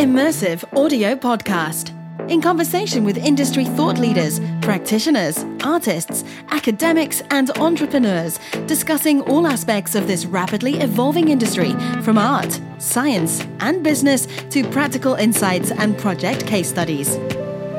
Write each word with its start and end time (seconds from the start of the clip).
Immersive 0.00 0.64
Audio 0.74 1.14
Podcast. 1.14 1.90
In 2.30 2.40
conversation 2.40 3.04
with 3.04 3.18
industry 3.18 3.66
thought 3.66 3.98
leaders, 3.98 4.40
practitioners, 4.62 5.44
artists, 5.62 6.24
academics, 6.48 7.20
and 7.28 7.50
entrepreneurs, 7.58 8.40
discussing 8.66 9.20
all 9.20 9.46
aspects 9.46 9.94
of 9.94 10.06
this 10.06 10.24
rapidly 10.24 10.80
evolving 10.80 11.28
industry 11.28 11.72
from 12.00 12.16
art, 12.16 12.58
science, 12.78 13.46
and 13.60 13.84
business 13.84 14.26
to 14.48 14.66
practical 14.70 15.16
insights 15.16 15.70
and 15.70 15.98
project 15.98 16.46
case 16.46 16.70
studies. 16.70 17.18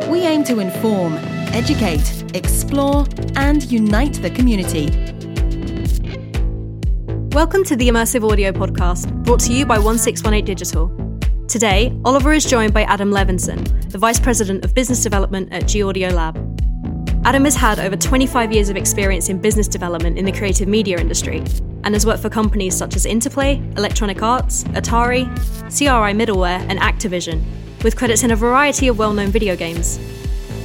We 0.07 0.19
aim 0.19 0.43
to 0.43 0.59
inform, 0.59 1.15
educate, 1.55 2.35
explore, 2.35 3.07
and 3.35 3.63
unite 3.71 4.21
the 4.21 4.29
community. 4.29 4.91
Welcome 7.33 7.63
to 7.63 7.75
the 7.75 7.87
Immersive 7.89 8.31
Audio 8.31 8.51
Podcast, 8.51 9.11
brought 9.23 9.39
to 9.39 9.53
you 9.53 9.65
by 9.65 9.79
1618 9.79 10.45
Digital. 10.45 11.00
Today, 11.51 11.91
Oliver 12.05 12.31
is 12.31 12.45
joined 12.45 12.73
by 12.73 12.83
Adam 12.83 13.11
Levinson, 13.11 13.91
the 13.91 13.97
Vice 13.97 14.21
President 14.21 14.63
of 14.63 14.73
Business 14.73 15.03
Development 15.03 15.51
at 15.51 15.67
G 15.67 15.83
Audio 15.83 16.07
Lab. 16.07 16.37
Adam 17.25 17.43
has 17.43 17.57
had 17.57 17.77
over 17.77 17.97
25 17.97 18.53
years 18.53 18.69
of 18.69 18.77
experience 18.77 19.27
in 19.27 19.37
business 19.37 19.67
development 19.67 20.17
in 20.17 20.23
the 20.23 20.31
creative 20.31 20.69
media 20.69 20.97
industry 20.97 21.43
and 21.83 21.93
has 21.93 22.05
worked 22.05 22.21
for 22.21 22.29
companies 22.29 22.73
such 22.73 22.95
as 22.95 23.05
Interplay, 23.05 23.57
Electronic 23.75 24.23
Arts, 24.23 24.63
Atari, 24.63 25.25
CRI 25.63 26.13
Middleware, 26.13 26.65
and 26.69 26.79
Activision, 26.79 27.43
with 27.83 27.97
credits 27.97 28.23
in 28.23 28.31
a 28.31 28.35
variety 28.37 28.87
of 28.87 28.97
well 28.97 29.11
known 29.11 29.27
video 29.27 29.53
games. 29.57 29.99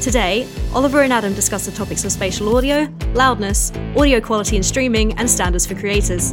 Today, 0.00 0.46
Oliver 0.72 1.02
and 1.02 1.12
Adam 1.12 1.34
discuss 1.34 1.66
the 1.66 1.72
topics 1.72 2.04
of 2.04 2.12
spatial 2.12 2.56
audio, 2.56 2.88
loudness, 3.12 3.72
audio 3.96 4.20
quality 4.20 4.54
and 4.54 4.64
streaming, 4.64 5.14
and 5.14 5.28
standards 5.28 5.66
for 5.66 5.74
creators. 5.74 6.30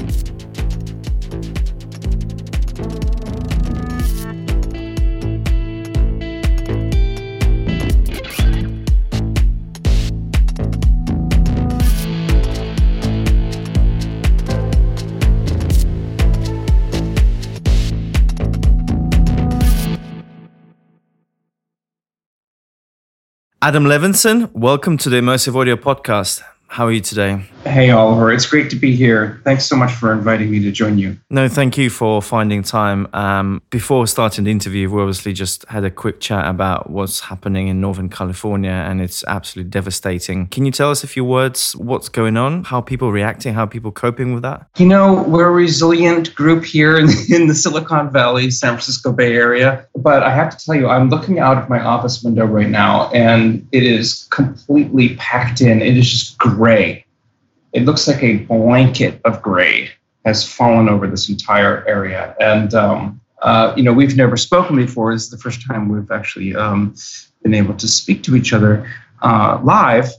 Adam 23.65 23.85
Levinson, 23.85 24.51
welcome 24.51 24.97
to 24.97 25.09
the 25.09 25.15
Immersive 25.21 25.55
Audio 25.55 25.77
Podcast. 25.77 26.41
How 26.73 26.87
are 26.87 26.91
you 26.91 27.01
today? 27.01 27.45
Hey, 27.65 27.91
Oliver. 27.91 28.31
It's 28.31 28.47
great 28.47 28.69
to 28.71 28.75
be 28.75 28.95
here. 28.95 29.39
Thanks 29.45 29.65
so 29.65 29.75
much 29.75 29.91
for 29.91 30.11
inviting 30.11 30.49
me 30.49 30.59
to 30.63 30.71
join 30.71 30.97
you. 30.97 31.17
No, 31.29 31.47
thank 31.47 31.77
you 31.77 31.91
for 31.91 32.21
finding 32.21 32.63
time. 32.63 33.07
Um, 33.13 33.61
before 33.69 34.05
starting 34.07 34.45
the 34.45 34.51
interview, 34.51 34.89
we 34.89 34.99
obviously 34.99 35.33
just 35.33 35.63
had 35.69 35.85
a 35.85 35.91
quick 35.91 36.19
chat 36.19 36.45
about 36.47 36.89
what's 36.89 37.21
happening 37.21 37.67
in 37.67 37.79
Northern 37.79 38.09
California, 38.09 38.71
and 38.71 39.01
it's 39.01 39.23
absolutely 39.27 39.69
devastating. 39.69 40.47
Can 40.47 40.65
you 40.65 40.71
tell 40.71 40.89
us 40.89 41.03
a 41.03 41.07
few 41.07 41.23
words 41.23 41.73
what's 41.75 42.09
going 42.09 42.37
on, 42.37 42.63
how 42.63 42.81
people 42.81 43.11
reacting, 43.11 43.53
how 43.53 43.65
people 43.65 43.91
coping 43.91 44.33
with 44.33 44.41
that? 44.41 44.67
You 44.77 44.87
know, 44.87 45.23
we're 45.23 45.47
a 45.47 45.51
resilient 45.51 46.35
group 46.35 46.65
here 46.65 46.97
in, 46.97 47.07
in 47.29 47.47
the 47.47 47.55
Silicon 47.55 48.11
Valley, 48.11 48.51
San 48.51 48.71
Francisco 48.71 49.13
Bay 49.13 49.35
Area. 49.35 49.87
But 49.95 50.23
I 50.23 50.31
have 50.31 50.57
to 50.57 50.65
tell 50.65 50.75
you, 50.75 50.89
I'm 50.89 51.09
looking 51.09 51.39
out 51.39 51.57
of 51.57 51.69
my 51.69 51.79
office 51.79 52.23
window 52.23 52.45
right 52.45 52.69
now, 52.69 53.09
and 53.11 53.65
it 53.71 53.83
is 53.83 54.27
completely 54.31 55.15
packed 55.15 55.61
in. 55.61 55.81
It 55.81 55.97
is 55.97 56.09
just 56.09 56.37
gray 56.63 57.03
it 57.73 57.85
looks 57.85 58.07
like 58.07 58.23
a 58.23 58.37
blanket 58.37 59.19
of 59.25 59.41
gray 59.41 59.89
has 60.25 60.47
fallen 60.47 60.87
over 60.87 61.07
this 61.07 61.27
entire 61.27 61.85
area. 61.87 62.35
And, 62.39 62.73
um, 62.73 63.19
uh, 63.41 63.73
you 63.75 63.83
know, 63.83 63.91
we've 63.91 64.15
never 64.15 64.37
spoken 64.37 64.75
before. 64.77 65.13
This 65.13 65.23
is 65.23 65.29
the 65.31 65.37
first 65.37 65.67
time 65.67 65.89
we've 65.89 66.11
actually 66.11 66.55
um, 66.55 66.95
been 67.41 67.53
able 67.53 67.73
to 67.75 67.87
speak 67.87 68.23
to 68.23 68.35
each 68.35 68.53
other 68.53 68.89
uh, 69.21 69.59
live. 69.63 70.09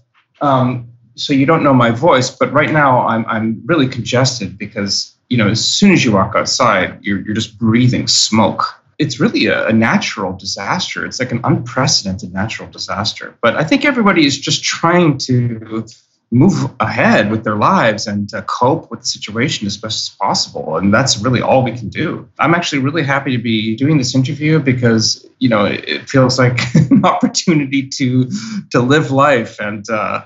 Um, 0.40 0.88
so 1.14 1.32
you 1.32 1.46
don't 1.46 1.62
know 1.62 1.72
my 1.72 1.90
voice, 1.92 2.28
but 2.28 2.52
right 2.52 2.72
now 2.72 3.06
I'm, 3.06 3.24
I'm 3.26 3.62
really 3.64 3.88
congested 3.88 4.58
because, 4.58 5.14
you 5.30 5.38
know, 5.38 5.48
as 5.48 5.64
soon 5.64 5.92
as 5.92 6.04
you 6.04 6.12
walk 6.12 6.34
outside, 6.36 6.98
you're, 7.02 7.20
you're 7.20 7.34
just 7.34 7.56
breathing 7.56 8.08
smoke. 8.08 8.64
It's 8.98 9.20
really 9.20 9.46
a, 9.46 9.68
a 9.68 9.72
natural 9.72 10.36
disaster. 10.36 11.06
It's 11.06 11.20
like 11.20 11.32
an 11.32 11.40
unprecedented 11.44 12.32
natural 12.32 12.68
disaster. 12.68 13.34
But 13.40 13.56
I 13.56 13.64
think 13.64 13.84
everybody 13.84 14.26
is 14.26 14.38
just 14.38 14.62
trying 14.62 15.18
to 15.18 15.86
move 16.30 16.70
ahead 16.80 17.30
with 17.30 17.44
their 17.44 17.56
lives 17.56 18.06
and 18.06 18.32
uh, 18.34 18.42
cope 18.42 18.90
with 18.90 19.00
the 19.00 19.06
situation 19.06 19.66
as 19.66 19.76
best 19.76 20.10
as 20.10 20.16
possible 20.16 20.76
and 20.76 20.92
that's 20.92 21.18
really 21.18 21.40
all 21.40 21.62
we 21.62 21.72
can 21.72 21.88
do 21.88 22.28
i'm 22.38 22.54
actually 22.54 22.80
really 22.80 23.02
happy 23.02 23.36
to 23.36 23.42
be 23.42 23.76
doing 23.76 23.98
this 23.98 24.14
interview 24.14 24.58
because 24.58 25.26
you 25.38 25.48
know 25.48 25.64
it, 25.64 26.08
feels 26.08 26.38
like 26.38 26.58
an 26.90 27.04
opportunity 27.04 27.86
to 27.88 28.28
to 28.70 28.80
live 28.80 29.10
life 29.10 29.60
and 29.60 29.88
uh, 29.90 30.24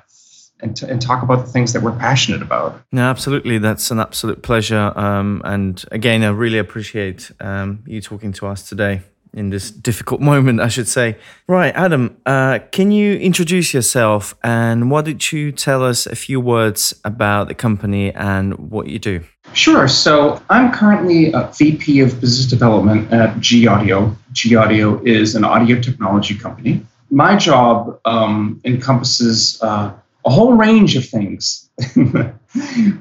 and, 0.61 0.77
to, 0.77 0.89
and 0.89 1.01
talk 1.01 1.23
about 1.23 1.47
the 1.47 1.53
things 1.53 1.73
that 1.73 1.83
we're 1.83 1.97
passionate 1.97 2.43
about. 2.43 2.83
No, 2.91 3.03
absolutely. 3.03 3.59
That's 3.59 3.93
an 3.93 4.01
absolute 4.01 4.43
pleasure. 4.43 4.93
Um, 4.97 5.41
and 5.45 5.85
again, 5.93 6.25
I 6.25 6.31
really 6.31 6.59
appreciate 6.59 7.31
um, 7.39 7.85
you 7.87 8.01
talking 8.01 8.33
to 8.33 8.49
us 8.49 8.69
today 8.69 9.03
in 9.33 9.51
this 9.51 9.71
difficult 9.71 10.21
moment, 10.33 10.61
I 10.61 10.69
should 10.69 10.89
say. 10.89 11.17
Right, 11.47 11.75
Adam, 11.75 12.17
uh, 12.27 12.61
can 12.73 12.91
you 12.91 13.17
introduce 13.17 13.73
yourself 13.75 14.35
and 14.43 14.91
why 14.91 15.03
don't 15.03 15.33
you 15.33 15.53
tell 15.53 15.85
us 15.85 16.07
a 16.07 16.17
few 16.17 16.41
words 16.41 16.95
about 17.05 17.49
the 17.49 17.55
company 17.55 18.13
and 18.15 18.55
what 18.71 18.89
you 18.89 18.99
do? 18.99 19.23
Sure. 19.55 19.89
So 19.89 20.43
I'm 20.51 20.73
currently 20.73 21.33
a 21.33 21.51
VP 21.57 22.01
of 22.01 22.21
Business 22.21 22.47
Development 22.47 23.11
at 23.13 23.41
G 23.41 23.67
Audio. 23.67 24.15
G 24.33 24.57
Audio 24.57 25.03
is 25.05 25.35
an 25.35 25.45
audio 25.45 25.81
technology 25.81 26.35
company. 26.35 26.85
My 27.11 27.37
job 27.37 27.99
um, 28.05 28.61
encompasses 28.65 29.59
uh, 29.63 29.93
a 30.27 30.31
whole 30.31 30.53
range 30.53 30.97
of 30.97 31.09
things. 31.09 31.71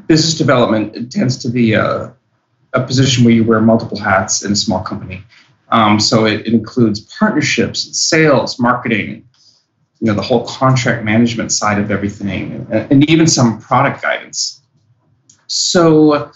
Business 0.07 0.35
development 0.35 1.11
tends 1.11 1.37
to 1.39 1.49
be 1.49 1.73
a, 1.73 2.13
a 2.73 2.83
position 2.83 3.25
where 3.25 3.33
you 3.33 3.43
wear 3.43 3.59
multiple 3.59 3.99
hats 3.99 4.43
in 4.43 4.53
a 4.53 4.55
small 4.55 4.81
company. 4.81 5.23
Um, 5.69 5.99
so 5.99 6.25
it, 6.25 6.47
it, 6.47 6.53
includes 6.53 6.99
partnerships, 6.99 7.97
sales, 7.97 8.57
marketing, 8.57 9.27
you 9.99 10.07
know, 10.07 10.13
the 10.13 10.21
whole 10.21 10.45
contract 10.45 11.03
management 11.03 11.51
side 11.51 11.79
of 11.79 11.91
everything, 11.91 12.67
and, 12.71 12.91
and 12.91 13.09
even 13.09 13.27
some 13.27 13.59
product 13.59 14.01
guidance. 14.01 14.61
So, 15.47 16.31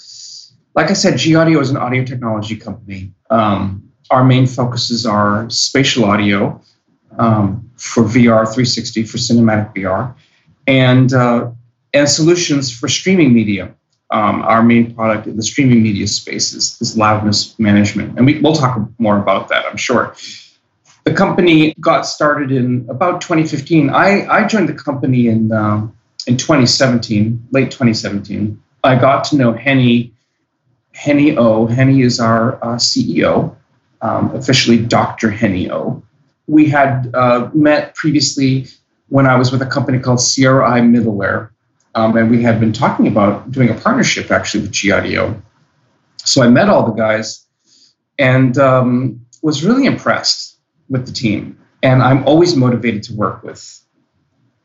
like 0.76 0.90
I 0.90 0.94
said, 0.94 1.18
G 1.18 1.36
Audio 1.36 1.60
is 1.60 1.70
an 1.70 1.78
audio 1.78 2.04
technology 2.04 2.58
company. 2.58 3.14
Um, 3.30 3.90
our 4.10 4.24
main 4.24 4.48
focuses 4.48 5.06
are 5.06 5.50
spatial 5.50 6.06
audio 6.06 6.62
um, 7.18 7.70
for 7.78 8.04
VR 8.04 8.44
360 8.44 9.04
for 9.04 9.18
cinematic 9.18 9.74
VR, 9.76 10.14
and 10.68 11.14
uh, 11.14 11.52
and 11.94 12.10
solutions 12.10 12.72
for 12.72 12.88
streaming 12.88 13.34
media 13.34 13.74
um, 14.12 14.42
our 14.42 14.62
main 14.62 14.94
product 14.94 15.28
in 15.28 15.38
the 15.38 15.44
streaming 15.44 15.82
media 15.82 16.08
space 16.08 16.54
is, 16.54 16.78
is 16.82 16.98
loudness 16.98 17.58
management. 17.58 18.18
And 18.18 18.26
we, 18.26 18.40
we'll 18.40 18.56
talk 18.56 18.80
more 19.00 19.18
about 19.18 19.48
that, 19.50 19.66
I'm 19.66 19.78
sure. 19.78 20.16
The 21.06 21.14
company 21.14 21.74
got 21.80 22.06
started 22.06 22.52
in 22.52 22.86
about 22.90 23.22
2015. 23.22 23.90
I, 23.90 24.28
I 24.28 24.48
joined 24.48 24.70
the 24.70 24.74
company 24.74 25.28
in, 25.28 25.52
uh, 25.52 25.88
in 26.28 26.38
2017, 26.38 27.48
late 27.52 27.72
2017. 27.72 28.62
I 28.84 28.96
got 28.96 29.24
to 29.26 29.38
know 29.38 29.54
Henney, 29.54 30.14
Henny 30.94 31.38
O. 31.38 31.66
Henney 31.66 32.02
is 32.02 32.20
our 32.20 32.64
uh, 32.64 32.76
CEO, 32.76 33.56
um, 34.02 34.36
officially 34.36 34.78
Dr. 34.78 35.32
Henny 35.32 35.72
O. 35.72 36.04
We 36.48 36.68
had 36.68 37.10
uh, 37.14 37.50
met 37.54 37.96
previously 37.96 38.68
when 39.08 39.26
I 39.26 39.36
was 39.38 39.52
with 39.52 39.62
a 39.62 39.66
company 39.66 40.00
called 40.00 40.20
CRI 40.20 40.82
Middleware, 40.82 41.50
um, 41.96 42.16
and 42.16 42.30
we 42.30 42.42
had 42.42 42.60
been 42.60 42.74
talking 42.74 43.08
about 43.08 43.52
doing 43.52 43.70
a 43.70 43.74
partnership 43.74 44.32
actually 44.32 44.62
with 44.62 44.72
G 44.72 44.92
So 46.18 46.42
I 46.42 46.48
met 46.48 46.70
all 46.70 46.86
the 46.86 46.94
guys 46.94 47.46
and 48.18 48.58
um, 48.58 49.26
was 49.42 49.64
really 49.64 49.86
impressed 49.86 50.58
with 50.90 51.06
the 51.06 51.12
team. 51.12 51.58
And 51.84 52.02
I'm 52.04 52.24
always 52.28 52.56
motivated 52.56 53.04
to 53.04 53.14
work 53.14 53.44
with 53.44 53.82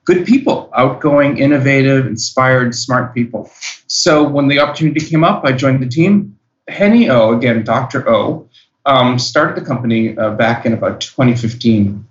good 0.04 0.26
people, 0.26 0.70
outgoing, 0.76 1.38
innovative, 1.38 2.06
inspired, 2.06 2.74
smart 2.74 3.14
people. 3.14 3.50
So 3.86 4.28
when 4.28 4.48
the 4.48 4.60
opportunity 4.60 5.00
came 5.00 5.24
up, 5.24 5.44
I 5.44 5.52
joined 5.52 5.82
the 5.82 5.88
team. 5.88 6.38
Henny 6.68 7.08
O, 7.08 7.36
again, 7.36 7.64
Dr. 7.64 8.08
O, 8.08 8.48
um, 8.84 9.18
started 9.18 9.56
the 9.56 9.66
company 9.66 10.16
uh, 10.16 10.30
back 10.30 10.66
in 10.66 10.72
about 10.72 11.00
2015. 11.00 12.06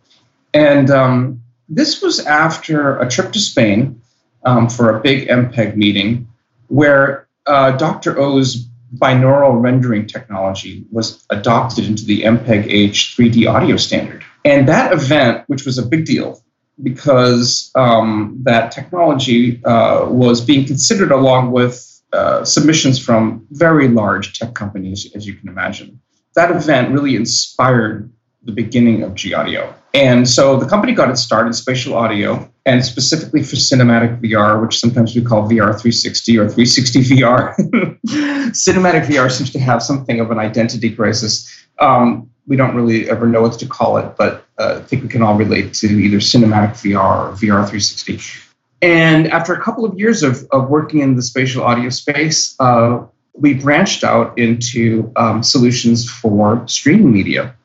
And 0.54 0.90
um, 0.90 1.42
this 1.70 2.02
was 2.02 2.20
after 2.20 2.98
a 3.00 3.10
trip 3.10 3.32
to 3.34 3.40
Spain 3.40 4.02
um, 4.46 4.70
for 4.70 4.96
a 4.96 5.02
big 5.02 5.28
MPEG 5.28 5.76
meeting 5.76 6.28
where 6.68 7.28
uh, 7.46 7.72
Dr. 7.72 8.18
Oh's 8.18 8.68
binaural 8.96 9.62
rendering 9.62 10.08
technology 10.08 10.86
was 10.92 11.26
adopted 11.30 11.86
into 11.86 12.06
the 12.06 12.22
MPEG 12.22 12.68
H 12.68 13.16
3D 13.18 13.52
audio 13.52 13.78
standard. 13.78 14.24
And 14.46 14.68
that 14.68 14.94
event, 14.94 15.44
which 15.48 15.66
was 15.66 15.78
a 15.78 15.86
big 15.86 16.06
deal 16.06 16.42
because 16.82 17.72
um, 17.76 18.38
that 18.44 18.72
technology 18.72 19.64
uh, 19.66 20.08
was 20.10 20.42
being 20.42 20.66
considered 20.66 21.12
along 21.12 21.52
with 21.52 22.02
uh, 22.14 22.44
submissions 22.46 23.04
from 23.04 23.46
very 23.52 23.88
large 23.88 24.38
tech 24.38 24.54
companies, 24.54 25.12
as 25.16 25.26
you 25.26 25.34
can 25.34 25.50
imagine. 25.50 26.00
That 26.36 26.52
event 26.52 26.92
really 26.92 27.16
inspired 27.16 28.12
the 28.44 28.52
beginning 28.52 29.04
of 29.04 29.16
G 29.16 29.34
Audio. 29.34 29.74
And 29.96 30.28
so 30.28 30.58
the 30.58 30.66
company 30.66 30.94
got 30.94 31.10
its 31.10 31.22
start 31.22 31.48
in 31.48 31.54
spatial 31.54 31.94
audio 31.94 32.52
and 32.66 32.84
specifically 32.84 33.42
for 33.42 33.56
cinematic 33.56 34.20
VR, 34.20 34.62
which 34.62 34.78
sometimes 34.78 35.16
we 35.16 35.22
call 35.22 35.44
VR 35.44 35.72
360 35.72 36.38
or 36.38 36.50
360 36.50 37.00
VR. 37.00 37.56
cinematic 38.52 39.06
VR 39.06 39.32
seems 39.32 39.52
to 39.52 39.60
have 39.60 39.82
something 39.82 40.20
of 40.20 40.32
an 40.32 40.38
identity 40.38 40.94
crisis. 40.94 41.50
Um, 41.80 42.30
we 42.46 42.58
don't 42.58 42.76
really 42.76 43.10
ever 43.10 43.26
know 43.26 43.42
what 43.42 43.58
to 43.60 43.66
call 43.66 43.96
it, 43.96 44.18
but 44.18 44.46
uh, 44.58 44.80
I 44.80 44.84
think 44.84 45.04
we 45.04 45.08
can 45.08 45.22
all 45.22 45.38
relate 45.38 45.74
to 45.76 45.88
either 45.88 46.18
cinematic 46.18 46.74
VR 46.74 47.30
or 47.30 47.32
VR 47.32 47.64
360. 47.64 48.20
And 48.82 49.32
after 49.32 49.54
a 49.54 49.62
couple 49.64 49.86
of 49.86 49.98
years 49.98 50.24
of, 50.24 50.46
of 50.52 50.70
working 50.70 51.00
in 51.00 51.16
the 51.16 51.22
spatial 51.22 51.64
audio 51.64 51.90
space, 51.90 52.54
uh, 52.60 53.00
we 53.34 53.54
branched 53.54 54.04
out 54.04 54.38
into 54.38 55.10
um, 55.16 55.42
solutions 55.42 56.10
for 56.10 56.68
streaming 56.68 57.14
media. 57.14 57.56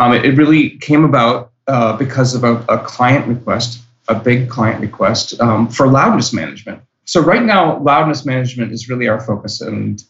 Um, 0.00 0.12
it, 0.14 0.24
it, 0.24 0.32
really 0.32 0.70
came 0.78 1.04
about 1.04 1.52
uh, 1.68 1.96
because 1.96 2.34
of 2.34 2.44
a, 2.44 2.64
a, 2.68 2.78
client 2.78 3.26
request, 3.26 3.80
a 4.08 4.14
big 4.14 4.48
client 4.48 4.80
request 4.80 5.38
um, 5.40 5.68
for 5.68 5.88
loudness 5.88 6.32
management. 6.32 6.80
So 7.04 7.20
right 7.20 7.42
now, 7.42 7.78
loudness 7.80 8.24
management 8.24 8.72
is 8.72 8.88
really 8.88 9.08
our 9.08 9.20
focus, 9.20 9.60
and 9.60 10.02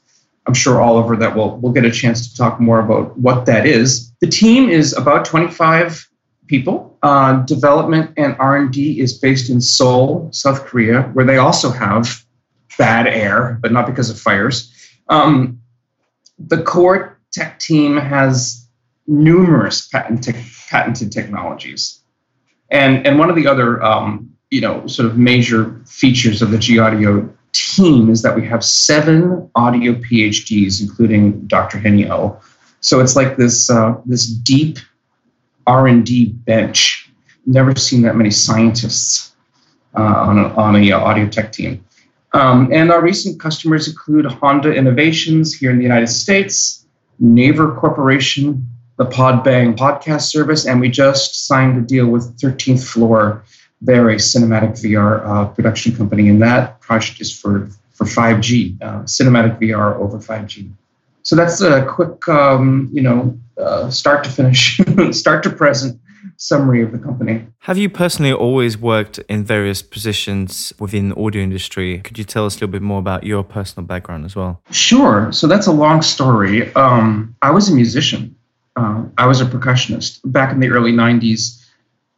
I'm 0.46 0.54
sure 0.54 0.80
Oliver 0.80 1.16
that 1.16 1.34
we'll 1.34 1.56
we'll 1.56 1.72
get 1.72 1.84
a 1.84 1.90
chance 1.90 2.28
to 2.28 2.36
talk 2.36 2.60
more 2.60 2.80
about 2.80 3.18
what 3.18 3.46
that 3.46 3.66
is. 3.66 4.12
The 4.20 4.26
team 4.26 4.68
is 4.68 4.92
about 4.94 5.24
25 5.24 6.08
people. 6.46 6.96
Uh, 7.02 7.42
development 7.44 8.12
and 8.16 8.34
R&D 8.38 9.00
is 9.00 9.16
based 9.18 9.50
in 9.50 9.60
Seoul, 9.60 10.28
South 10.32 10.64
Korea, 10.64 11.02
where 11.12 11.24
they 11.24 11.36
also 11.36 11.70
have 11.70 12.24
bad 12.78 13.06
air, 13.06 13.58
but 13.60 13.72
not 13.72 13.86
because 13.86 14.10
of 14.10 14.18
fires. 14.18 14.72
Um, 15.08 15.60
the 16.38 16.62
core 16.62 17.18
tech 17.32 17.58
team 17.58 17.96
has 17.96 18.66
numerous 19.06 19.86
patent 19.88 20.24
te- 20.24 20.32
patented 20.68 21.12
technologies, 21.12 22.00
and 22.70 23.06
and 23.06 23.18
one 23.18 23.30
of 23.30 23.36
the 23.36 23.46
other 23.46 23.82
um, 23.82 24.30
you 24.50 24.60
know 24.60 24.86
sort 24.86 25.06
of 25.06 25.18
major 25.18 25.80
features 25.86 26.42
of 26.42 26.50
the 26.50 26.58
G 26.58 26.78
Audio 26.78 27.28
team 27.52 28.10
is 28.10 28.22
that 28.22 28.36
we 28.36 28.46
have 28.46 28.64
seven 28.64 29.50
audio 29.54 29.94
PhDs, 29.94 30.80
including 30.80 31.46
Dr. 31.46 31.78
Henney. 31.78 32.06
So 32.80 33.00
it's 33.00 33.16
like 33.16 33.36
this 33.36 33.70
uh, 33.70 33.96
this 34.04 34.26
deep 34.26 34.78
R 35.66 35.86
and 35.86 36.04
D 36.04 36.26
bench. 36.26 37.10
Never 37.46 37.74
seen 37.76 38.02
that 38.02 38.16
many 38.16 38.30
scientists 38.30 39.34
uh, 39.96 40.02
on 40.02 40.38
a, 40.38 40.48
on 40.54 40.76
a 40.76 40.92
uh, 40.92 41.00
audio 41.00 41.28
tech 41.28 41.52
team. 41.52 41.84
Um, 42.32 42.68
and 42.72 42.90
our 42.90 43.00
recent 43.00 43.40
customers 43.40 43.88
include 43.88 44.26
Honda 44.26 44.74
Innovations 44.74 45.54
here 45.54 45.70
in 45.70 45.78
the 45.78 45.84
United 45.84 46.08
States, 46.08 46.84
Naver 47.18 47.74
Corporation, 47.76 48.68
the 48.96 49.04
Podbbang 49.04 49.76
podcast 49.76 50.22
service, 50.22 50.66
and 50.66 50.80
we 50.80 50.88
just 50.88 51.46
signed 51.46 51.76
a 51.78 51.82
deal 51.82 52.06
with 52.06 52.38
13th 52.38 52.86
Floor. 52.86 53.44
They're 53.82 54.08
a 54.08 54.16
cinematic 54.16 54.82
VR 54.82 55.26
uh, 55.26 55.46
production 55.46 55.94
company, 55.94 56.28
and 56.28 56.40
that 56.42 56.80
project 56.80 57.20
is 57.20 57.36
for, 57.36 57.68
for 57.92 58.04
5G, 58.04 58.82
uh, 58.82 59.02
cinematic 59.02 59.60
VR 59.60 59.96
over 59.96 60.18
5G. 60.18 60.70
So 61.22 61.36
that's 61.36 61.60
a 61.60 61.84
quick, 61.84 62.26
um, 62.28 62.88
you 62.92 63.02
know, 63.02 63.38
uh, 63.60 63.90
start 63.90 64.24
to 64.24 64.30
finish, 64.30 64.80
start 65.10 65.42
to 65.42 65.50
present 65.50 66.00
summary 66.36 66.82
of 66.82 66.92
the 66.92 66.98
company. 66.98 67.46
Have 67.60 67.78
you 67.78 67.88
personally 67.90 68.32
always 68.32 68.78
worked 68.78 69.18
in 69.28 69.44
various 69.44 69.82
positions 69.82 70.72
within 70.78 71.10
the 71.10 71.16
audio 71.16 71.42
industry? 71.42 71.98
Could 71.98 72.18
you 72.18 72.24
tell 72.24 72.46
us 72.46 72.54
a 72.54 72.56
little 72.58 72.68
bit 72.68 72.82
more 72.82 72.98
about 72.98 73.24
your 73.24 73.42
personal 73.42 73.86
background 73.86 74.24
as 74.24 74.36
well? 74.36 74.62
Sure. 74.70 75.32
So 75.32 75.46
that's 75.46 75.66
a 75.66 75.72
long 75.72 76.02
story. 76.02 76.72
Um, 76.74 77.34
I 77.42 77.50
was 77.50 77.68
a 77.68 77.74
musician. 77.74 78.35
Uh, 78.76 79.04
I 79.16 79.26
was 79.26 79.40
a 79.40 79.46
percussionist 79.46 80.20
back 80.24 80.52
in 80.52 80.60
the 80.60 80.68
early 80.68 80.92
'90s, 80.92 81.64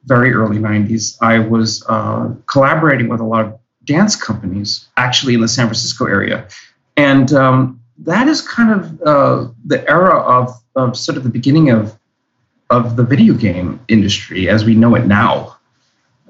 very 0.05 0.33
early 0.33 0.59
'90s. 0.59 1.17
I 1.23 1.39
was 1.39 1.85
uh, 1.89 2.35
collaborating 2.47 3.09
with 3.09 3.21
a 3.21 3.25
lot 3.25 3.45
of 3.47 3.59
dance 3.85 4.17
companies, 4.17 4.89
actually 4.97 5.35
in 5.35 5.41
the 5.41 5.49
San 5.49 5.67
Francisco 5.67 6.07
area, 6.07 6.49
and 6.97 7.33
um, 7.33 7.81
that 7.99 8.29
is 8.29 8.41
kind 8.41 8.73
of 8.73 9.03
uh, 9.03 9.49
the 9.65 9.89
era 9.89 10.19
of, 10.21 10.51
of 10.77 10.97
sort 10.97 11.17
of 11.17 11.25
the 11.25 11.31
beginning 11.31 11.71
of 11.71 11.99
of 12.71 12.97
the 12.97 13.03
video 13.03 13.35
game 13.35 13.81
industry 13.89 14.49
as 14.49 14.65
we 14.65 14.75
know 14.75 14.95
it 14.95 15.07
now, 15.07 15.57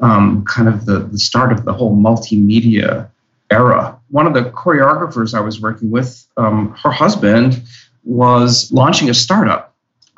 um, 0.01 0.45
kind 0.45 0.69
of 0.69 0.87
the, 0.87 1.01
the 1.01 1.19
start 1.19 1.53
of 1.53 1.65
the 1.65 1.73
whole 1.73 1.97
multimedia 1.97 3.11
era. 3.51 3.99
One 4.11 4.27
of 4.27 4.35
the 4.35 4.51
choreographers 4.51 5.35
I 5.35 5.41
was 5.41 5.61
working 5.61 5.91
with, 5.91 6.27
um, 6.37 6.75
her 6.83 6.93
husband 6.93 7.63
was 8.05 8.71
launching 8.71 9.11
a 9.11 9.15
startup 9.15 9.68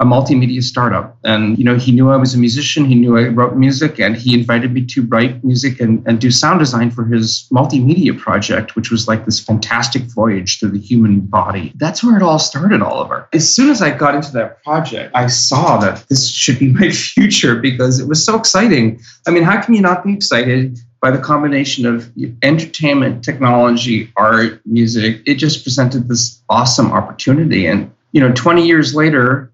a 0.01 0.05
multimedia 0.05 0.63
startup. 0.63 1.19
And, 1.25 1.59
you 1.59 1.65
know, 1.65 1.77
he 1.77 1.93
knew 1.93 2.11
I 2.11 2.17
was 2.17 2.35
a 2.35 2.39
musician. 2.39 2.87
He 2.87 2.95
knew 2.95 3.19
I 3.19 3.29
wrote 3.29 3.55
music 3.55 4.01
and 4.01 4.17
he 4.17 4.33
invited 4.35 4.73
me 4.73 4.87
to 4.87 5.03
write 5.03 5.45
music 5.45 5.79
and, 5.79 6.03
and 6.07 6.19
do 6.19 6.31
sound 6.31 6.59
design 6.59 6.91
for 6.91 7.05
his 7.05 7.47
multimedia 7.53 8.19
project, 8.19 8.77
which 8.77 8.91
was 8.91 9.07
like 9.07 9.27
this 9.27 9.39
fantastic 9.39 10.03
voyage 10.05 10.59
through 10.59 10.71
the 10.71 10.79
human 10.79 11.21
body. 11.21 11.73
That's 11.77 12.03
where 12.03 12.17
it 12.17 12.23
all 12.23 12.39
started, 12.39 12.81
Oliver. 12.81 13.29
As 13.35 13.55
soon 13.55 13.69
as 13.69 13.83
I 13.83 13.91
got 13.91 14.15
into 14.15 14.33
that 14.33 14.65
project, 14.65 15.15
I 15.15 15.27
saw 15.27 15.77
that 15.79 16.09
this 16.09 16.31
should 16.31 16.59
be 16.59 16.73
my 16.73 16.91
future 16.91 17.57
because 17.57 18.01
it 18.01 18.09
was 18.09 18.25
so 18.25 18.39
exciting. 18.39 19.01
I 19.27 19.31
mean, 19.31 19.43
how 19.43 19.61
can 19.61 19.75
you 19.75 19.83
not 19.83 20.03
be 20.03 20.15
excited 20.15 20.79
by 21.03 21.11
the 21.11 21.19
combination 21.19 21.87
of 21.87 22.11
entertainment, 22.43 23.25
technology, 23.25 24.13
art, 24.17 24.61
music, 24.67 25.23
it 25.27 25.37
just 25.37 25.63
presented 25.63 26.09
this 26.09 26.43
awesome 26.51 26.93
opportunity. 26.93 27.67
And 27.67 27.91
you 28.13 28.21
know, 28.21 28.33
20 28.33 28.67
years 28.67 28.95
later, 28.95 29.53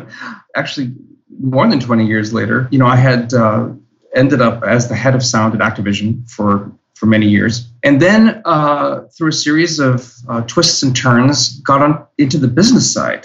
actually 0.56 0.92
more 1.40 1.68
than 1.68 1.80
20 1.80 2.06
years 2.06 2.32
later, 2.32 2.68
you 2.70 2.78
know, 2.78 2.86
I 2.86 2.96
had 2.96 3.34
uh, 3.34 3.68
ended 4.14 4.40
up 4.40 4.62
as 4.62 4.88
the 4.88 4.94
head 4.94 5.14
of 5.14 5.24
sound 5.24 5.54
at 5.54 5.60
Activision 5.60 6.28
for 6.30 6.72
for 6.94 7.06
many 7.06 7.28
years, 7.28 7.70
and 7.84 8.02
then 8.02 8.42
uh, 8.44 9.02
through 9.16 9.28
a 9.28 9.32
series 9.32 9.78
of 9.78 10.12
uh, 10.28 10.40
twists 10.42 10.82
and 10.82 10.96
turns, 10.96 11.60
got 11.60 11.80
on 11.80 12.04
into 12.18 12.38
the 12.38 12.48
business 12.48 12.92
side. 12.92 13.24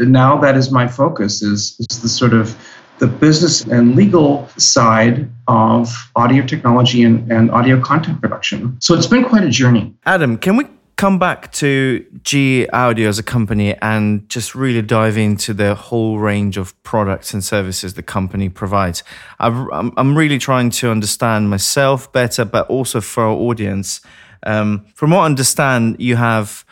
And 0.00 0.10
now 0.10 0.36
that 0.38 0.56
is 0.56 0.72
my 0.72 0.88
focus 0.88 1.40
is 1.40 1.76
is 1.78 2.02
the 2.02 2.08
sort 2.08 2.34
of 2.34 2.56
the 2.98 3.06
business 3.06 3.62
and 3.62 3.94
legal 3.94 4.48
side 4.56 5.30
of 5.48 6.10
audio 6.16 6.44
technology 6.44 7.02
and, 7.02 7.30
and 7.30 7.50
audio 7.50 7.80
content 7.80 8.20
production. 8.20 8.76
So 8.80 8.94
it's 8.94 9.06
been 9.06 9.24
quite 9.24 9.44
a 9.44 9.50
journey. 9.50 9.94
Adam, 10.06 10.38
can 10.38 10.56
we 10.56 10.66
come 10.96 11.18
back 11.18 11.52
to 11.52 12.04
G 12.22 12.68
Audio 12.68 13.08
as 13.08 13.18
a 13.18 13.22
company 13.22 13.74
and 13.82 14.28
just 14.28 14.54
really 14.54 14.82
dive 14.82 15.16
into 15.16 15.52
the 15.52 15.74
whole 15.74 16.18
range 16.18 16.56
of 16.56 16.80
products 16.82 17.34
and 17.34 17.42
services 17.42 17.94
the 17.94 18.02
company 18.02 18.48
provides. 18.48 19.02
i 19.40 19.48
am 19.96 20.16
really 20.16 20.38
trying 20.38 20.70
to 20.70 20.90
understand 20.90 21.50
myself 21.50 22.12
better, 22.12 22.44
but 22.44 22.66
also 22.68 23.00
for 23.00 23.24
our 23.24 23.34
audience. 23.34 24.00
Um, 24.44 24.86
from 24.94 25.10
what 25.10 25.20
I 25.20 25.26
understand, 25.26 25.96
you 25.98 26.16
have 26.16 26.63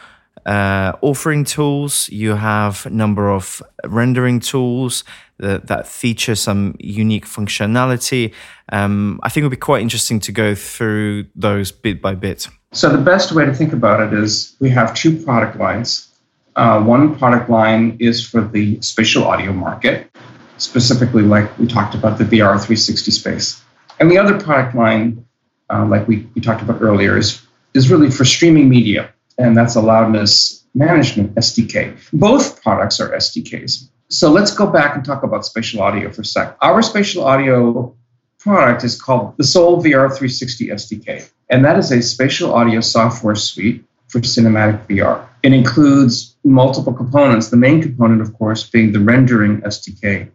uh, 0.46 0.92
authoring 1.02 1.46
tools, 1.46 2.08
you 2.08 2.34
have 2.34 2.86
a 2.86 2.90
number 2.90 3.30
of 3.30 3.62
rendering 3.84 4.40
tools 4.40 5.04
that, 5.38 5.66
that 5.66 5.86
feature 5.86 6.34
some 6.34 6.74
unique 6.78 7.26
functionality. 7.26 8.32
Um, 8.70 9.20
I 9.22 9.28
think 9.28 9.42
it 9.42 9.46
would 9.46 9.50
be 9.50 9.56
quite 9.56 9.82
interesting 9.82 10.20
to 10.20 10.32
go 10.32 10.54
through 10.54 11.26
those 11.34 11.72
bit 11.72 12.00
by 12.00 12.14
bit. 12.14 12.48
So 12.72 12.88
the 12.88 13.02
best 13.02 13.32
way 13.32 13.44
to 13.44 13.54
think 13.54 13.72
about 13.72 14.00
it 14.00 14.18
is 14.18 14.56
we 14.58 14.70
have 14.70 14.94
two 14.94 15.22
product 15.22 15.58
lines. 15.58 16.08
Uh, 16.56 16.82
one 16.82 17.16
product 17.16 17.50
line 17.50 17.96
is 17.98 18.26
for 18.26 18.40
the 18.40 18.80
spatial 18.80 19.24
audio 19.24 19.52
market, 19.52 20.10
specifically 20.58 21.22
like 21.22 21.58
we 21.58 21.66
talked 21.66 21.94
about 21.94 22.18
the 22.18 22.24
VR 22.24 22.54
360 22.54 23.10
space. 23.10 23.62
And 24.00 24.10
the 24.10 24.18
other 24.18 24.38
product 24.40 24.74
line, 24.74 25.24
uh, 25.70 25.84
like 25.86 26.08
we, 26.08 26.26
we 26.34 26.40
talked 26.40 26.62
about 26.62 26.80
earlier, 26.82 27.16
is, 27.16 27.42
is 27.74 27.90
really 27.90 28.10
for 28.10 28.24
streaming 28.24 28.68
media, 28.68 29.12
and 29.42 29.56
that's 29.56 29.74
a 29.74 29.80
loudness 29.80 30.64
management 30.74 31.34
SDK. 31.34 31.96
Both 32.12 32.62
products 32.62 33.00
are 33.00 33.10
SDKs. 33.10 33.88
So 34.08 34.30
let's 34.30 34.54
go 34.54 34.66
back 34.66 34.94
and 34.94 35.04
talk 35.04 35.22
about 35.22 35.44
spatial 35.44 35.82
audio 35.82 36.10
for 36.10 36.22
a 36.22 36.24
sec. 36.24 36.56
Our 36.60 36.82
spatial 36.82 37.24
audio 37.24 37.94
product 38.38 38.84
is 38.84 39.00
called 39.00 39.36
the 39.38 39.44
Sol 39.44 39.82
VR 39.82 40.08
360 40.08 40.68
SDK, 40.68 41.30
and 41.50 41.64
that 41.64 41.78
is 41.78 41.90
a 41.92 42.02
spatial 42.02 42.54
audio 42.54 42.80
software 42.80 43.34
suite 43.34 43.84
for 44.08 44.20
cinematic 44.20 44.86
VR. 44.86 45.26
It 45.42 45.52
includes 45.52 46.36
multiple 46.44 46.92
components, 46.92 47.48
the 47.48 47.56
main 47.56 47.80
component, 47.80 48.20
of 48.20 48.34
course, 48.34 48.68
being 48.68 48.92
the 48.92 49.00
rendering 49.00 49.60
SDK. 49.62 50.28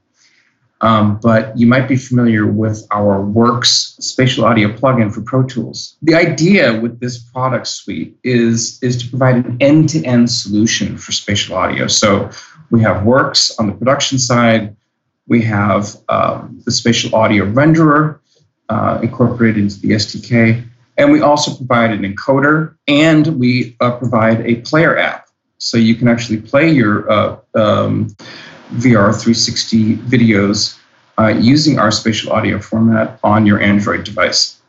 Um, 0.82 1.20
but 1.22 1.58
you 1.58 1.66
might 1.66 1.88
be 1.88 1.96
familiar 1.96 2.46
with 2.46 2.86
our 2.92 3.22
Works 3.22 3.96
spatial 4.00 4.46
audio 4.46 4.70
plugin 4.70 5.12
for 5.12 5.22
Pro 5.22 5.44
Tools. 5.44 5.98
The 6.04 6.14
idea 6.14 6.80
with 6.80 7.00
this 7.00 7.18
product 7.18 7.68
suite 7.68 8.16
is, 8.24 8.78
is 8.84 9.02
to 9.04 9.10
provide 9.10 9.38
an 9.38 9.58
end 9.60 9.90
to 9.90 10.04
end 10.06 10.30
solution 10.30 10.98
for 10.98 11.12
spatial 11.12 11.56
audio. 11.56 11.88
So 11.88 12.30
we 12.70 12.82
have 12.82 13.04
Works 13.04 13.58
on 13.58 13.68
the 13.68 13.74
production 13.74 14.20
side, 14.20 14.76
we 15.28 15.42
have 15.42 15.96
um, 16.10 16.62
the 16.66 16.72
spatial 16.72 17.16
audio 17.16 17.46
renderer 17.46 18.20
uh, 18.70 19.00
incorporated 19.02 19.64
into 19.64 19.80
the 19.80 19.90
SDK. 19.92 20.64
And 20.98 21.12
we 21.12 21.22
also 21.22 21.56
provide 21.56 21.92
an 21.92 22.02
encoder 22.02 22.76
and 22.88 23.40
we 23.40 23.76
uh, 23.80 23.98
provide 23.98 24.42
a 24.42 24.56
player 24.62 24.98
app. 24.98 25.28
So 25.60 25.78
you 25.78 25.96
can 25.96 26.08
actually 26.08 26.42
play 26.42 26.70
your 26.70 27.10
uh, 27.12 27.38
um, 27.56 28.16
VR360 28.76 29.98
videos 29.98 30.78
uh, 31.20 31.28
using 31.28 31.80
our 31.80 31.92
spatial 31.92 32.32
audio 32.32 32.60
format 32.60 33.20
on 33.24 33.46
your 33.46 33.60
Android 33.60 34.04
device. 34.04 34.60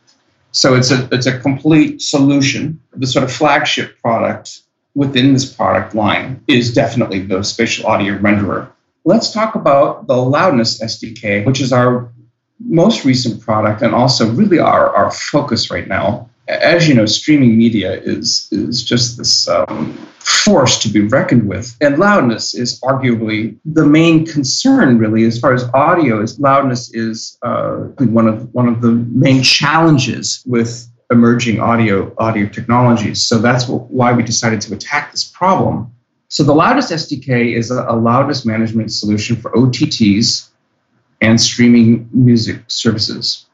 So 0.51 0.73
it's 0.75 0.91
a 0.91 1.07
it's 1.11 1.27
a 1.27 1.39
complete 1.39 2.01
solution. 2.01 2.79
The 2.95 3.05
sort 3.05 3.23
of 3.23 3.31
flagship 3.31 3.99
product 4.01 4.61
within 4.95 5.33
this 5.33 5.51
product 5.51 5.93
line 5.93 6.43
is 6.47 6.73
definitely 6.73 7.19
the 7.19 7.43
spatial 7.43 7.85
audio 7.85 8.17
renderer. 8.17 8.69
Let's 9.05 9.31
talk 9.31 9.55
about 9.55 10.07
the 10.07 10.15
Loudness 10.15 10.81
SDK, 10.81 11.45
which 11.45 11.61
is 11.61 11.71
our 11.71 12.11
most 12.59 13.05
recent 13.05 13.41
product 13.41 13.81
and 13.81 13.95
also 13.95 14.29
really 14.31 14.59
our, 14.59 14.93
our 14.95 15.11
focus 15.11 15.71
right 15.71 15.87
now. 15.87 16.28
As 16.49 16.89
you 16.89 16.95
know, 16.95 17.05
streaming 17.05 17.57
media 17.57 18.01
is, 18.01 18.47
is 18.51 18.83
just 18.83 19.17
this 19.17 19.47
um, 19.47 19.93
force 20.19 20.79
to 20.79 20.89
be 20.89 21.01
reckoned 21.01 21.47
with. 21.47 21.75
And 21.81 21.97
loudness 21.97 22.53
is 22.53 22.79
arguably 22.81 23.57
the 23.65 23.85
main 23.85 24.25
concern, 24.25 24.97
really, 24.97 25.25
as 25.25 25.39
far 25.39 25.53
as 25.53 25.63
audio 25.73 26.21
is. 26.21 26.39
Loudness 26.39 26.93
is 26.93 27.37
uh, 27.43 27.77
one 27.99 28.27
of 28.27 28.53
one 28.53 28.67
of 28.67 28.81
the 28.81 28.91
main 28.91 29.43
challenges 29.43 30.43
with 30.45 30.87
emerging 31.11 31.59
audio 31.59 32.13
audio 32.17 32.47
technologies. 32.47 33.23
So 33.23 33.39
that's 33.39 33.67
why 33.67 34.13
we 34.13 34.23
decided 34.23 34.61
to 34.61 34.73
attack 34.73 35.11
this 35.11 35.23
problem. 35.23 35.91
So 36.27 36.43
the 36.43 36.53
Loudness 36.53 36.91
SDK 36.91 37.55
is 37.55 37.71
a, 37.71 37.85
a 37.87 37.95
loudness 37.95 38.45
management 38.45 38.91
solution 38.91 39.35
for 39.35 39.51
OTTs 39.53 40.49
and 41.21 41.41
streaming 41.41 42.07
music 42.13 42.61
services. 42.67 43.47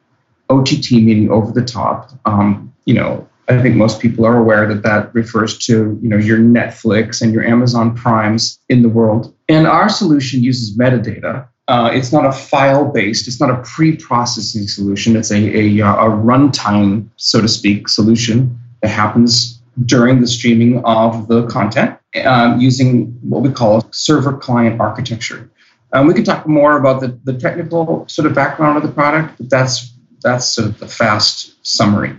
OTT 0.50 0.92
meaning 0.92 1.32
over 1.32 1.52
the 1.52 1.64
top. 1.64 2.12
Um, 2.26 2.74
you 2.86 2.94
know, 2.94 3.28
I 3.48 3.62
think 3.62 3.76
most 3.76 4.00
people 4.00 4.26
are 4.26 4.38
aware 4.38 4.68
that 4.68 4.82
that 4.84 5.14
refers 5.14 5.58
to 5.60 6.00
you 6.02 6.10
know 6.10 6.18
your 6.18 6.40
Netflix 6.40 7.22
and 7.22 7.34
your 7.34 7.44
Amazon 7.44 7.96
Primes 7.96 8.60
in 8.70 8.82
the 8.82 8.90
world. 8.90 9.34
And 9.50 9.68
our 9.68 9.90
solution 9.90 10.42
uses 10.42 10.78
metadata. 10.78 11.48
Uh, 11.68 11.90
it's 11.92 12.12
not 12.12 12.26
a 12.26 12.32
file-based. 12.32 13.28
It's 13.28 13.40
not 13.40 13.50
a 13.50 13.62
pre-processing 13.64 14.68
solution. 14.68 15.16
It's 15.16 15.32
a, 15.32 15.36
a, 15.36 15.80
a 15.80 16.10
runtime, 16.10 17.10
so 17.18 17.42
to 17.42 17.48
speak, 17.48 17.88
solution 17.88 18.60
that 18.84 18.90
happens 18.90 19.60
during 19.84 20.22
the 20.22 20.28
streaming 20.28 20.84
of 20.86 21.28
the 21.28 21.48
content 21.48 21.98
um, 22.24 22.60
using 22.60 23.08
what 23.22 23.42
we 23.42 23.52
call 23.52 23.86
server-client 23.92 24.80
architecture. 24.80 25.50
Um, 25.92 26.08
we 26.08 26.14
could 26.14 26.26
talk 26.26 26.48
more 26.48 26.78
about 26.78 27.02
the, 27.02 27.20
the 27.24 27.34
technical 27.34 28.08
sort 28.08 28.26
of 28.28 28.36
background 28.36 28.78
of 28.78 28.84
the 28.84 28.92
product, 28.92 29.38
but 29.38 29.50
that's 29.50 29.92
that's 30.22 30.48
sort 30.48 30.68
of 30.68 30.80
the 30.80 30.88
fast 30.88 31.56
summary. 31.66 32.16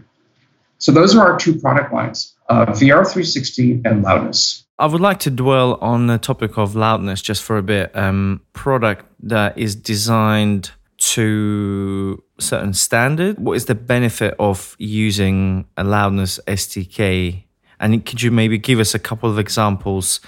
So 0.78 0.92
those 0.92 1.16
are 1.16 1.33
our 1.33 1.38
two 1.38 1.59
product 1.59 1.92
lines, 1.92 2.37
uh, 2.49 2.66
VR360 2.66 3.87
and 3.87 4.02
Loudness. 4.02 4.64
I 4.78 4.87
would 4.87 5.00
like 5.00 5.21
to 5.21 5.30
dwell 5.30 5.78
on 5.80 6.06
the 6.06 6.18
topic 6.18 6.59
of 6.59 6.75
loudness 6.75 7.23
just 7.23 7.42
for 7.42 7.56
a 7.56 7.62
bit. 7.62 7.97
Um, 7.97 8.42
product 8.52 9.06
that 9.21 9.56
is 9.56 9.75
designed 9.75 10.71
to 10.99 12.23
certain 12.38 12.75
standard. 12.75 13.38
What 13.38 13.54
is 13.54 13.64
the 13.66 13.75
benefit 13.75 14.35
of 14.38 14.76
using 14.78 15.66
a 15.78 15.85
loudness 15.85 16.38
SDK? 16.47 17.45
And 17.80 18.04
could 18.04 18.23
you 18.23 18.30
maybe 18.30 18.59
give 18.59 18.78
us 18.78 18.95
a 18.95 18.99
couple 18.99 19.30
of 19.30 19.38
examples 19.38 20.21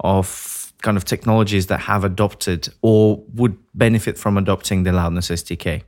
of 0.00 0.72
kind 0.82 0.96
of 0.98 1.04
technologies 1.04 1.66
that 1.68 1.80
have 1.80 2.04
adopted 2.04 2.68
or 2.82 3.22
would 3.32 3.56
benefit 3.74 4.18
from 4.18 4.36
adopting 4.36 4.82
the 4.82 4.92
Loudness 4.92 5.30
SDK? 5.30 5.82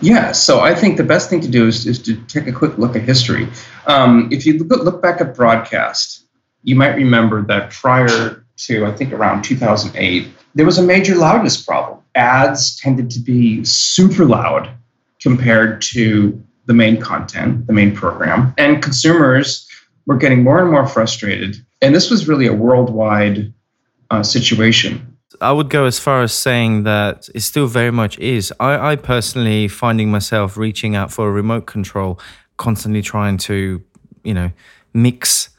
Yeah, 0.00 0.32
so 0.32 0.60
I 0.60 0.74
think 0.74 0.96
the 0.96 1.04
best 1.04 1.28
thing 1.28 1.40
to 1.40 1.48
do 1.48 1.66
is, 1.66 1.86
is 1.86 2.00
to 2.02 2.16
take 2.22 2.46
a 2.46 2.52
quick 2.52 2.78
look 2.78 2.96
at 2.96 3.02
history. 3.02 3.48
Um, 3.86 4.28
if 4.32 4.46
you 4.46 4.58
look, 4.64 4.82
look 4.82 5.02
back 5.02 5.20
at 5.20 5.34
broadcast, 5.34 6.26
you 6.62 6.74
might 6.74 6.94
remember 6.94 7.42
that 7.42 7.70
prior 7.70 8.44
to, 8.56 8.86
I 8.86 8.92
think, 8.92 9.12
around 9.12 9.42
2008, 9.42 10.28
there 10.54 10.66
was 10.66 10.78
a 10.78 10.82
major 10.82 11.14
loudness 11.14 11.62
problem. 11.62 12.00
Ads 12.14 12.78
tended 12.80 13.10
to 13.10 13.20
be 13.20 13.64
super 13.64 14.24
loud 14.24 14.70
compared 15.20 15.82
to 15.82 16.42
the 16.66 16.74
main 16.74 17.00
content, 17.00 17.66
the 17.66 17.72
main 17.72 17.94
program, 17.94 18.54
and 18.56 18.82
consumers 18.82 19.68
were 20.06 20.16
getting 20.16 20.42
more 20.42 20.60
and 20.60 20.70
more 20.70 20.86
frustrated 20.86 21.56
and 21.82 21.94
this 21.94 22.10
was 22.10 22.28
really 22.28 22.46
a 22.46 22.52
worldwide 22.52 23.52
uh, 24.10 24.22
situation. 24.22 25.09
I 25.40 25.52
would 25.52 25.70
go 25.70 25.86
as 25.86 25.98
far 25.98 26.22
as 26.22 26.32
saying 26.32 26.84
that 26.84 27.28
it 27.34 27.40
still 27.40 27.66
very 27.66 27.90
much 27.90 28.18
is. 28.18 28.52
I, 28.60 28.92
I 28.92 28.96
personally 28.96 29.68
finding 29.68 30.10
myself 30.10 30.56
reaching 30.56 30.94
out 30.96 31.12
for 31.12 31.28
a 31.28 31.32
remote 31.32 31.66
control, 31.66 32.20
constantly 32.56 33.02
trying 33.02 33.38
to, 33.38 33.82
you 34.22 34.34
know, 34.34 34.50
mix 34.92 35.50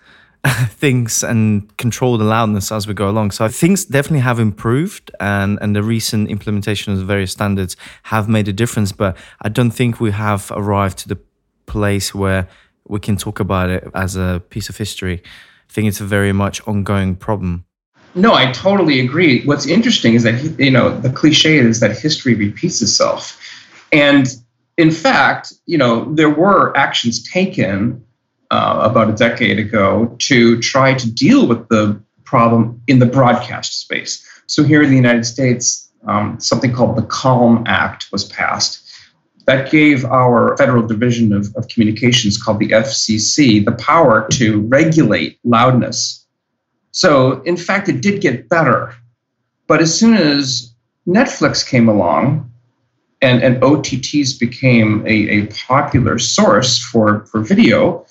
things 0.69 1.23
and 1.23 1.75
control 1.77 2.17
the 2.17 2.25
loudness 2.25 2.71
as 2.71 2.87
we 2.87 2.93
go 2.93 3.09
along. 3.09 3.31
So 3.31 3.47
things 3.47 3.85
definitely 3.85 4.19
have 4.19 4.39
improved, 4.39 5.11
and 5.19 5.57
and 5.61 5.75
the 5.75 5.83
recent 5.83 6.29
implementation 6.29 6.93
of 6.93 6.99
the 6.99 7.05
various 7.05 7.31
standards 7.31 7.75
have 8.03 8.29
made 8.29 8.47
a 8.47 8.53
difference. 8.53 8.91
But 8.91 9.17
I 9.41 9.49
don't 9.49 9.71
think 9.71 9.99
we 9.99 10.11
have 10.11 10.51
arrived 10.55 10.99
to 10.99 11.09
the 11.09 11.19
place 11.65 12.13
where 12.13 12.47
we 12.87 12.99
can 12.99 13.17
talk 13.17 13.39
about 13.39 13.69
it 13.69 13.87
as 13.93 14.15
a 14.15 14.41
piece 14.49 14.69
of 14.69 14.77
history 14.77 15.21
I 15.71 15.73
think 15.73 15.87
it's 15.87 16.01
a 16.01 16.05
very 16.05 16.33
much 16.33 16.59
ongoing 16.67 17.15
problem. 17.15 17.63
No, 18.13 18.33
I 18.33 18.51
totally 18.51 18.99
agree. 18.99 19.43
What's 19.45 19.65
interesting 19.65 20.15
is 20.15 20.23
that 20.23 20.59
you 20.59 20.71
know 20.71 20.97
the 20.99 21.09
cliche 21.09 21.57
is 21.57 21.79
that 21.79 21.97
history 21.97 22.35
repeats 22.35 22.81
itself, 22.81 23.39
and 23.91 24.27
in 24.77 24.91
fact, 24.91 25.53
you 25.65 25.77
know 25.77 26.13
there 26.13 26.29
were 26.29 26.75
actions 26.75 27.23
taken 27.31 28.03
uh, 28.51 28.79
about 28.83 29.09
a 29.09 29.13
decade 29.13 29.59
ago 29.59 30.15
to 30.19 30.59
try 30.59 30.93
to 30.93 31.09
deal 31.09 31.47
with 31.47 31.67
the 31.69 32.01
problem 32.25 32.81
in 32.87 32.99
the 32.99 33.05
broadcast 33.05 33.79
space. 33.79 34.27
So 34.47 34.63
here 34.63 34.83
in 34.83 34.89
the 34.89 34.95
United 34.95 35.25
States, 35.25 35.89
um, 36.05 36.39
something 36.39 36.73
called 36.73 36.97
the 36.97 37.03
Calm 37.03 37.63
Act 37.67 38.07
was 38.11 38.25
passed, 38.25 38.81
that 39.45 39.71
gave 39.71 40.05
our 40.05 40.55
Federal 40.57 40.85
Division 40.85 41.33
of, 41.33 41.53
of 41.55 41.67
Communications, 41.67 42.41
called 42.41 42.59
the 42.59 42.69
FCC, 42.69 43.63
the 43.63 43.71
power 43.73 44.27
to 44.33 44.61
regulate 44.61 45.39
loudness. 45.43 46.20
So, 46.91 47.41
in 47.43 47.57
fact, 47.57 47.89
it 47.89 48.01
did 48.01 48.21
get 48.21 48.49
better. 48.49 48.93
But 49.67 49.81
as 49.81 49.97
soon 49.97 50.15
as 50.15 50.73
Netflix 51.07 51.67
came 51.67 51.87
along 51.87 52.51
and, 53.21 53.41
and 53.41 53.61
OTTs 53.61 54.39
became 54.39 55.05
a, 55.07 55.29
a 55.29 55.47
popular 55.47 56.19
source 56.19 56.77
for, 56.79 57.25
for 57.25 57.41
video, 57.41 58.05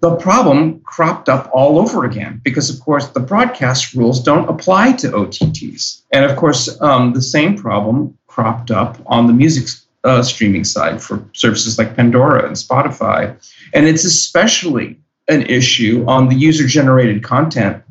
the 0.00 0.16
problem 0.16 0.80
cropped 0.80 1.28
up 1.28 1.50
all 1.52 1.78
over 1.78 2.04
again 2.04 2.40
because, 2.44 2.68
of 2.68 2.78
course, 2.80 3.08
the 3.08 3.20
broadcast 3.20 3.94
rules 3.94 4.22
don't 4.22 4.48
apply 4.48 4.92
to 4.92 5.08
OTTs. 5.08 6.02
And 6.12 6.24
of 6.24 6.36
course, 6.36 6.78
um, 6.82 7.14
the 7.14 7.22
same 7.22 7.56
problem 7.56 8.16
cropped 8.26 8.70
up 8.70 8.98
on 9.06 9.26
the 9.26 9.32
music 9.32 9.68
uh, 10.04 10.22
streaming 10.22 10.64
side 10.64 11.02
for 11.02 11.24
services 11.32 11.78
like 11.78 11.96
Pandora 11.96 12.46
and 12.46 12.54
Spotify. 12.54 13.34
And 13.72 13.86
it's 13.86 14.04
especially 14.04 15.00
an 15.28 15.42
issue 15.46 16.04
on 16.06 16.28
the 16.28 16.34
user 16.34 16.66
generated 16.66 17.22
content 17.22 17.82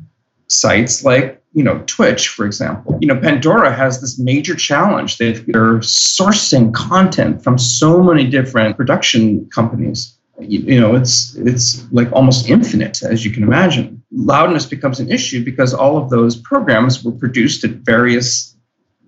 sites 0.48 1.04
like 1.04 1.42
you 1.52 1.62
know 1.62 1.82
twitch 1.86 2.28
for 2.28 2.44
example 2.44 2.98
you 3.00 3.08
know 3.08 3.18
pandora 3.18 3.72
has 3.72 4.00
this 4.00 4.18
major 4.18 4.54
challenge 4.54 5.18
they're 5.18 5.34
sourcing 5.80 6.72
content 6.74 7.42
from 7.42 7.58
so 7.58 8.02
many 8.02 8.28
different 8.28 8.76
production 8.76 9.48
companies 9.50 10.16
you, 10.40 10.60
you, 10.60 10.80
know 10.80 10.94
it's 10.94 11.34
it's 11.36 11.90
like 11.92 12.10
almost 12.12 12.48
infinite 12.48 13.02
as 13.02 13.24
you 13.24 13.30
can 13.30 13.42
imagine 13.42 14.02
loudness 14.12 14.66
becomes 14.66 15.00
an 15.00 15.10
issue 15.10 15.44
because 15.44 15.72
all 15.72 15.96
of 15.96 16.10
those 16.10 16.36
programs 16.36 17.04
were 17.04 17.12
produced 17.12 17.64
at 17.64 17.70
various 17.70 18.54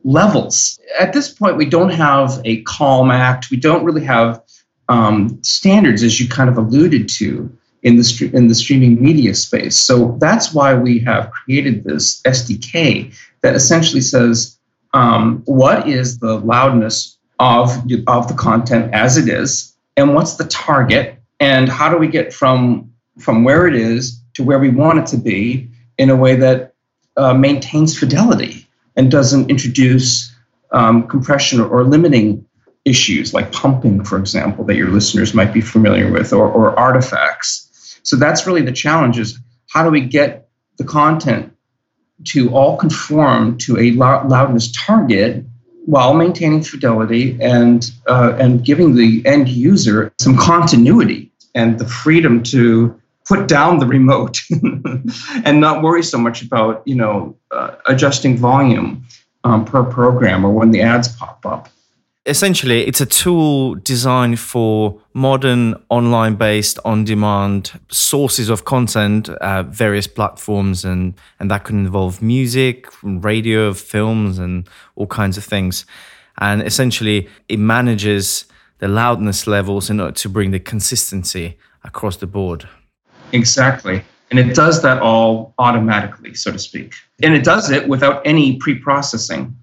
levels. 0.07 0.79
At 0.99 1.13
this 1.13 1.29
point, 1.29 1.57
we 1.57 1.67
don't 1.67 1.91
have 1.91 2.41
a 2.45 2.63
Calm 2.63 3.11
Act. 3.11 3.51
We 3.51 3.59
don't 3.59 3.85
really 3.85 4.05
have 4.05 4.41
um, 4.89 5.43
standards, 5.43 6.03
as 6.03 6.21
you 6.21 6.29
kind 6.29 6.49
of 6.49 6.57
alluded 6.57 7.09
to 7.09 7.53
in 7.83 7.97
the 7.97 8.31
in 8.33 8.49
the 8.49 8.55
streaming 8.55 9.01
media 9.01 9.35
space. 9.35 9.77
So 9.77 10.17
that's 10.21 10.53
why 10.53 10.75
we 10.75 10.99
have 11.01 11.31
created 11.31 11.85
this 11.85 12.23
SDK 12.23 13.15
that 13.43 13.55
essentially 13.55 14.01
says 14.01 14.59
um, 14.95 15.43
what 15.45 15.89
is 15.89 16.19
the 16.19 16.39
loudness 16.41 17.19
of 17.39 17.71
of 18.07 18.29
the 18.29 18.35
content 18.35 18.93
as 18.95 19.17
it 19.17 19.29
is, 19.29 19.77
and 19.97 20.15
what's 20.15 20.35
the 20.35 20.47
target, 20.47 21.19
and 21.39 21.69
how 21.69 21.91
do 21.91 21.97
we 21.97 22.09
get 22.09 22.33
from 22.33 22.91
from 23.19 23.45
where 23.45 23.67
it 23.67 23.75
is 23.75 24.21
to 24.35 24.43
where 24.45 24.59
we 24.59 24.69
want 24.71 24.99
it 24.99 25.07
to 25.07 25.17
be 25.17 25.69
in 25.99 26.11
a 26.11 26.17
way 26.17 26.37
that 26.37 26.75
uh, 27.17 27.33
maintains 27.33 27.99
fidelity 27.99 28.67
and 28.97 29.11
doesn't 29.11 29.51
introduce 29.51 30.35
um, 30.73 31.07
compression 31.09 31.61
or 31.61 31.85
limiting 31.85 32.45
issues 32.85 33.35
like 33.35 33.53
pumping, 33.53 34.05
for 34.05 34.19
example, 34.19 34.65
that 34.65 34.77
your 34.77 34.89
listeners 34.89 35.35
might 35.35 35.53
be 35.53 35.61
familiar 35.61 36.11
with, 36.11 36.33
or, 36.33 36.49
or 36.49 36.79
artifacts. 36.79 37.66
So 38.07 38.15
that's 38.15 38.47
really 38.47 38.63
the 38.63 38.73
challenge 38.73 39.19
is 39.19 39.39
how 39.69 39.83
do 39.83 39.91
we 39.91 40.01
get 40.01 40.49
the 40.79 40.85
content 40.85 41.53
to 42.27 42.55
all 42.55 42.77
conform 42.77 43.59
to 43.59 43.77
a 43.79 43.91
loudness 43.93 44.71
target 44.73 45.45
while 45.87 46.15
maintaining 46.15 46.63
fidelity 46.63 47.37
and 47.41 47.91
uh, 48.07 48.37
and 48.39 48.65
giving 48.65 48.95
the 48.95 49.23
end 49.27 49.49
user 49.49 50.13
some 50.21 50.37
continuity 50.37 51.33
and 51.55 51.81
the 51.81 51.87
freedom 51.87 52.45
to 52.45 52.99
put 53.27 53.49
down 53.49 53.81
the 53.81 53.87
remote 53.87 54.41
and 55.45 55.61
not 55.61 55.83
worry 55.83 56.03
so 56.03 56.17
much 56.17 56.43
about 56.43 56.83
you 56.87 56.95
know 56.95 57.37
uh, 57.51 57.75
adjusting 57.87 58.37
volume 58.37 59.05
um, 59.43 59.65
per 59.65 59.83
program 59.83 60.45
or 60.45 60.53
when 60.53 60.71
the 60.71 60.81
ads 60.81 61.09
pop 61.09 61.45
up 61.45 61.69
essentially 62.27 62.87
it's 62.87 63.01
a 63.01 63.07
tool 63.07 63.75
designed 63.77 64.39
for 64.39 65.01
modern 65.15 65.75
online 65.89 66.35
based 66.35 66.79
on 66.85 67.05
demand 67.05 67.79
sources 67.91 68.49
of 68.49 68.65
content 68.65 69.29
uh, 69.29 69.63
various 69.65 70.07
platforms 70.07 70.85
and 70.85 71.15
and 71.39 71.51
that 71.51 71.65
could 71.65 71.77
involve 71.77 72.21
music 72.21 72.87
radio 73.03 73.73
films 73.73 74.39
and 74.39 74.69
all 74.97 75.07
kinds 75.07 75.39
of 75.39 75.45
things 75.45 75.87
and 76.39 76.63
essentially 76.63 77.29
it 77.49 77.59
manages 77.59 78.45
the 78.79 78.89
loudness 78.89 79.47
levels 79.47 79.89
in 79.89 80.01
order 80.01 80.13
to 80.13 80.29
bring 80.29 80.51
the 80.51 80.61
consistency 80.61 81.57
across 81.85 82.17
the 82.17 82.27
board 82.27 82.69
Exactly. 83.33 84.03
And 84.31 84.39
it 84.39 84.55
does 84.55 84.83
that 84.83 85.01
all 85.01 85.55
automatically, 85.59 86.35
so 86.35 86.51
to 86.53 86.59
speak. 86.59 86.95
And 87.23 87.35
it 87.35 87.45
does 87.45 87.71
it 87.71 87.89
without 87.89 88.27
any 88.27 88.57
pre 88.57 88.75
processing. 88.75 89.57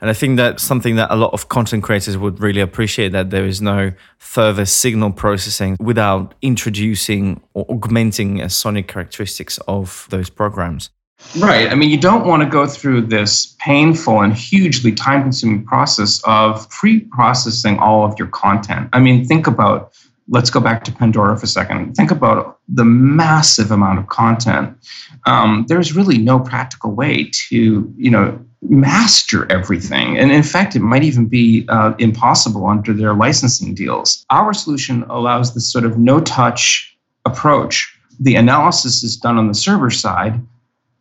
And 0.00 0.10
I 0.10 0.12
think 0.12 0.36
that's 0.36 0.62
something 0.62 0.96
that 0.96 1.10
a 1.10 1.16
lot 1.16 1.32
of 1.32 1.48
content 1.48 1.82
creators 1.82 2.16
would 2.16 2.40
really 2.40 2.60
appreciate 2.60 3.12
that 3.12 3.30
there 3.30 3.46
is 3.46 3.60
no 3.62 3.92
further 4.18 4.66
signal 4.66 5.12
processing 5.12 5.76
without 5.80 6.34
introducing 6.42 7.40
or 7.54 7.64
augmenting 7.68 8.40
a 8.40 8.50
sonic 8.50 8.88
characteristics 8.88 9.58
of 9.66 10.06
those 10.10 10.28
programs. 10.30 10.90
Right. 11.38 11.70
I 11.70 11.74
mean, 11.74 11.90
you 11.90 11.98
don't 11.98 12.26
want 12.26 12.42
to 12.42 12.48
go 12.48 12.66
through 12.66 13.02
this 13.02 13.56
painful 13.58 14.20
and 14.20 14.34
hugely 14.34 14.92
time 14.92 15.22
consuming 15.22 15.64
process 15.64 16.22
of 16.24 16.68
pre 16.70 17.00
processing 17.00 17.78
all 17.78 18.04
of 18.04 18.18
your 18.18 18.28
content. 18.28 18.90
I 18.92 19.00
mean, 19.00 19.24
think 19.24 19.46
about 19.46 19.92
let's 20.28 20.50
go 20.50 20.60
back 20.60 20.84
to 20.84 20.92
Pandora 20.92 21.36
for 21.36 21.44
a 21.44 21.48
second. 21.48 21.94
Think 21.94 22.10
about 22.10 22.58
the 22.68 22.84
massive 22.84 23.70
amount 23.70 23.98
of 23.98 24.08
content. 24.08 24.76
Um, 25.24 25.66
there's 25.68 25.94
really 25.94 26.18
no 26.18 26.40
practical 26.40 26.92
way 26.92 27.30
to, 27.48 27.94
you 27.96 28.10
know, 28.10 28.38
master 28.70 29.50
everything. 29.50 30.18
And 30.18 30.30
in 30.32 30.42
fact, 30.42 30.76
it 30.76 30.80
might 30.80 31.04
even 31.04 31.26
be 31.26 31.64
uh, 31.68 31.94
impossible 31.98 32.66
under 32.66 32.92
their 32.92 33.14
licensing 33.14 33.74
deals. 33.74 34.24
Our 34.30 34.52
solution 34.52 35.04
allows 35.08 35.54
this 35.54 35.70
sort 35.70 35.84
of 35.84 35.98
no 35.98 36.20
touch 36.20 36.96
approach. 37.24 37.92
The 38.20 38.36
analysis 38.36 39.02
is 39.02 39.16
done 39.16 39.38
on 39.38 39.48
the 39.48 39.54
server 39.54 39.90
side, 39.90 40.40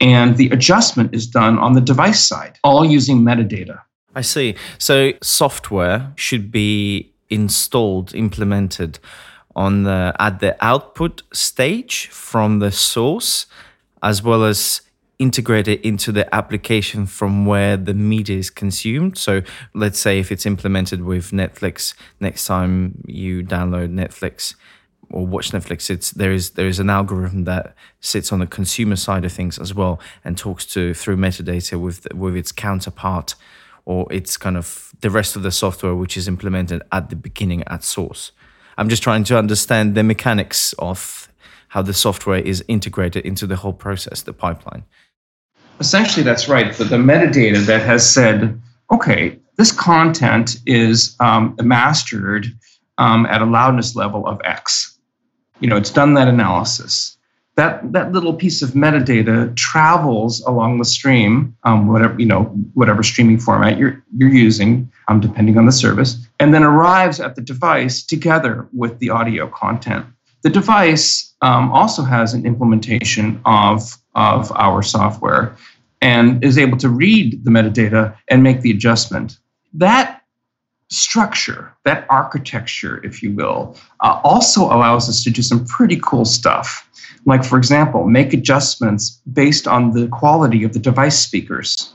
and 0.01 0.37
the 0.37 0.49
adjustment 0.49 1.13
is 1.15 1.27
done 1.27 1.57
on 1.59 1.73
the 1.73 1.81
device 1.81 2.25
side, 2.25 2.59
all 2.63 2.85
using 2.85 3.21
metadata. 3.21 3.79
I 4.15 4.21
see. 4.21 4.55
So 4.77 5.13
software 5.21 6.11
should 6.15 6.51
be 6.51 7.13
installed, 7.29 8.13
implemented 8.13 8.99
on 9.55 9.83
the 9.83 10.13
at 10.19 10.39
the 10.39 10.55
output 10.63 11.23
stage 11.33 12.07
from 12.07 12.59
the 12.59 12.71
source, 12.71 13.45
as 14.03 14.21
well 14.21 14.43
as 14.43 14.81
integrated 15.19 15.79
into 15.81 16.11
the 16.11 16.33
application 16.33 17.05
from 17.05 17.45
where 17.45 17.77
the 17.77 17.93
media 17.93 18.37
is 18.37 18.49
consumed. 18.49 19.17
So 19.17 19.41
let's 19.73 19.99
say 19.99 20.19
if 20.19 20.31
it's 20.31 20.45
implemented 20.45 21.03
with 21.03 21.31
Netflix, 21.31 21.93
next 22.19 22.45
time 22.45 23.03
you 23.05 23.43
download 23.43 23.93
Netflix 23.93 24.55
or 25.09 25.25
watch 25.25 25.51
Netflix, 25.51 25.89
it's 25.89 26.11
there 26.11 26.31
is 26.31 26.51
there 26.51 26.67
is 26.67 26.79
an 26.79 26.89
algorithm 26.89 27.45
that 27.45 27.75
sits 28.01 28.31
on 28.31 28.39
the 28.39 28.47
consumer 28.47 28.95
side 28.95 29.23
of 29.23 29.31
things 29.31 29.57
as 29.57 29.73
well 29.73 29.99
and 30.23 30.37
talks 30.37 30.65
to 30.67 30.93
through 30.93 31.17
metadata 31.17 31.79
with 31.79 32.07
with 32.13 32.35
its 32.35 32.51
counterpart 32.51 33.35
or 33.85 34.07
it's 34.11 34.35
kind 34.35 34.57
of 34.57 34.91
the 35.01 35.09
rest 35.09 35.35
of 35.35 35.43
the 35.43 35.51
software 35.51 35.95
which 35.95 36.17
is 36.17 36.27
implemented 36.27 36.81
at 36.91 37.09
the 37.09 37.15
beginning 37.15 37.63
at 37.67 37.83
source. 37.83 38.31
I'm 38.77 38.89
just 38.89 39.03
trying 39.03 39.23
to 39.25 39.37
understand 39.37 39.95
the 39.95 40.03
mechanics 40.03 40.73
of 40.79 41.31
how 41.69 41.81
the 41.81 41.93
software 41.93 42.39
is 42.39 42.63
integrated 42.67 43.25
into 43.25 43.47
the 43.47 43.57
whole 43.57 43.73
process, 43.73 44.21
the 44.21 44.33
pipeline. 44.33 44.83
Essentially, 45.79 46.23
that's 46.23 46.47
right. 46.47 46.73
The, 46.73 46.85
the 46.85 46.97
metadata 46.97 47.65
that 47.65 47.81
has 47.81 48.09
said, 48.09 48.61
okay, 48.91 49.37
this 49.57 49.71
content 49.71 50.57
is 50.65 51.15
um, 51.19 51.55
mastered 51.61 52.47
um, 52.97 53.25
at 53.25 53.41
a 53.41 53.45
loudness 53.45 53.95
level 53.95 54.25
of 54.25 54.39
X. 54.43 54.97
You 55.59 55.69
know, 55.69 55.77
it's 55.77 55.91
done 55.91 56.13
that 56.15 56.27
analysis 56.27 57.15
that 57.55 57.93
that 57.93 58.11
little 58.11 58.33
piece 58.33 58.61
of 58.61 58.71
metadata 58.71 59.55
travels 59.55 60.41
along 60.41 60.77
the 60.77 60.85
stream, 60.85 61.55
um, 61.63 61.87
whatever 61.87 62.19
you 62.19 62.25
know, 62.25 62.43
whatever 62.73 63.01
streaming 63.01 63.39
format 63.39 63.77
you're 63.77 64.03
you're 64.17 64.29
using, 64.29 64.91
um, 65.07 65.19
depending 65.19 65.57
on 65.57 65.65
the 65.65 65.71
service, 65.71 66.17
and 66.39 66.53
then 66.53 66.63
arrives 66.63 67.19
at 67.19 67.35
the 67.35 67.41
device 67.41 68.03
together 68.03 68.67
with 68.73 68.99
the 68.99 69.09
audio 69.09 69.47
content. 69.47 70.05
The 70.43 70.49
device 70.49 71.33
um, 71.41 71.71
also 71.71 72.03
has 72.03 72.33
an 72.33 72.45
implementation 72.45 73.41
of 73.45 73.97
of 74.15 74.51
our 74.55 74.81
software 74.81 75.55
and 76.01 76.43
is 76.43 76.57
able 76.57 76.77
to 76.77 76.89
read 76.89 77.43
the 77.43 77.51
metadata 77.51 78.15
and 78.29 78.43
make 78.43 78.61
the 78.61 78.71
adjustment. 78.71 79.37
That 79.73 80.21
structure, 80.89 81.75
that 81.83 82.05
architecture, 82.09 83.03
if 83.03 83.23
you 83.23 83.31
will, 83.33 83.77
uh, 84.01 84.19
also 84.23 84.65
allows 84.65 85.09
us 85.09 85.23
to 85.23 85.31
do 85.31 85.41
some 85.41 85.65
pretty 85.65 85.99
cool 86.03 86.25
stuff. 86.25 86.89
Like, 87.25 87.43
for 87.43 87.57
example, 87.57 88.05
make 88.07 88.33
adjustments 88.33 89.21
based 89.33 89.67
on 89.67 89.91
the 89.91 90.07
quality 90.09 90.63
of 90.63 90.73
the 90.73 90.79
device 90.79 91.19
speakers. 91.19 91.93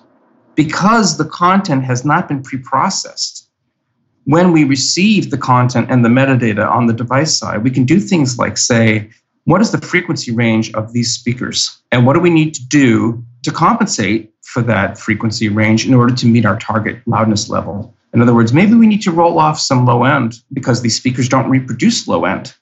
Because 0.56 1.16
the 1.16 1.24
content 1.24 1.84
has 1.84 2.04
not 2.04 2.26
been 2.28 2.42
pre 2.42 2.58
processed, 2.58 3.48
when 4.24 4.52
we 4.52 4.64
receive 4.64 5.30
the 5.30 5.38
content 5.38 5.90
and 5.90 6.04
the 6.04 6.08
metadata 6.08 6.68
on 6.68 6.86
the 6.86 6.92
device 6.92 7.36
side, 7.36 7.62
we 7.62 7.70
can 7.70 7.84
do 7.84 7.98
things 7.98 8.38
like 8.38 8.58
say, 8.58 9.08
what 9.44 9.60
is 9.60 9.70
the 9.72 9.78
frequency 9.78 10.32
range 10.32 10.72
of 10.74 10.92
these 10.92 11.12
speakers? 11.12 11.80
And 11.92 12.06
what 12.06 12.14
do 12.14 12.20
we 12.20 12.30
need 12.30 12.54
to 12.54 12.66
do 12.66 13.24
to 13.42 13.50
compensate 13.50 14.32
for 14.42 14.62
that 14.62 14.98
frequency 14.98 15.48
range 15.48 15.86
in 15.86 15.94
order 15.94 16.14
to 16.14 16.26
meet 16.26 16.44
our 16.44 16.58
target 16.58 17.00
loudness 17.06 17.48
level? 17.48 17.94
In 18.12 18.20
other 18.20 18.34
words, 18.34 18.52
maybe 18.52 18.74
we 18.74 18.86
need 18.86 19.02
to 19.02 19.12
roll 19.12 19.38
off 19.38 19.58
some 19.58 19.86
low 19.86 20.04
end 20.04 20.40
because 20.52 20.82
these 20.82 20.96
speakers 20.96 21.28
don't 21.28 21.48
reproduce 21.48 22.08
low 22.08 22.24
end. 22.24 22.54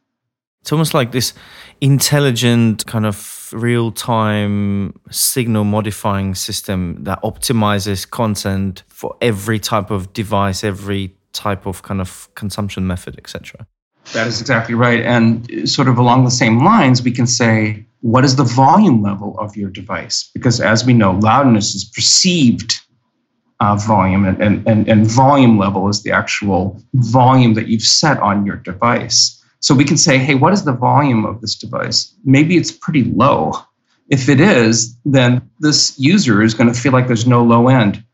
It's 0.60 0.72
almost 0.72 0.92
like 0.92 1.12
this 1.12 1.32
intelligent 1.80 2.84
kind 2.86 3.06
of 3.06 3.50
real 3.52 3.90
time 3.90 4.98
signal 5.10 5.64
modifying 5.64 6.34
system 6.34 7.02
that 7.04 7.22
optimizes 7.22 8.08
content 8.08 8.82
for 8.88 9.16
every 9.20 9.58
type 9.58 9.90
of 9.90 10.12
device, 10.12 10.64
every 10.64 11.14
type 11.32 11.66
of 11.66 11.82
kind 11.82 12.00
of 12.00 12.28
consumption 12.34 12.86
method, 12.86 13.16
etc. 13.18 13.66
That 14.12 14.26
is 14.26 14.40
exactly 14.40 14.74
right. 14.74 15.00
And 15.00 15.68
sort 15.68 15.88
of 15.88 15.98
along 15.98 16.24
the 16.24 16.30
same 16.30 16.64
lines, 16.64 17.02
we 17.02 17.10
can 17.10 17.26
say, 17.26 17.84
what 18.00 18.24
is 18.24 18.36
the 18.36 18.44
volume 18.44 19.02
level 19.02 19.38
of 19.38 19.56
your 19.56 19.70
device? 19.70 20.30
Because 20.32 20.60
as 20.60 20.84
we 20.84 20.92
know, 20.92 21.12
loudness 21.12 21.74
is 21.74 21.84
perceived 21.84 22.80
uh, 23.60 23.74
volume, 23.74 24.24
and, 24.24 24.40
and, 24.68 24.88
and 24.88 25.06
volume 25.06 25.58
level 25.58 25.88
is 25.88 26.02
the 26.04 26.12
actual 26.12 26.80
volume 26.94 27.54
that 27.54 27.66
you've 27.66 27.82
set 27.82 28.18
on 28.20 28.46
your 28.46 28.56
device. 28.56 29.34
So 29.60 29.74
we 29.74 29.84
can 29.84 29.96
say, 29.96 30.18
hey, 30.18 30.36
what 30.36 30.52
is 30.52 30.64
the 30.64 30.72
volume 30.72 31.24
of 31.24 31.40
this 31.40 31.56
device? 31.56 32.14
Maybe 32.24 32.56
it's 32.56 32.70
pretty 32.70 33.02
low. 33.02 33.54
If 34.08 34.28
it 34.28 34.40
is, 34.40 34.96
then 35.04 35.50
this 35.58 35.98
user 35.98 36.40
is 36.40 36.54
going 36.54 36.72
to 36.72 36.80
feel 36.80 36.92
like 36.92 37.08
there's 37.08 37.26
no 37.26 37.42
low 37.42 37.68
end. 37.68 38.04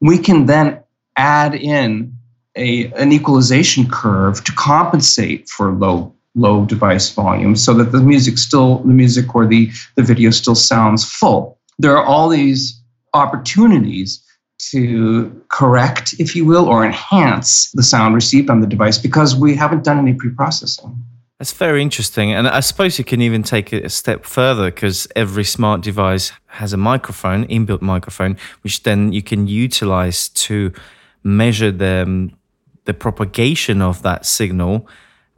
We 0.00 0.18
can 0.18 0.44
then 0.46 0.82
add 1.16 1.54
in 1.54 2.14
a, 2.56 2.92
an 2.92 3.12
equalization 3.12 3.88
curve 3.88 4.44
to 4.44 4.52
compensate 4.52 5.48
for 5.48 5.72
low 5.72 6.14
low 6.34 6.64
device 6.64 7.10
volume 7.10 7.54
so 7.54 7.74
that 7.74 7.92
the 7.92 8.00
music 8.00 8.38
still 8.38 8.78
the 8.78 8.94
music 8.94 9.34
or 9.34 9.46
the, 9.46 9.70
the 9.96 10.02
video 10.02 10.30
still 10.30 10.54
sounds 10.54 11.04
full. 11.04 11.58
There 11.78 11.96
are 11.96 12.04
all 12.04 12.28
these 12.28 12.80
opportunities 13.12 14.24
to 14.70 15.44
correct, 15.48 16.14
if 16.18 16.36
you 16.36 16.44
will, 16.44 16.66
or 16.66 16.84
enhance 16.84 17.70
the 17.72 17.82
sound 17.82 18.14
received 18.14 18.48
on 18.48 18.60
the 18.60 18.66
device 18.66 18.96
because 18.96 19.34
we 19.34 19.54
haven't 19.54 19.84
done 19.84 19.98
any 19.98 20.14
pre 20.14 20.30
processing. 20.30 21.02
That's 21.38 21.52
very 21.52 21.82
interesting. 21.82 22.32
And 22.32 22.46
I 22.46 22.60
suppose 22.60 22.98
you 22.98 23.04
can 23.04 23.20
even 23.20 23.42
take 23.42 23.72
it 23.72 23.84
a 23.84 23.88
step 23.88 24.24
further 24.24 24.70
because 24.70 25.08
every 25.16 25.42
smart 25.42 25.80
device 25.80 26.30
has 26.46 26.72
a 26.72 26.76
microphone, 26.76 27.46
inbuilt 27.48 27.82
microphone, 27.82 28.36
which 28.62 28.84
then 28.84 29.12
you 29.12 29.22
can 29.22 29.48
utilize 29.48 30.28
to 30.28 30.72
measure 31.24 31.72
the, 31.72 32.30
the 32.84 32.94
propagation 32.94 33.80
of 33.80 34.02
that 34.02 34.26
signal 34.26 34.88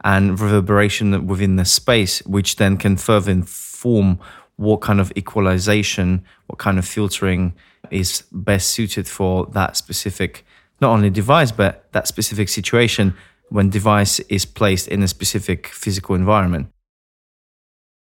and 0.03 0.39
reverberation 0.39 1.27
within 1.27 1.55
the 1.55 1.65
space, 1.65 2.19
which 2.25 2.57
then 2.57 2.77
can 2.77 2.97
further 2.97 3.31
inform 3.31 4.19
what 4.57 4.81
kind 4.81 4.99
of 4.99 5.11
equalization, 5.17 6.23
what 6.47 6.59
kind 6.59 6.77
of 6.77 6.85
filtering 6.85 7.53
is 7.91 8.23
best 8.31 8.69
suited 8.69 9.07
for 9.07 9.45
that 9.47 9.75
specific, 9.75 10.45
not 10.81 10.91
only 10.91 11.09
device, 11.09 11.51
but 11.51 11.91
that 11.91 12.07
specific 12.07 12.49
situation 12.49 13.15
when 13.49 13.69
device 13.69 14.19
is 14.21 14.45
placed 14.45 14.87
in 14.87 15.03
a 15.03 15.07
specific 15.07 15.67
physical 15.67 16.15
environment. 16.15 16.67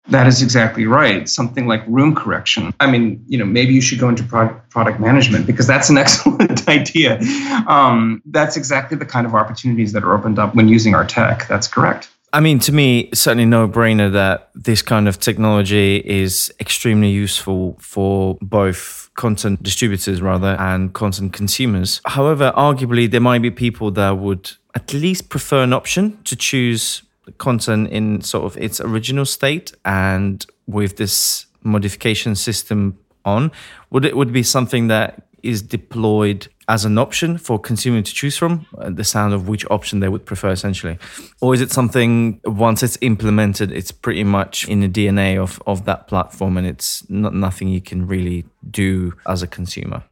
That 0.10 0.28
is 0.28 0.42
exactly 0.42 0.86
right. 0.86 1.30
Something 1.30 1.66
like 1.66 1.84
room 1.88 2.14
correction. 2.14 2.74
I 2.82 2.92
mean, 2.92 3.24
you 3.28 3.38
know, 3.38 3.46
maybe 3.46 3.74
you 3.74 3.80
should 3.80 4.00
go 4.00 4.10
into 4.10 4.24
product, 4.24 4.70
product 4.70 5.00
management 5.00 5.48
because 5.48 5.66
that's 5.66 5.90
an 5.90 5.98
excellent 6.04 6.53
idea. 6.68 7.20
Um, 7.68 8.22
that's 8.26 8.58
exactly 8.58 8.98
the 8.98 9.06
kind 9.06 9.26
of 9.26 9.36
opportunities 9.36 9.92
that 9.94 10.04
are 10.04 10.14
opened 10.14 10.40
up 10.40 10.56
when 10.56 10.68
using 10.68 10.96
our 10.96 11.06
tech. 11.06 11.48
That's 11.48 11.68
correct. 11.68 12.10
I 12.34 12.40
mean, 12.40 12.58
to 12.60 12.72
me, 12.72 13.12
certainly 13.14 13.46
no 13.46 13.68
brainer 13.68 14.12
that 14.12 14.50
this 14.56 14.82
kind 14.82 15.08
of 15.08 15.20
technology 15.20 15.98
is 15.98 16.52
extremely 16.60 17.12
useful 17.12 17.78
for 17.80 18.40
both 18.42 19.12
content 19.16 19.62
distributors 19.62 20.20
rather 20.20 20.56
and 20.60 20.92
content 20.94 21.34
consumers. 21.34 22.02
However, 22.06 22.52
arguably 22.58 23.10
there 23.10 23.22
might 23.22 23.44
be 23.44 23.52
people 23.52 23.92
that 23.92 24.18
would 24.18 24.52
at 24.74 24.92
least 24.94 25.30
prefer 25.30 25.62
an 25.64 25.74
option 25.74 26.18
to 26.24 26.36
choose 26.36 27.04
content 27.38 27.90
in 27.90 28.22
sort 28.22 28.46
of 28.46 28.58
its 28.58 28.82
original 28.82 29.26
state 29.26 29.72
and 29.86 30.46
with 30.66 30.98
this 30.98 31.46
modification 31.62 32.36
system 32.36 32.98
on 33.26 33.52
would 33.90 34.04
it 34.04 34.18
would 34.18 34.34
be 34.34 34.44
something 34.44 34.88
that 34.88 35.28
is 35.44 35.62
deployed 35.62 36.48
as 36.68 36.86
an 36.86 36.98
option 36.98 37.38
for 37.38 37.60
consumer 37.60 38.02
to 38.02 38.14
choose 38.14 38.38
from 38.38 38.66
uh, 38.78 38.90
the 38.90 39.04
sound 39.04 39.34
of 39.34 39.48
which 39.48 39.66
option 39.70 40.00
they 40.00 40.10
would 40.10 40.26
prefer 40.26 40.52
essentially? 40.52 40.98
Or 41.42 41.54
is 41.54 41.62
it 41.62 41.72
something 41.72 42.40
once 42.46 42.84
it's 42.84 42.98
implemented 43.02 43.72
it's 43.72 43.92
pretty 43.92 44.24
much 44.24 44.68
in 44.68 44.80
the 44.82 44.90
dna 44.90 45.38
of, 45.38 45.62
of 45.68 45.86
that 45.86 46.08
platform 46.08 46.58
and 46.58 46.66
it's 46.68 47.08
not 47.10 47.34
nothing 47.34 47.68
you 47.68 47.82
can 47.82 48.08
really 48.08 48.46
do 48.70 49.14
as 49.28 49.44
a 49.44 49.48
consumer? 49.48 50.04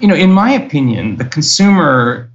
You 0.00 0.08
know 0.08 0.14
in 0.14 0.32
my 0.32 0.52
opinion 0.52 1.16
the 1.16 1.24
consumer 1.24 2.30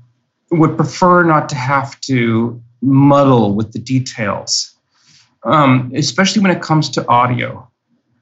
would 0.52 0.76
prefer 0.76 1.23
not 1.23 1.49
to 1.49 1.56
have 1.56 1.99
to 2.02 2.62
muddle 2.82 3.56
with 3.56 3.71
the 3.71 3.80
details 3.80 4.73
um, 5.45 5.91
especially 5.95 6.41
when 6.41 6.52
it 6.52 6.62
comes 6.62 6.89
to 6.91 7.08
audio. 7.08 7.67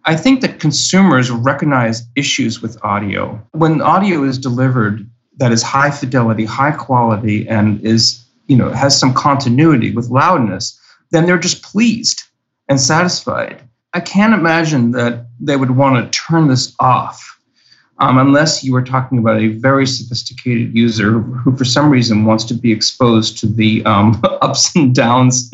I 0.06 0.16
think 0.16 0.42
that 0.42 0.60
consumers 0.60 1.30
recognize 1.30 2.04
issues 2.16 2.62
with 2.62 2.84
audio. 2.84 3.40
When 3.52 3.82
audio 3.82 4.24
is 4.24 4.40
delivered 4.40 5.08
that 5.42 5.52
is 5.52 5.64
high 5.64 5.90
fidelity, 5.90 6.46
high 6.46 6.72
quality, 6.72 7.50
and 7.50 7.84
is, 7.84 8.24
you 8.46 8.56
know, 8.56 8.70
has 8.70 8.96
some 8.98 9.12
continuity 9.12 9.92
with 9.92 10.08
loudness, 10.10 10.80
then 11.10 11.26
they're 11.26 11.40
just 11.40 11.64
pleased 11.64 12.22
and 12.70 12.80
satisfied. 12.80 13.60
I 13.94 14.02
can't 14.02 14.36
imagine 14.36 14.92
that 14.92 15.26
they 15.40 15.58
would 15.58 15.72
want 15.72 15.96
to 16.14 16.20
turn 16.20 16.48
this 16.48 16.76
off 16.80 17.40
um, 18.02 18.18
unless 18.18 18.64
you 18.64 18.76
are 18.76 18.82
talking 18.82 19.20
about 19.20 19.40
a 19.40 19.50
very 19.50 19.86
sophisticated 19.86 20.76
user 20.76 21.20
who, 21.20 21.56
for 21.56 21.64
some 21.64 21.92
reason, 21.92 22.26
wants 22.26 22.44
to 22.46 22.56
be 22.56 22.72
exposed 22.72 23.38
to 23.38 23.46
the 23.46 23.86
um, 23.86 24.20
ups 24.42 24.76
and 24.76 24.96
downs, 24.96 25.52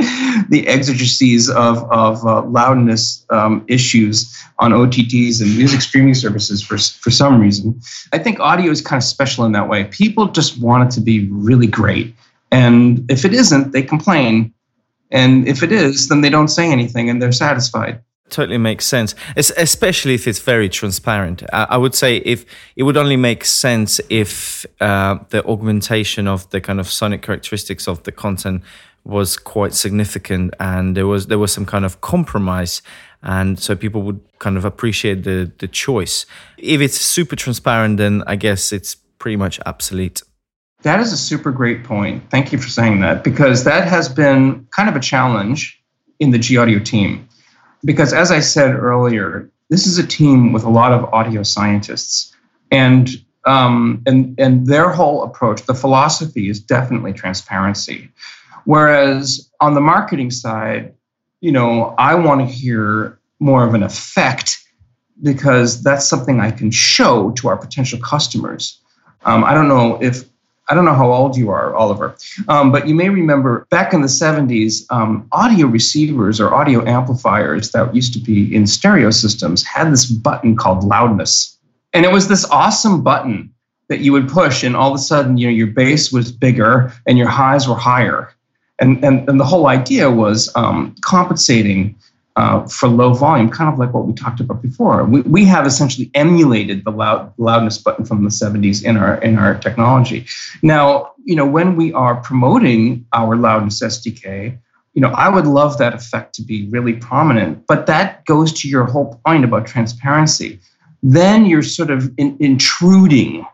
the 0.48 0.64
exigencies 0.66 1.50
of, 1.50 1.84
of 1.92 2.26
uh, 2.26 2.44
loudness 2.44 3.26
um, 3.32 3.66
issues 3.68 4.34
on 4.60 4.72
OTTs 4.72 5.42
and 5.42 5.58
music 5.58 5.82
streaming 5.82 6.14
services 6.14 6.64
for, 6.64 6.78
for 6.78 7.12
some 7.12 7.42
reason. 7.42 7.78
I 8.14 8.18
think 8.18 8.40
audio 8.40 8.72
is 8.72 8.82
kind 8.82 8.98
of 8.98 9.04
special 9.04 9.44
in 9.44 9.52
that 9.52 9.68
way. 9.68 9.84
People 9.84 10.28
just 10.28 10.58
want 10.58 10.90
it 10.90 10.96
to 10.96 11.02
be 11.02 11.28
really 11.30 11.68
great. 11.68 12.16
And 12.50 13.04
if 13.12 13.26
it 13.26 13.34
isn't, 13.34 13.74
they 13.74 13.84
complain. 13.84 14.54
And 15.12 15.46
if 15.50 15.64
it 15.64 15.74
is, 15.74 16.08
then 16.08 16.22
they 16.22 16.30
don't 16.30 16.48
say 16.48 16.72
anything 16.72 17.10
and 17.10 17.22
they're 17.22 17.34
satisfied 17.34 18.02
totally 18.30 18.58
makes 18.58 18.86
sense 18.86 19.16
especially 19.36 20.13
if 20.13 20.28
it's 20.28 20.40
very 20.40 20.70
transparent. 20.70 21.44
I 21.54 21.78
would 21.78 21.96
say 21.96 22.18
if 22.18 22.46
it 22.76 22.84
would 22.84 22.98
only 22.98 23.18
make 23.18 23.46
sense 23.46 24.02
if 24.10 24.66
uh, 24.82 25.20
the 25.30 25.46
augmentation 25.46 26.28
of 26.28 26.50
the 26.50 26.62
kind 26.62 26.80
of 26.80 26.88
sonic 26.90 27.22
characteristics 27.22 27.88
of 27.88 28.04
the 28.04 28.12
content 28.12 28.63
was 29.04 29.38
quite 29.38 29.74
significant 29.74 30.54
and 30.60 30.98
there 30.98 31.08
was 31.08 31.28
there 31.28 31.40
was 31.40 31.54
some 31.54 31.66
kind 31.66 31.86
of 31.86 32.02
compromise 32.02 32.82
and 33.24 33.60
so 33.60 33.76
people 33.76 34.02
would 34.02 34.20
kind 34.40 34.58
of 34.58 34.66
appreciate 34.66 35.24
the 35.24 35.52
the 35.60 35.68
choice. 35.68 36.26
If 36.58 36.82
it's 36.82 36.98
super 36.98 37.36
transparent 37.36 37.98
then 37.98 38.24
i 38.28 38.36
guess 38.36 38.72
it's 38.72 38.96
pretty 39.20 39.38
much 39.38 39.60
obsolete. 39.66 40.22
That 40.84 41.00
is 41.00 41.12
a 41.12 41.18
super 41.18 41.52
great 41.52 41.84
point. 41.84 42.30
Thank 42.30 42.52
you 42.52 42.60
for 42.60 42.70
saying 42.70 43.00
that 43.00 43.24
because 43.24 43.63
that 43.63 43.88
has 43.88 44.08
been 44.10 44.68
kind 44.76 44.90
of 44.90 44.96
a 44.96 45.00
challenge 45.00 45.82
in 46.20 46.32
the 46.32 46.40
g 46.40 46.58
audio 46.58 46.80
team 46.80 47.27
because 47.88 48.12
as 48.12 48.32
I 48.32 48.41
said 48.41 48.76
earlier, 48.76 49.50
this 49.69 49.88
is 49.88 49.97
a 49.97 50.06
team 50.06 50.52
with 50.52 50.63
a 50.63 50.69
lot 50.69 50.91
of 50.91 51.06
audio 51.13 51.41
scientists, 51.41 52.36
and 52.69 53.10
um, 53.45 54.04
and 54.06 54.38
and 54.38 54.67
their 54.67 54.89
whole 54.89 55.23
approach, 55.23 55.63
the 55.63 55.73
philosophy 55.73 56.50
is 56.50 56.60
definitely 56.60 57.13
transparency. 57.13 58.12
Whereas 58.65 59.50
on 59.62 59.73
the 59.73 59.80
marketing 59.80 60.32
side, 60.32 60.93
you 61.39 61.54
know, 61.54 61.95
I 61.97 62.15
want 62.15 62.41
to 62.41 62.54
hear 62.54 63.17
more 63.39 63.63
of 63.65 63.73
an 63.73 63.84
effect 63.84 64.58
because 65.23 65.82
that's 65.82 66.06
something 66.06 66.41
I 66.41 66.52
can 66.52 66.71
show 66.71 67.32
to 67.32 67.47
our 67.47 67.56
potential 67.56 68.00
customers. 68.00 68.82
Um, 69.23 69.45
I 69.45 69.54
don't 69.54 69.69
know 69.69 69.97
if 70.02 70.26
I 70.69 70.75
don't 70.75 70.86
know 70.86 70.93
how 70.93 71.12
old 71.12 71.38
you 71.38 71.49
are, 71.49 71.75
Oliver, 71.75 72.15
um, 72.49 72.71
but 72.71 72.88
you 72.88 72.95
may 72.95 73.10
remember 73.10 73.65
back 73.69 73.93
in 73.93 74.01
the 74.01 74.08
70s, 74.08 74.86
um, 74.89 75.27
audio 75.32 75.67
receivers 75.67 76.41
or 76.41 76.53
audio 76.53 76.86
amplifiers 76.86 77.71
that 77.71 77.95
used 77.95 78.13
to 78.13 78.19
be 78.19 78.53
in 78.53 78.67
stereo 78.67 79.10
systems 79.12 79.63
had 79.63 79.91
this 79.91 80.06
button 80.06 80.56
called 80.58 80.84
loudness. 80.84 81.58
And 81.93 82.06
it 82.06 82.12
was 82.12 82.27
this 82.27 82.45
awesome 82.51 83.01
button 83.01 83.53
that 83.88 84.01
you 84.01 84.12
would 84.12 84.27
push, 84.27 84.63
and 84.63 84.75
all 84.75 84.89
of 84.91 84.95
a 84.95 85.01
sudden, 85.01 85.38
you 85.38 85.47
know, 85.47 85.53
your 85.53 85.67
bass 85.67 86.12
was 86.12 86.32
bigger 86.32 86.91
and 87.06 87.17
your 87.17 87.30
highs 87.30 87.67
were 87.67 87.75
higher. 87.75 88.34
And, 88.80 89.03
and, 89.03 89.27
and 89.30 89.39
the 89.39 89.45
whole 89.45 89.67
idea 89.67 90.12
was 90.12 90.51
um, 90.56 90.95
compensating 91.01 91.95
uh, 92.38 92.67
for 92.67 92.88
low 92.88 93.13
volume, 93.13 93.50
kind 93.50 93.73
of 93.73 93.80
like 93.80 93.91
what 93.95 94.06
we 94.06 94.13
talked 94.13 94.39
about 94.39 94.62
before. 94.62 95.04
We, 95.04 95.21
we 95.21 95.43
have 95.45 95.65
essentially 95.65 96.12
emulated 96.13 96.86
the 96.86 96.91
loud, 96.91 97.34
loudness 97.38 97.80
button 97.80 98.06
from 98.06 98.23
the 98.23 98.30
70s 98.30 98.86
in 98.86 98.95
our 98.95 99.17
in 99.21 99.39
our 99.39 99.56
technology. 99.56 100.28
Now, 100.62 101.13
you 101.26 101.36
know, 101.36 101.47
when 101.47 101.76
we 101.76 101.91
are 101.93 102.15
promoting 102.17 103.08
our 103.12 103.36
loudness 103.36 103.82
SDK, 103.82 104.56
you 104.93 105.02
know, 105.02 105.10
I 105.10 105.30
would 105.30 105.47
love 105.47 105.80
that 105.80 105.95
effect 105.95 106.36
to 106.36 106.43
be 106.43 106.67
really 106.69 106.93
prominent. 106.93 107.65
But 107.67 107.88
that 107.88 108.23
goes 108.26 108.54
to 108.62 108.69
your 108.69 108.86
whole 108.86 109.19
point 109.26 109.43
about 109.43 109.65
transparency. 109.65 110.60
Then 111.02 111.47
you're 111.47 111.63
sort 111.63 111.89
of 111.89 112.12
in, 112.17 112.38
intruding 112.39 113.47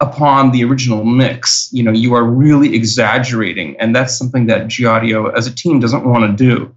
upon 0.00 0.50
the 0.50 0.62
original 0.62 1.04
mix. 1.04 1.70
You 1.72 1.82
know, 1.82 1.92
you 1.92 2.12
are 2.12 2.24
really 2.24 2.74
exaggerating, 2.74 3.80
and 3.80 3.96
that's 3.96 4.18
something 4.18 4.44
that 4.46 4.68
G 4.68 4.84
Audio 4.84 5.30
as 5.30 5.46
a 5.46 5.54
team 5.54 5.80
doesn't 5.80 6.04
want 6.04 6.38
to 6.38 6.44
do. 6.44 6.74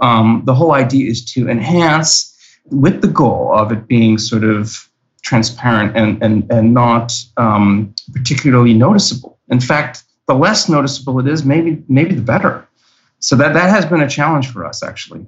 Um, 0.00 0.42
the 0.44 0.54
whole 0.54 0.72
idea 0.72 1.10
is 1.10 1.24
to 1.32 1.48
enhance 1.48 2.34
with 2.66 3.02
the 3.02 3.08
goal 3.08 3.52
of 3.52 3.72
it 3.72 3.86
being 3.86 4.18
sort 4.18 4.44
of 4.44 4.88
transparent 5.22 5.96
and, 5.96 6.22
and, 6.22 6.50
and 6.50 6.72
not 6.74 7.12
um, 7.36 7.94
particularly 8.12 8.74
noticeable. 8.74 9.38
In 9.48 9.60
fact, 9.60 10.04
the 10.26 10.34
less 10.34 10.68
noticeable 10.68 11.18
it 11.20 11.26
is, 11.26 11.44
maybe, 11.44 11.82
maybe 11.88 12.14
the 12.14 12.22
better. 12.22 12.66
So 13.18 13.36
that, 13.36 13.52
that 13.52 13.68
has 13.68 13.84
been 13.84 14.00
a 14.00 14.08
challenge 14.08 14.50
for 14.50 14.64
us, 14.64 14.82
actually. 14.82 15.26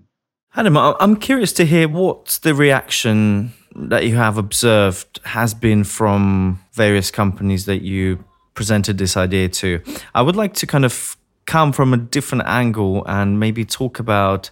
Adam, 0.55 0.77
I'm 0.77 1.17
curious 1.17 1.53
to 1.55 1.65
hear 1.65 1.89
what 1.89 2.39
the 2.43 2.55
reaction 2.55 3.53
that 3.75 4.05
you 4.07 4.17
have 4.17 4.37
observed 4.37 5.21
has 5.25 5.55
been 5.55 5.83
from 5.85 6.61
various 6.73 7.11
companies 7.11 7.65
that 7.67 7.83
you 7.83 8.25
presented 8.55 8.99
this 8.99 9.17
idea 9.17 9.49
to. 9.49 9.83
I 10.15 10.23
would 10.23 10.37
like 10.37 10.55
to 10.55 10.67
kind 10.67 10.85
of 10.85 11.17
come 11.47 11.73
from 11.73 11.93
a 11.93 11.97
different 11.97 12.45
angle 12.47 13.05
and 13.07 13.39
maybe 13.39 13.65
talk 13.65 13.99
about 13.99 14.51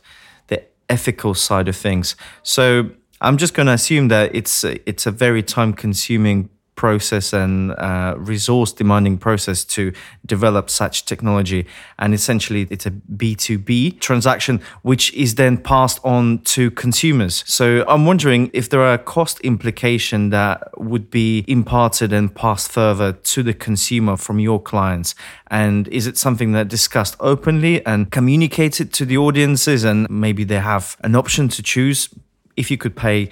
the 0.49 0.63
ethical 0.89 1.35
side 1.35 1.69
of 1.69 1.77
things. 1.77 2.17
So 2.43 2.91
I'm 3.21 3.37
just 3.37 3.55
going 3.55 3.67
to 3.67 3.73
assume 3.73 4.09
that 4.09 4.35
it's 4.35 4.65
it's 4.65 5.07
a 5.07 5.11
very 5.11 5.43
time 5.43 5.73
consuming 5.73 6.49
process 6.77 7.33
and 7.33 7.73
uh, 7.73 8.15
resource 8.17 8.73
demanding 8.73 9.19
process 9.19 9.65
to 9.65 9.93
develop 10.25 10.71
such 10.71 11.05
technology. 11.05 11.67
And 11.99 12.15
essentially, 12.15 12.67
it's 12.71 12.87
a 12.87 12.91
B2B 12.91 14.01
transaction, 14.01 14.61
which 14.83 15.13
is 15.15 15.35
then 15.35 15.59
passed 15.59 16.01
on 16.05 16.39
to 16.55 16.71
consumers. 16.71 17.45
So 17.47 17.85
I'm 17.87 18.07
wondering 18.07 18.51
if 18.55 18.71
there 18.71 18.83
are 18.83 18.97
cost 18.99 19.41
implications 19.41 20.31
that 20.31 20.71
would 20.79 21.11
be 21.11 21.45
imparted 21.47 22.13
and 22.13 22.35
passed 22.35 22.73
further 22.73 23.13
to 23.13 23.43
the 23.43 23.55
consumer 23.55 24.17
from 24.17 24.39
your 24.39 24.61
clients. 24.61 25.15
And 25.49 25.89
is 25.89 26.07
it 26.07 26.17
something 26.17 26.53
that 26.53 26.69
discussed 26.69 27.17
openly 27.21 27.85
and 27.85 28.11
communicated 28.11 28.93
to 28.95 29.05
the 29.05 29.19
audiences? 29.19 29.85
And 29.85 30.09
maybe 30.09 30.45
they 30.45 30.61
have 30.61 30.97
an 31.03 31.15
option 31.15 31.49
to 31.49 31.63
choose 31.63 32.09
if 32.57 32.71
you 32.71 32.77
could 32.77 32.97
pay 32.97 33.31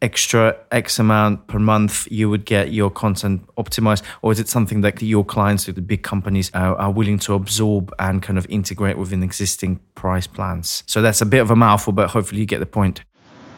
extra 0.00 0.56
X 0.70 0.98
amount 0.98 1.46
per 1.46 1.58
month, 1.58 2.06
you 2.10 2.30
would 2.30 2.44
get 2.44 2.72
your 2.72 2.90
content 2.90 3.46
optimized? 3.56 4.02
Or 4.22 4.32
is 4.32 4.40
it 4.40 4.48
something 4.48 4.80
that 4.82 5.02
your 5.02 5.24
clients, 5.24 5.66
the 5.66 5.72
big 5.80 6.02
companies, 6.02 6.50
are, 6.54 6.76
are 6.76 6.90
willing 6.90 7.18
to 7.20 7.34
absorb 7.34 7.92
and 7.98 8.22
kind 8.22 8.38
of 8.38 8.46
integrate 8.48 8.98
within 8.98 9.22
existing 9.22 9.80
price 9.94 10.26
plans? 10.26 10.82
So 10.86 11.02
that's 11.02 11.20
a 11.20 11.26
bit 11.26 11.40
of 11.40 11.50
a 11.50 11.56
mouthful, 11.56 11.92
but 11.92 12.10
hopefully 12.10 12.40
you 12.40 12.46
get 12.46 12.60
the 12.60 12.66
point. 12.66 13.02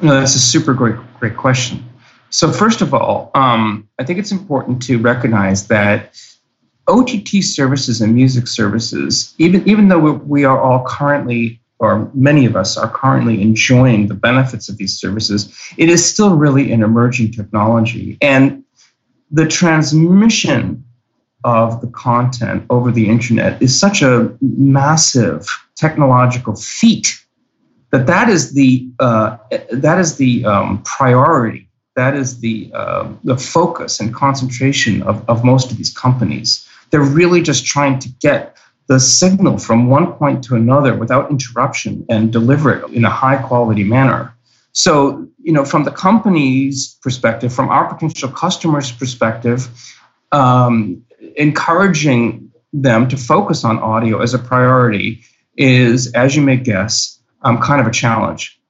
No, 0.03 0.15
that's 0.15 0.35
a 0.35 0.41
super 0.41 0.73
great, 0.73 0.97
great 1.19 1.37
question. 1.37 1.85
So 2.31 2.53
first 2.53 2.81
of 2.81 2.95
all, 2.95 3.31
um, 3.35 3.89
I 3.99 4.05
think 4.05 4.19
it's 4.19 4.33
important 4.33 4.81
to 4.83 4.99
recognize 4.99 5.67
that 5.69 6.17
OTT 6.87 7.43
services 7.43 8.01
and 8.01 8.15
music 8.15 8.47
services, 8.47 9.35
even 9.39 9.69
even 9.69 9.89
though 9.89 10.13
we 10.13 10.45
are 10.45 10.61
all 10.61 10.85
currently 10.87 11.60
or 11.81 12.11
many 12.15 12.45
of 12.45 12.55
us 12.57 12.77
are 12.77 12.91
currently 12.91 13.41
enjoying 13.41 14.07
the 14.07 14.15
benefits 14.15 14.69
of 14.69 14.77
these 14.77 14.99
services, 14.99 15.53
it 15.79 15.89
is 15.89 16.05
still 16.05 16.37
really 16.37 16.73
an 16.73 16.83
emerging 16.83 17.33
technology. 17.33 18.19
And 18.21 18.63
the 19.31 19.49
transmission 19.49 20.85
of 21.43 21.81
the 21.81 21.87
content 21.89 22.67
over 22.69 22.93
the 22.93 23.09
internet 23.09 23.61
is 23.63 23.79
such 23.79 24.03
a 24.03 24.37
massive 24.43 25.47
technological 25.75 26.55
feat 26.55 27.19
that 27.91 28.07
that 28.07 28.29
is 28.29 28.53
the 28.53 28.89
uh, 29.01 29.39
that 29.73 29.99
is 29.99 30.17
the 30.17 30.45
um, 30.45 30.83
priority 30.83 31.67
that 31.97 32.15
is 32.15 32.41
the 32.41 32.71
uh, 32.75 33.09
the 33.25 33.39
focus 33.39 34.01
and 34.01 34.15
concentration 34.15 35.03
of, 35.03 35.25
of 35.31 35.45
most 35.45 35.71
of 35.71 35.79
these 35.79 35.93
companies 35.97 36.69
they're 36.91 37.01
really 37.01 37.41
just 37.41 37.65
trying 37.65 37.99
to 37.99 38.09
get 38.21 38.57
the 38.91 38.99
signal 38.99 39.57
from 39.57 39.89
one 39.89 40.13
point 40.15 40.43
to 40.45 40.57
another 40.57 40.93
without 41.03 41.31
interruption 41.31 42.05
and 42.09 42.33
deliver 42.33 42.69
it 42.77 42.83
in 42.91 43.05
a 43.05 43.15
high 43.23 43.41
quality 43.49 43.85
manner 43.85 44.35
so 44.73 45.27
you 45.47 45.53
know 45.53 45.65
from 45.65 45.85
the 45.85 45.95
company's 46.07 46.99
perspective 47.07 47.51
from 47.59 47.69
our 47.69 47.87
potential 47.93 48.29
customers 48.29 48.93
perspective 49.03 49.69
um, 50.33 51.03
encouraging 51.37 52.51
them 52.73 53.09
to 53.09 53.17
focus 53.17 53.65
on 53.65 53.79
audio 53.79 54.21
as 54.21 54.35
a 54.35 54.39
priority 54.39 55.23
is, 55.57 56.13
as 56.13 56.37
you 56.37 56.43
may 56.43 56.57
guess, 56.57 57.21
um, 57.43 57.61
kind 57.61 57.81
of 57.81 57.87
a 57.87 57.91
challenge 57.91 58.61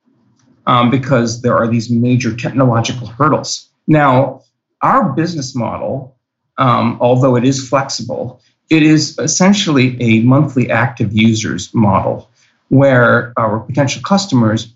um, 0.67 0.91
because 0.91 1.43
there 1.43 1.57
are 1.57 1.69
these 1.69 1.91
major 1.91 2.35
technological 2.35 3.07
hurdles. 3.07 3.69
Now, 3.87 4.43
our 4.83 5.13
business 5.13 5.55
model, 5.55 6.17
um, 6.57 6.99
although 7.01 7.37
it 7.37 7.45
is 7.45 7.69
flexible, 7.69 8.43
it 8.71 8.85
is 8.85 9.19
essentially 9.19 10.01
a 10.01 10.21
monthly 10.21 10.71
active 10.71 11.13
users 11.13 11.75
model 11.75 12.31
where 12.69 13.33
our 13.37 13.59
potential 13.61 14.01
customers 14.03 14.73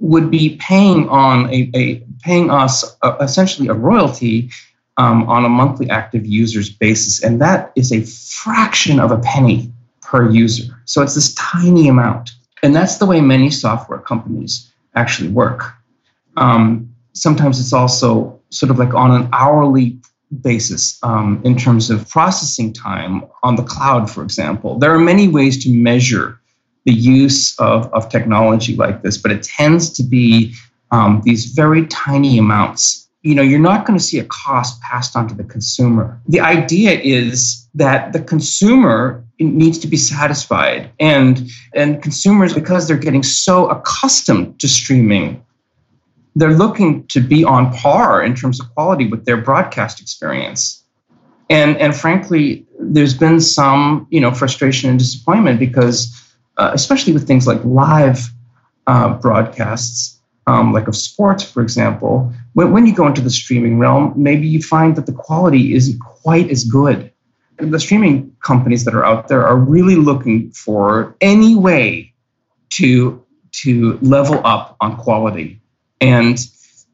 would 0.00 0.30
be 0.30 0.56
paying 0.60 1.08
on 1.08 1.52
a, 1.52 1.70
a 1.74 2.04
paying 2.22 2.50
us 2.50 2.84
a, 3.02 3.16
essentially 3.20 3.68
a 3.68 3.74
royalty 3.74 4.50
um, 4.98 5.28
on 5.28 5.44
a 5.44 5.48
monthly 5.48 5.88
active 5.88 6.26
users 6.26 6.68
basis. 6.68 7.22
And 7.22 7.40
that 7.40 7.72
is 7.74 7.90
a 7.90 8.02
fraction 8.02 9.00
of 9.00 9.10
a 9.10 9.18
penny 9.18 9.72
per 10.02 10.30
user. 10.30 10.80
So 10.84 11.02
it's 11.02 11.14
this 11.14 11.34
tiny 11.34 11.88
amount. 11.88 12.30
And 12.62 12.74
that's 12.74 12.98
the 12.98 13.06
way 13.06 13.20
many 13.20 13.50
software 13.50 14.00
companies 14.00 14.70
actually 14.94 15.30
work. 15.30 15.72
Um, 16.36 16.94
sometimes 17.12 17.60
it's 17.60 17.72
also 17.72 18.40
sort 18.50 18.70
of 18.70 18.78
like 18.78 18.94
on 18.94 19.10
an 19.10 19.28
hourly 19.32 19.98
basis 20.42 20.98
um, 21.02 21.40
in 21.44 21.56
terms 21.56 21.90
of 21.90 22.08
processing 22.08 22.72
time 22.72 23.24
on 23.42 23.56
the 23.56 23.62
cloud, 23.62 24.10
for 24.10 24.22
example. 24.22 24.78
There 24.78 24.94
are 24.94 24.98
many 24.98 25.28
ways 25.28 25.62
to 25.64 25.72
measure 25.72 26.40
the 26.84 26.92
use 26.92 27.58
of, 27.58 27.92
of 27.92 28.08
technology 28.08 28.76
like 28.76 29.02
this, 29.02 29.16
but 29.16 29.32
it 29.32 29.42
tends 29.42 29.90
to 29.90 30.02
be 30.02 30.54
um, 30.90 31.22
these 31.24 31.46
very 31.46 31.86
tiny 31.86 32.38
amounts 32.38 33.08
you 33.22 33.34
know 33.34 33.42
you're 33.42 33.58
not 33.58 33.84
going 33.84 33.98
to 33.98 34.04
see 34.04 34.18
a 34.18 34.24
cost 34.24 34.80
passed 34.80 35.16
on 35.16 35.26
to 35.28 35.34
the 35.34 35.44
consumer 35.44 36.20
the 36.28 36.40
idea 36.40 36.92
is 37.00 37.68
that 37.74 38.12
the 38.12 38.20
consumer 38.20 39.24
needs 39.38 39.78
to 39.78 39.86
be 39.86 39.96
satisfied 39.96 40.90
and 41.00 41.48
and 41.74 42.02
consumers 42.02 42.54
because 42.54 42.86
they're 42.86 42.96
getting 42.96 43.22
so 43.22 43.68
accustomed 43.68 44.58
to 44.60 44.68
streaming 44.68 45.44
they're 46.36 46.54
looking 46.54 47.06
to 47.08 47.20
be 47.20 47.44
on 47.44 47.72
par 47.72 48.22
in 48.22 48.34
terms 48.34 48.60
of 48.60 48.72
quality 48.74 49.08
with 49.08 49.24
their 49.24 49.36
broadcast 49.36 50.00
experience 50.00 50.84
and 51.50 51.76
and 51.78 51.94
frankly 51.96 52.66
there's 52.78 53.14
been 53.14 53.40
some 53.40 54.06
you 54.10 54.20
know 54.20 54.32
frustration 54.32 54.90
and 54.90 54.98
disappointment 54.98 55.58
because 55.58 56.14
uh, 56.58 56.70
especially 56.74 57.12
with 57.12 57.26
things 57.26 57.46
like 57.46 57.62
live 57.64 58.30
uh, 58.86 59.14
broadcasts 59.14 60.18
um, 60.48 60.72
like 60.72 60.88
of 60.88 60.96
sports, 60.96 61.42
for 61.42 61.62
example, 61.62 62.32
when, 62.54 62.72
when 62.72 62.86
you 62.86 62.94
go 62.94 63.06
into 63.06 63.20
the 63.20 63.30
streaming 63.30 63.78
realm, 63.78 64.14
maybe 64.16 64.46
you 64.46 64.62
find 64.62 64.96
that 64.96 65.04
the 65.04 65.12
quality 65.12 65.74
isn't 65.74 66.00
quite 66.00 66.50
as 66.50 66.64
good. 66.64 67.12
The 67.58 67.78
streaming 67.78 68.34
companies 68.42 68.84
that 68.86 68.94
are 68.94 69.04
out 69.04 69.28
there 69.28 69.46
are 69.46 69.58
really 69.58 69.96
looking 69.96 70.50
for 70.52 71.16
any 71.20 71.54
way 71.54 72.14
to 72.70 73.22
to 73.50 73.98
level 74.02 74.40
up 74.44 74.76
on 74.80 74.96
quality, 74.96 75.60
and 76.00 76.46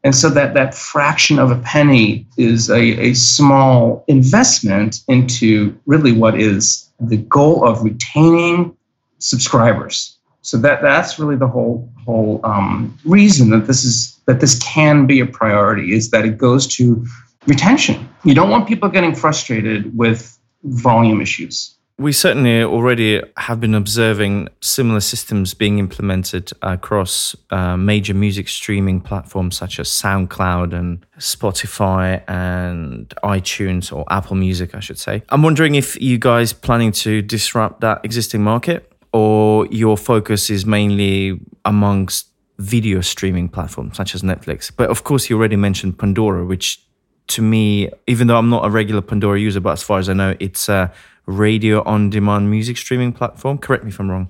and 0.03 0.15
so 0.15 0.29
that 0.29 0.53
that 0.53 0.75
fraction 0.75 1.39
of 1.39 1.49
a 1.49 1.57
penny 1.61 2.27
is 2.37 2.69
a, 2.69 2.81
a 2.99 3.13
small 3.15 4.03
investment 4.07 5.01
into 5.07 5.75
really 5.87 6.11
what 6.11 6.39
is 6.39 6.89
the 6.99 7.17
goal 7.17 7.67
of 7.67 7.83
retaining 7.83 8.75
subscribers 9.17 10.15
so 10.41 10.57
that 10.57 10.83
that's 10.83 11.17
really 11.17 11.35
the 11.35 11.47
whole 11.47 11.89
whole 12.05 12.39
um, 12.43 12.95
reason 13.03 13.49
that 13.49 13.65
this 13.65 13.83
is 13.83 14.19
that 14.27 14.39
this 14.39 14.59
can 14.59 15.07
be 15.07 15.19
a 15.19 15.25
priority 15.25 15.93
is 15.93 16.11
that 16.11 16.23
it 16.23 16.37
goes 16.37 16.67
to 16.67 17.03
retention. 17.47 18.07
You 18.23 18.35
don't 18.35 18.49
want 18.49 18.67
people 18.67 18.89
getting 18.89 19.15
frustrated 19.15 19.97
with 19.97 20.37
volume 20.63 21.21
issues. 21.21 21.74
We 21.97 22.11
certainly 22.11 22.61
already 22.61 23.21
have 23.37 23.61
been 23.61 23.73
observing 23.73 24.49
similar 24.61 24.99
systems 24.99 25.53
being 25.53 25.79
implemented 25.79 26.51
across 26.61 27.37
uh, 27.51 27.77
major 27.77 28.13
music 28.13 28.49
streaming 28.49 28.99
platforms 28.99 29.55
such 29.55 29.79
as 29.79 29.87
SoundCloud 29.87 30.73
and 30.73 31.05
Spotify 31.19 32.21
and 32.27 33.07
iTunes 33.23 33.95
or 33.95 34.03
Apple 34.11 34.35
Music, 34.35 34.75
I 34.75 34.81
should 34.81 34.99
say. 34.99 35.23
I'm 35.29 35.41
wondering 35.41 35.75
if 35.75 35.99
you 36.01 36.17
guys 36.17 36.51
planning 36.51 36.91
to 36.93 37.21
disrupt 37.21 37.79
that 37.79 38.03
existing 38.03 38.43
market 38.43 38.91
or 39.13 39.65
your 39.67 39.95
focus 39.95 40.49
is 40.49 40.65
mainly 40.65 41.39
amongst 41.63 42.27
video 42.57 43.01
streaming 43.01 43.49
platforms 43.49 43.95
such 43.95 44.15
as 44.15 44.21
Netflix? 44.21 44.71
But 44.75 44.89
of 44.89 45.03
course, 45.03 45.29
you 45.29 45.37
already 45.37 45.55
mentioned 45.55 45.97
Pandora, 45.97 46.45
which 46.45 46.81
to 47.27 47.41
me, 47.41 47.89
even 48.07 48.27
though 48.27 48.37
I'm 48.37 48.49
not 48.49 48.65
a 48.65 48.69
regular 48.69 49.01
Pandora 49.01 49.39
user, 49.39 49.59
but 49.59 49.71
as 49.71 49.83
far 49.83 49.99
as 49.99 50.09
I 50.09 50.13
know, 50.13 50.35
it's 50.39 50.69
a 50.69 50.91
radio 51.25 51.83
on 51.83 52.09
demand 52.09 52.49
music 52.49 52.77
streaming 52.77 53.11
platform. 53.11 53.57
Correct 53.57 53.83
me 53.83 53.89
if 53.89 53.99
I'm 53.99 54.09
wrong. 54.09 54.29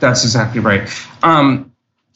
That's 0.00 0.24
exactly 0.24 0.60
right. 0.60 0.88
Um, 1.22 1.72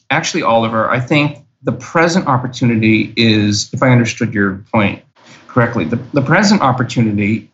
actually, 0.09 0.43
Oliver, 0.43 0.89
I 0.89 0.99
think 0.99 1.39
the 1.63 1.73
present 1.73 2.27
opportunity 2.27 3.13
is, 3.15 3.69
if 3.73 3.81
I 3.83 3.89
understood 3.89 4.33
your 4.33 4.63
point 4.71 5.03
correctly, 5.47 5.85
the, 5.85 5.97
the 6.13 6.21
present 6.21 6.61
opportunity 6.61 7.51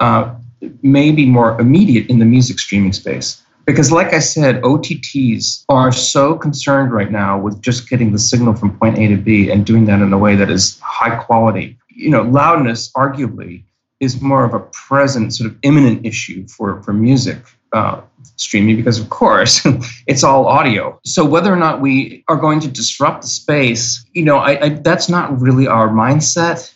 uh, 0.00 0.34
may 0.82 1.10
be 1.10 1.26
more 1.26 1.60
immediate 1.60 2.08
in 2.08 2.18
the 2.18 2.24
music 2.24 2.58
streaming 2.58 2.92
space. 2.92 3.42
Because, 3.66 3.92
like 3.92 4.12
I 4.12 4.18
said, 4.18 4.60
OTTs 4.62 5.64
are 5.68 5.92
so 5.92 6.34
concerned 6.34 6.92
right 6.92 7.10
now 7.10 7.38
with 7.38 7.60
just 7.60 7.88
getting 7.88 8.10
the 8.10 8.18
signal 8.18 8.54
from 8.54 8.76
point 8.76 8.98
A 8.98 9.08
to 9.08 9.16
B 9.16 9.50
and 9.50 9.64
doing 9.64 9.84
that 9.84 10.00
in 10.00 10.12
a 10.12 10.18
way 10.18 10.34
that 10.34 10.50
is 10.50 10.80
high 10.80 11.14
quality. 11.16 11.78
You 11.88 12.10
know, 12.10 12.22
loudness, 12.22 12.90
arguably, 12.92 13.62
is 14.00 14.20
more 14.20 14.44
of 14.44 14.54
a 14.54 14.60
present, 14.60 15.34
sort 15.34 15.50
of 15.50 15.56
imminent 15.62 16.04
issue 16.04 16.46
for, 16.48 16.82
for 16.82 16.92
music 16.92 17.38
uh, 17.72 18.00
streaming 18.36 18.76
because, 18.76 18.98
of 18.98 19.10
course, 19.10 19.60
it's 20.06 20.24
all 20.24 20.46
audio. 20.46 20.98
So, 21.04 21.24
whether 21.24 21.52
or 21.52 21.56
not 21.56 21.80
we 21.80 22.24
are 22.28 22.36
going 22.36 22.60
to 22.60 22.68
disrupt 22.68 23.22
the 23.22 23.28
space, 23.28 24.04
you 24.12 24.24
know, 24.24 24.38
I, 24.38 24.64
I, 24.64 24.68
that's 24.70 25.08
not 25.08 25.40
really 25.40 25.66
our 25.66 25.88
mindset. 25.88 26.72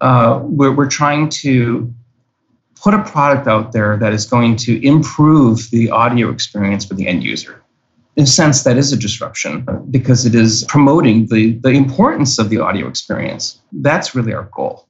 Uh, 0.00 0.40
we're, 0.42 0.74
we're 0.74 0.90
trying 0.90 1.28
to 1.30 1.92
put 2.74 2.92
a 2.92 3.02
product 3.02 3.46
out 3.48 3.72
there 3.72 3.96
that 3.96 4.12
is 4.12 4.26
going 4.26 4.56
to 4.56 4.86
improve 4.86 5.70
the 5.70 5.90
audio 5.90 6.30
experience 6.30 6.84
for 6.84 6.94
the 6.94 7.06
end 7.06 7.24
user. 7.24 7.62
In 8.16 8.24
a 8.24 8.26
sense, 8.26 8.62
that 8.64 8.76
is 8.76 8.92
a 8.92 8.96
disruption 8.96 9.66
because 9.90 10.24
it 10.24 10.34
is 10.34 10.64
promoting 10.68 11.26
the, 11.26 11.52
the 11.52 11.70
importance 11.70 12.38
of 12.38 12.48
the 12.48 12.58
audio 12.58 12.88
experience. 12.88 13.60
That's 13.72 14.14
really 14.14 14.32
our 14.32 14.48
goal. 14.54 14.88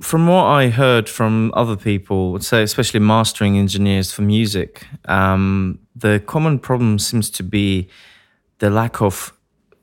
From 0.00 0.28
what 0.28 0.44
I 0.44 0.68
heard 0.68 1.08
from 1.08 1.52
other 1.54 1.76
people, 1.76 2.38
say 2.40 2.62
especially 2.62 3.00
mastering 3.00 3.58
engineers 3.58 4.12
for 4.12 4.22
music, 4.22 4.86
um, 5.06 5.80
the 5.96 6.22
common 6.24 6.60
problem 6.60 6.98
seems 6.98 7.30
to 7.30 7.42
be 7.42 7.88
the 8.58 8.70
lack 8.70 9.02
of 9.02 9.32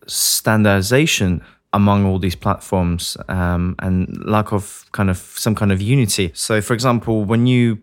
standardization 0.08 1.41
among 1.73 2.06
all 2.06 2.19
these 2.19 2.36
platforms 2.36 3.17
um, 3.28 3.75
and 3.80 4.25
lack 4.25 4.54
of 4.54 4.86
kind 4.93 5.10
of 5.10 5.17
some 5.17 5.56
kind 5.56 5.73
of 5.73 5.82
unity. 5.82 6.32
So, 6.34 6.62
for 6.62 6.73
example, 6.73 7.25
when 7.25 7.47
you 7.47 7.80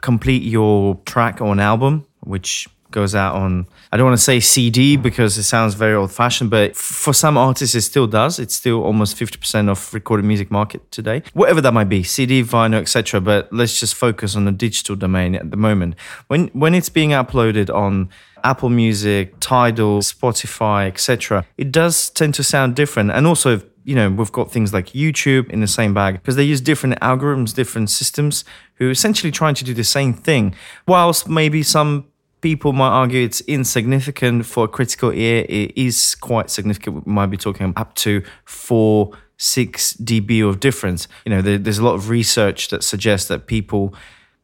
complete 0.00 0.42
your 0.42 0.96
track 1.06 1.40
or 1.40 1.52
an 1.52 1.60
album, 1.60 2.04
which 2.20 2.68
goes 2.92 3.14
out 3.14 3.34
on 3.34 3.66
I 3.90 3.96
don't 3.96 4.06
want 4.06 4.18
to 4.18 4.22
say 4.22 4.40
CD 4.40 4.96
because 4.96 5.36
it 5.36 5.42
sounds 5.42 5.74
very 5.74 5.94
old 5.94 6.12
fashioned, 6.12 6.50
but 6.50 6.76
for 6.76 7.12
some 7.12 7.36
artists 7.36 7.74
it 7.74 7.82
still 7.82 8.06
does. 8.06 8.38
It's 8.38 8.54
still 8.54 8.82
almost 8.82 9.16
50% 9.16 9.68
of 9.68 9.92
recorded 9.92 10.24
music 10.24 10.50
market 10.50 10.90
today. 10.90 11.22
Whatever 11.34 11.60
that 11.60 11.74
might 11.74 11.88
be, 11.88 12.02
CD, 12.02 12.42
vinyl, 12.42 12.80
etc. 12.80 13.20
But 13.20 13.52
let's 13.52 13.78
just 13.78 13.94
focus 13.94 14.36
on 14.36 14.44
the 14.44 14.52
digital 14.52 14.96
domain 14.96 15.34
at 15.34 15.50
the 15.50 15.56
moment. 15.56 15.96
When 16.28 16.48
when 16.48 16.74
it's 16.74 16.88
being 16.88 17.10
uploaded 17.10 17.74
on 17.74 18.08
Apple 18.44 18.70
Music, 18.70 19.34
Tidal, 19.40 20.00
Spotify, 20.00 20.86
etc., 20.86 21.44
it 21.56 21.72
does 21.72 22.10
tend 22.10 22.34
to 22.34 22.44
sound 22.44 22.76
different. 22.76 23.10
And 23.10 23.26
also 23.26 23.62
you 23.84 23.94
know, 23.94 24.10
we've 24.10 24.32
got 24.32 24.52
things 24.52 24.72
like 24.72 24.88
YouTube 24.88 25.50
in 25.50 25.60
the 25.60 25.66
same 25.66 25.92
bag 25.94 26.14
because 26.14 26.36
they 26.36 26.44
use 26.44 26.60
different 26.60 27.00
algorithms, 27.00 27.54
different 27.54 27.90
systems 27.90 28.44
who 28.74 28.88
are 28.88 28.90
essentially 28.90 29.32
trying 29.32 29.54
to 29.54 29.64
do 29.64 29.74
the 29.74 29.84
same 29.84 30.14
thing. 30.14 30.54
Whilst 30.86 31.28
maybe 31.28 31.62
some 31.62 32.06
people 32.42 32.72
might 32.72 32.90
argue 32.90 33.24
it's 33.24 33.40
insignificant 33.42 34.44
for 34.44 34.64
a 34.66 34.68
critical 34.68 35.10
ear. 35.10 35.46
It 35.48 35.72
is 35.76 36.14
quite 36.16 36.50
significant. 36.50 37.06
We 37.06 37.12
might 37.12 37.26
be 37.26 37.38
talking 37.38 37.72
up 37.76 37.94
to 37.96 38.22
four 38.44 39.12
6 39.38 39.94
dB 39.94 40.46
of 40.46 40.60
difference. 40.60 41.08
You 41.24 41.30
know, 41.30 41.42
there, 41.42 41.58
there's 41.58 41.78
a 41.78 41.84
lot 41.84 41.94
of 41.94 42.10
research 42.10 42.68
that 42.68 42.84
suggests 42.84 43.28
that 43.28 43.46
people 43.46 43.94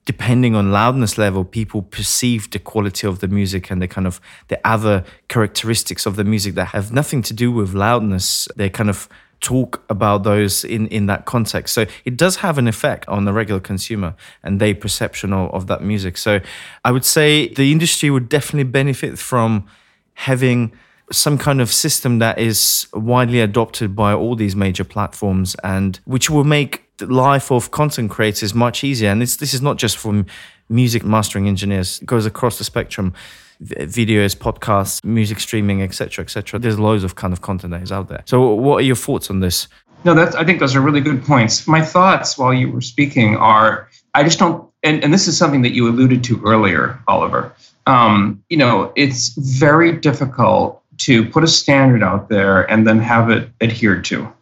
depending 0.05 0.55
on 0.55 0.73
loudness 0.73 1.19
level, 1.19 1.45
people 1.45 1.83
perceive 1.83 2.51
the 2.51 2.59
quality 2.59 3.07
of 3.07 3.19
the 3.19 3.29
music 3.29 3.71
and 3.71 3.83
the 3.83 3.87
kind 3.87 4.07
of 4.07 4.23
the 4.47 4.59
other 4.67 5.05
characteristics 5.29 6.07
of 6.07 6.17
the 6.17 6.25
music 6.25 6.55
that 6.55 6.69
have 6.69 6.91
nothing 6.91 7.21
to 7.21 7.35
do 7.35 7.53
with 7.53 7.75
loudness. 7.75 8.49
They're 8.57 8.71
kind 8.71 8.89
of 8.89 9.07
talk 9.41 9.85
about 9.89 10.25
those 10.25 10.65
in, 10.65 10.89
in 10.89 11.07
that 11.07 11.25
context. 11.25 11.75
So 11.75 11.87
it 12.05 12.17
does 12.17 12.37
have 12.37 12.59
an 12.59 12.67
effect 12.67 13.09
on 13.09 13.25
the 13.25 13.33
regular 13.33 13.61
consumer 13.61 14.15
and 14.43 14.61
their 14.61 14.75
perception 14.75 15.33
of, 15.33 15.51
of 15.53 15.67
that 15.69 15.83
music. 15.83 16.17
So 16.17 16.41
I 16.85 16.91
would 16.91 17.05
say 17.05 17.49
the 17.49 17.71
industry 17.71 18.11
would 18.11 18.29
definitely 18.29 18.71
benefit 18.71 19.19
from 19.19 19.67
having 20.15 20.73
some 21.11 21.39
kind 21.39 21.61
of 21.61 21.73
system 21.73 22.19
that 22.19 22.39
is 22.39 22.87
widely 22.93 23.41
adopted 23.41 23.97
by 23.97 24.13
all 24.13 24.35
these 24.35 24.55
major 24.55 24.85
platforms 24.85 25.55
and 25.65 26.01
which 26.05 26.29
will 26.29 26.45
make 26.45 26.85
the 26.99 27.07
life 27.07 27.51
of 27.51 27.71
content 27.71 28.11
creators 28.11 28.55
much 28.55 28.85
easier. 28.85 29.11
And 29.11 29.23
this 29.23 29.37
this 29.37 29.55
is 29.55 29.63
not 29.63 29.79
just 29.79 29.97
for 29.97 30.25
music 30.69 31.05
mastering 31.05 31.49
engineers; 31.49 32.01
it 32.01 32.07
goes 32.07 32.27
across 32.27 32.59
the 32.59 32.65
spectrum. 32.65 33.15
Videos, 33.63 34.37
podcasts, 34.37 35.05
music 35.05 35.41
streaming, 35.41 35.83
etc., 35.83 36.25
etc. 36.25 36.59
There's 36.61 36.79
loads 36.79 37.05
of 37.05 37.17
kind 37.17 37.33
of 37.33 37.41
content 37.41 37.73
that 37.73 37.83
is 37.83 37.91
out 37.91 38.09
there. 38.09 38.23
So, 38.25 38.55
what 38.55 38.77
are 38.77 38.83
your 38.83 38.97
thoughts 38.97 39.31
on 39.31 39.41
this? 39.41 39.69
No, 40.05 40.15
that's. 40.15 40.37
I 40.37 40.45
think 40.45 40.61
those 40.61 40.77
are 40.77 40.81
really 40.81 41.01
good 41.01 41.25
points. 41.25 41.67
My 41.67 41.83
thoughts 41.85 42.39
while 42.39 42.55
you 42.55 42.71
were 42.71 42.81
speaking 42.81 43.37
are, 43.37 43.89
I 44.15 44.23
just 44.23 44.39
don't, 44.39 44.69
and, 44.83 45.03
and 45.03 45.13
this 45.13 45.27
is 45.27 45.37
something 45.37 45.63
that 45.63 45.75
you 45.75 45.89
alluded 45.89 46.23
to 46.25 46.41
earlier, 46.45 46.99
Oliver. 47.09 47.53
Um, 47.87 48.43
you 48.49 48.57
know, 48.57 48.93
it's 48.97 49.31
very 49.39 49.93
difficult 49.93 50.83
to 50.99 51.29
put 51.31 51.43
a 51.43 51.49
standard 51.49 52.03
out 52.03 52.29
there 52.29 52.71
and 52.71 52.87
then 52.87 52.99
have 52.99 53.31
it 53.31 53.51
adhered 53.61 54.05
to. 54.07 54.33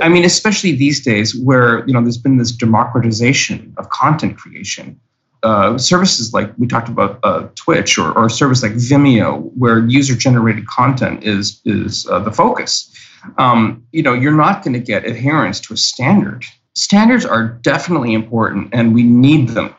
I 0.00 0.08
mean, 0.08 0.24
especially 0.24 0.72
these 0.72 1.04
days 1.04 1.34
where 1.34 1.86
you 1.86 1.92
know 1.92 2.00
there's 2.00 2.18
been 2.18 2.38
this 2.38 2.52
democratization 2.52 3.74
of 3.76 3.90
content 3.90 4.38
creation. 4.38 4.98
Uh, 5.42 5.76
services 5.76 6.32
like 6.32 6.52
we 6.56 6.68
talked 6.68 6.88
about 6.88 7.18
uh, 7.24 7.48
Twitch 7.56 7.98
or, 7.98 8.12
or 8.16 8.26
a 8.26 8.30
service 8.30 8.62
like 8.62 8.74
Vimeo, 8.74 9.50
where 9.58 9.84
user-generated 9.88 10.66
content 10.68 11.24
is 11.24 11.60
is 11.64 12.06
uh, 12.06 12.20
the 12.20 12.30
focus. 12.30 12.88
Um, 13.38 13.84
you 13.92 14.02
know, 14.02 14.14
you're 14.14 14.36
not 14.36 14.62
going 14.62 14.74
to 14.74 14.92
get 14.92 15.04
adherence 15.04 15.60
to 15.60 15.74
a 15.74 15.76
standard. 15.76 16.44
Standards 16.74 17.24
are 17.24 17.48
definitely 17.62 18.14
important, 18.14 18.68
and 18.72 18.94
we 18.94 19.02
need 19.02 19.48
them. 19.48 19.74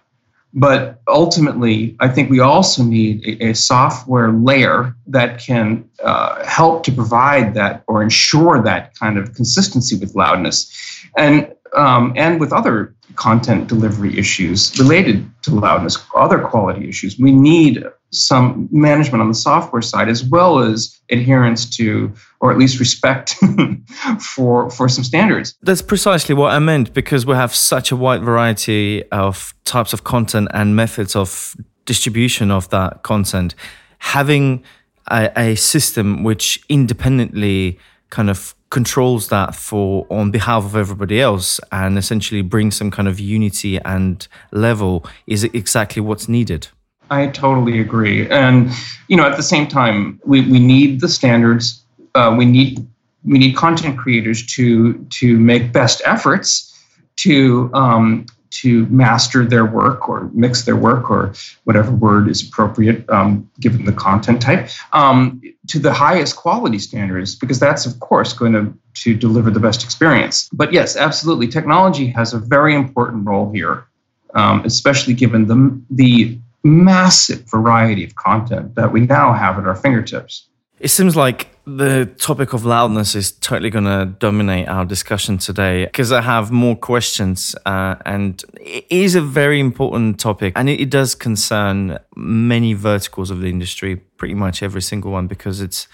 But 0.54 1.02
ultimately, 1.08 1.96
I 2.00 2.10
think 2.10 2.30
we 2.30 2.40
also 2.40 2.84
need 2.84 3.26
a, 3.26 3.50
a 3.50 3.56
software 3.56 4.32
layer 4.32 4.96
that 5.08 5.40
can 5.40 5.90
uh, 6.04 6.46
help 6.46 6.84
to 6.84 6.92
provide 6.92 7.56
that 7.56 7.84
or 7.88 8.04
ensure 8.04 8.62
that 8.62 8.94
kind 9.00 9.18
of 9.18 9.34
consistency 9.34 9.96
with 9.98 10.14
loudness. 10.14 10.72
And 11.18 11.54
um, 11.76 12.14
and 12.16 12.40
with 12.40 12.54
other 12.54 12.94
content 13.16 13.68
delivery 13.68 14.18
issues 14.18 14.78
related 14.80 15.30
to 15.44 15.54
loudness, 15.54 15.98
other 16.16 16.40
quality 16.40 16.88
issues. 16.88 17.20
We 17.20 17.32
need 17.32 17.84
some 18.12 18.70
management 18.72 19.22
on 19.22 19.28
the 19.28 19.36
software 19.36 19.82
side 19.82 20.08
as 20.08 20.24
well 20.24 20.60
as 20.60 21.00
adherence 21.10 21.66
to 21.78 22.14
or 22.40 22.52
at 22.52 22.58
least 22.58 22.80
respect 22.80 23.36
for 24.20 24.70
for 24.70 24.88
some 24.88 25.04
standards. 25.04 25.56
That's 25.62 25.82
precisely 25.82 26.36
what 26.36 26.54
I 26.54 26.60
meant 26.60 26.94
because 26.94 27.26
we 27.26 27.36
have 27.36 27.54
such 27.54 27.92
a 27.92 27.96
wide 27.96 28.24
variety 28.24 29.04
of 29.12 29.54
types 29.66 29.94
of 29.94 30.04
content 30.04 30.50
and 30.54 30.76
methods 30.76 31.16
of 31.16 31.56
distribution 31.86 32.52
of 32.52 32.70
that 32.70 33.04
content. 33.04 33.56
Having 34.00 34.64
a, 35.10 35.32
a 35.36 35.56
system 35.56 36.24
which 36.24 36.64
independently 36.70 37.80
kind 38.10 38.30
of 38.30 38.56
controls 38.74 39.28
that 39.28 39.54
for 39.54 40.08
on 40.10 40.32
behalf 40.32 40.66
of 40.66 40.76
everybody 40.76 41.22
else 41.22 41.60
and 41.72 41.96
essentially 41.96 42.42
brings 42.42 42.76
some 42.76 42.90
kind 42.90 43.08
of 43.08 43.20
unity 43.20 43.78
and 43.86 44.28
level 44.52 45.06
is 45.28 45.44
exactly 45.44 46.02
what's 46.02 46.28
needed. 46.28 46.68
I 47.12 47.28
totally 47.28 47.80
agree. 47.80 48.28
And 48.30 48.72
you 49.10 49.16
know, 49.16 49.28
at 49.28 49.38
the 49.38 49.44
same 49.44 49.68
time, 49.68 50.20
we, 50.26 50.42
we 50.50 50.58
need 50.58 51.02
the 51.02 51.08
standards. 51.08 51.86
Uh, 52.16 52.34
we 52.36 52.46
need 52.46 52.80
we 53.24 53.38
need 53.38 53.56
content 53.56 53.96
creators 53.96 54.44
to 54.56 54.96
to 55.20 55.38
make 55.38 55.72
best 55.72 56.02
efforts 56.06 56.72
to 57.18 57.70
um, 57.76 58.26
to 58.62 58.86
master 58.88 59.46
their 59.46 59.66
work 59.66 60.08
or 60.08 60.30
mix 60.34 60.64
their 60.64 60.76
work 60.76 61.10
or 61.10 61.34
whatever 61.64 61.92
word 61.92 62.30
is 62.30 62.48
appropriate 62.48 63.10
um, 63.10 63.50
given 63.60 63.86
the 63.86 63.92
content 63.92 64.42
type 64.42 64.70
um, 64.94 65.42
to 65.68 65.80
the 65.80 65.94
highest 65.94 66.36
quality 66.36 66.80
standards 66.80 67.36
because 67.36 67.60
that's 67.60 67.86
of 67.86 68.00
course 68.00 68.34
going 68.34 68.54
to 68.54 68.74
to 68.94 69.16
deliver 69.16 69.50
the 69.50 69.60
best 69.60 69.84
experience. 69.84 70.50
But 70.54 70.72
yes 70.72 70.96
absolutely 70.96 71.48
technology 71.48 72.08
has 72.08 72.34
a 72.34 72.40
very 72.40 72.76
important 72.76 73.26
role 73.26 73.52
here 73.52 73.88
um, 74.34 74.64
especially 74.66 75.14
given 75.14 75.48
the 75.48 75.82
the 75.90 76.40
massive 76.64 77.42
variety 77.50 78.06
of 78.06 78.16
content 78.16 78.76
that 78.76 78.92
we 78.92 79.02
now 79.02 79.34
have 79.34 79.60
at 79.60 79.66
our 79.66 79.76
fingertips 79.76 80.48
it 80.84 80.90
seems 80.90 81.16
like 81.16 81.48
the 81.66 82.06
topic 82.18 82.52
of 82.52 82.66
loudness 82.66 83.16
is 83.16 83.32
totally 83.32 83.70
going 83.70 83.86
to 83.86 84.14
dominate 84.20 84.68
our 84.68 84.84
discussion 84.84 85.38
today 85.38 85.86
because 85.86 86.12
I 86.12 86.20
have 86.20 86.52
more 86.52 86.76
questions, 86.76 87.56
uh, 87.66 87.96
and 88.06 88.44
it 88.60 88.86
is 88.90 89.16
a 89.16 89.22
very 89.22 89.62
important 89.62 90.20
topic, 90.20 90.52
and 90.58 90.68
it, 90.68 90.82
it, 90.82 90.90
does 90.90 91.16
concern 91.16 92.00
many 92.18 92.74
verticals 92.74 93.32
of 93.32 93.40
the 93.40 93.48
industry, 93.48 93.96
pretty 93.96 94.34
much 94.34 94.62
every 94.62 94.82
single 94.82 95.12
one, 95.12 95.28
because 95.28 95.62
it's 95.62 95.88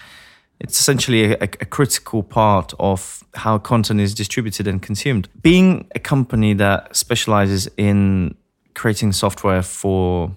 it's 0.58 0.80
essentially 0.80 1.34
a, 1.34 1.42
a 1.42 1.46
critical 1.46 2.24
part 2.24 2.74
of 2.80 3.22
how 3.34 3.58
content 3.58 4.00
is 4.00 4.12
distributed 4.12 4.66
and 4.66 4.82
consumed. 4.82 5.28
Being 5.40 5.86
a 5.94 6.00
company 6.00 6.52
that 6.54 6.96
specializes 6.96 7.68
in 7.76 8.34
creating 8.74 9.12
software 9.12 9.62
for 9.62 10.32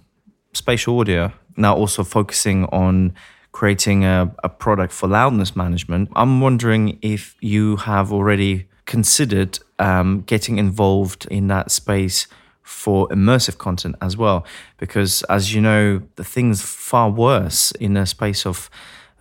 spatial 0.54 1.00
audio, 1.00 1.34
now 1.58 1.76
also 1.76 2.04
focusing 2.04 2.66
on 2.66 3.16
creating 3.54 4.04
a, 4.04 4.36
a 4.44 4.50
product 4.50 4.92
for 4.92 5.08
loudness 5.08 5.56
management. 5.56 6.10
I'm 6.16 6.42
wondering 6.42 7.00
if 7.02 7.38
you 7.40 7.78
have 7.78 8.12
already 8.12 8.68
considered 8.86 9.60
um, 9.80 10.22
getting 10.26 10.58
involved 10.58 11.26
in 11.32 11.48
that 11.48 11.72
space 11.72 12.28
for 12.64 13.08
immersive 13.10 13.58
content 13.58 13.96
as 14.02 14.18
well. 14.18 14.46
Because 14.78 15.24
as 15.24 15.54
you 15.54 15.62
know, 15.62 16.02
the 16.16 16.24
thing's 16.24 16.62
far 16.62 17.10
worse 17.10 17.72
in 17.74 17.96
a 17.96 18.06
space 18.06 18.46
of 18.46 18.70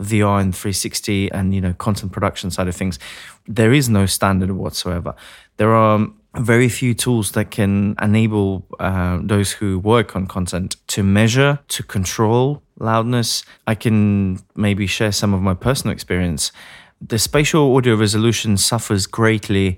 VR 0.01 0.41
and 0.41 0.55
360 0.55 1.31
and 1.31 1.55
you 1.55 1.61
know 1.61 1.75
content 1.75 2.13
production 2.13 2.51
side 2.51 2.69
of 2.69 2.75
things. 2.75 2.99
There 3.47 3.73
is 3.73 3.89
no 3.89 4.07
standard 4.07 4.51
whatsoever. 4.51 5.15
There 5.59 5.75
are 5.75 6.09
very 6.37 6.69
few 6.69 6.95
tools 6.95 7.33
that 7.33 7.51
can 7.51 7.95
enable 8.01 8.67
uh, 8.81 9.19
those 9.23 9.53
who 9.53 9.79
work 9.79 10.17
on 10.17 10.27
content 10.27 10.77
to 10.89 11.03
measure, 11.03 11.59
to 11.69 11.83
control 11.83 12.63
loudness. 12.79 13.45
I 13.67 13.75
can 13.75 14.41
maybe 14.57 14.87
share 14.87 15.13
some 15.13 15.35
of 15.35 15.43
my 15.43 15.55
personal 15.55 15.93
experience. 15.93 16.53
The 17.01 17.19
spatial 17.19 17.77
audio 17.77 17.97
resolution 17.97 18.57
suffers 18.57 19.07
greatly 19.07 19.77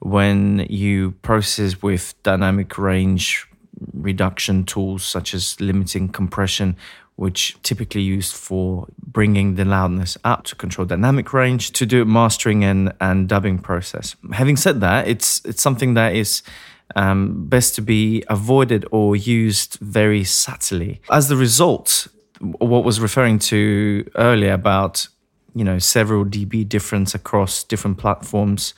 when 0.00 0.66
you 0.68 1.12
process 1.22 1.82
with 1.82 2.14
dynamic 2.22 2.78
range 2.78 3.48
reduction 3.92 4.64
tools 4.64 5.04
such 5.04 5.34
as 5.34 5.60
limiting 5.60 6.08
compression 6.08 6.76
which 7.16 7.56
typically 7.62 8.02
used 8.02 8.34
for 8.34 8.86
bringing 8.98 9.54
the 9.54 9.64
loudness 9.64 10.18
up 10.22 10.44
to 10.44 10.54
control 10.54 10.86
dynamic 10.86 11.32
range 11.32 11.72
to 11.72 11.86
do 11.86 12.04
mastering 12.04 12.62
and, 12.62 12.92
and 13.00 13.26
dubbing 13.26 13.58
process. 13.58 14.16
Having 14.32 14.56
said 14.56 14.80
that, 14.82 15.08
it's 15.08 15.42
it's 15.46 15.62
something 15.62 15.94
that 15.94 16.14
is 16.14 16.42
um, 16.94 17.48
best 17.48 17.74
to 17.74 17.80
be 17.80 18.22
avoided 18.28 18.84
or 18.92 19.16
used 19.16 19.78
very 19.80 20.24
subtly. 20.24 21.00
As 21.10 21.28
the 21.28 21.36
result, 21.36 22.06
what 22.40 22.84
was 22.84 23.00
referring 23.00 23.38
to 23.38 24.08
earlier 24.16 24.52
about 24.52 25.08
you 25.54 25.64
know 25.64 25.78
several 25.78 26.24
dB 26.26 26.68
difference 26.68 27.14
across 27.14 27.64
different 27.64 27.96
platforms. 27.96 28.74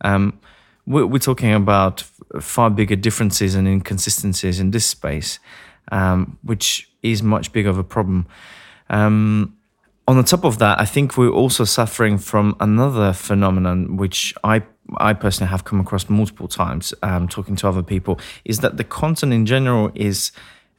Um, 0.00 0.40
we're, 0.86 1.18
talking 1.18 1.52
about 1.52 2.04
far 2.40 2.70
bigger 2.70 2.96
differences 2.96 3.54
and 3.54 3.68
inconsistencies 3.68 4.58
in 4.58 4.70
this 4.72 4.86
space 4.86 5.38
um, 5.90 6.38
which 6.42 6.90
is 7.02 7.22
much 7.22 7.52
bigger 7.52 7.70
of 7.70 7.78
a 7.78 7.84
problem. 7.84 8.26
Um, 8.90 9.56
on 10.06 10.16
the 10.16 10.22
top 10.22 10.44
of 10.44 10.58
that, 10.58 10.80
I 10.80 10.84
think 10.84 11.16
we're 11.16 11.30
also 11.30 11.64
suffering 11.64 12.18
from 12.18 12.56
another 12.60 13.12
phenomenon, 13.12 13.96
which 13.96 14.34
I 14.44 14.62
I 14.98 15.14
personally 15.14 15.50
have 15.50 15.64
come 15.64 15.80
across 15.80 16.10
multiple 16.10 16.48
times 16.48 16.92
um, 17.02 17.28
talking 17.28 17.56
to 17.56 17.68
other 17.68 17.82
people, 17.82 18.18
is 18.44 18.58
that 18.58 18.76
the 18.76 18.84
content 18.84 19.32
in 19.32 19.46
general 19.46 19.92
is 19.94 20.32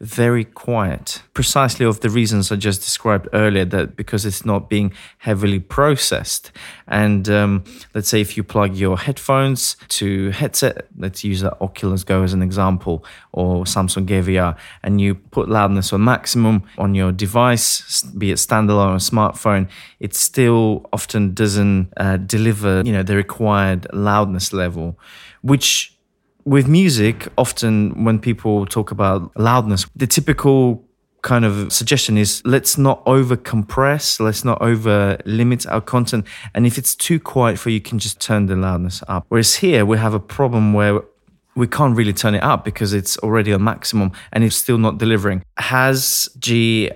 very 0.03 0.43
quiet, 0.43 1.23
precisely 1.33 1.85
of 1.85 2.01
the 2.01 2.09
reasons 2.09 2.51
I 2.51 2.57
just 2.57 2.81
described 2.81 3.29
earlier. 3.31 3.63
That 3.63 3.95
because 3.95 4.25
it's 4.25 4.45
not 4.45 4.69
being 4.69 4.91
heavily 5.19 5.59
processed, 5.59 6.51
and 6.87 7.29
um, 7.29 7.63
let's 7.93 8.09
say 8.09 8.19
if 8.19 8.35
you 8.35 8.43
plug 8.43 8.75
your 8.75 8.97
headphones 8.97 9.77
to 9.89 10.31
headset, 10.31 10.87
let's 10.97 11.23
use 11.23 11.41
that 11.41 11.57
Oculus 11.61 12.03
Go 12.03 12.23
as 12.23 12.33
an 12.33 12.41
example, 12.41 13.05
or 13.31 13.63
Samsung 13.63 14.05
Gear 14.05 14.23
VR, 14.23 14.57
and 14.83 14.99
you 14.99 15.15
put 15.15 15.47
loudness 15.47 15.93
on 15.93 16.03
maximum 16.03 16.63
on 16.77 16.95
your 16.95 17.13
device, 17.13 18.03
be 18.03 18.31
it 18.31 18.35
standalone 18.35 18.95
or 18.95 18.97
smartphone, 18.97 19.69
it 20.01 20.13
still 20.13 20.85
often 20.91 21.33
doesn't 21.33 21.93
uh, 21.95 22.17
deliver, 22.17 22.81
you 22.85 22.91
know, 22.91 23.03
the 23.03 23.15
required 23.15 23.87
loudness 23.93 24.51
level, 24.51 24.99
which 25.41 25.92
with 26.45 26.67
music, 26.67 27.27
often 27.37 28.03
when 28.03 28.19
people 28.19 28.65
talk 28.65 28.91
about 28.91 29.31
loudness, 29.37 29.85
the 29.95 30.07
typical 30.07 30.83
kind 31.21 31.45
of 31.45 31.71
suggestion 31.71 32.17
is 32.17 32.41
let's 32.45 32.77
not 32.77 33.01
over 33.05 33.35
compress, 33.37 34.19
let's 34.19 34.43
not 34.43 34.61
over 34.61 35.17
limit 35.25 35.65
our 35.67 35.81
content. 35.81 36.27
And 36.53 36.67
if 36.67 36.77
it's 36.77 36.95
too 36.95 37.19
quiet 37.19 37.57
for 37.57 37.69
you, 37.69 37.75
you 37.75 37.81
can 37.81 37.97
just 37.97 38.19
turn 38.19 38.45
the 38.45 38.55
loudness 38.55 39.01
up. 39.07 39.25
Whereas 39.29 39.55
here 39.55 39.85
we 39.85 39.97
have 39.97 40.13
a 40.13 40.19
problem 40.19 40.73
where 40.73 41.01
we 41.55 41.67
can't 41.67 41.95
really 41.95 42.13
turn 42.13 42.35
it 42.35 42.43
up 42.43 42.65
because 42.65 42.93
it's 42.93 43.17
already 43.19 43.51
a 43.51 43.59
maximum 43.59 44.11
and 44.31 44.43
it's 44.43 44.55
still 44.55 44.77
not 44.77 44.97
delivering. 44.97 45.43
Has 45.57 46.29
G 46.39 46.91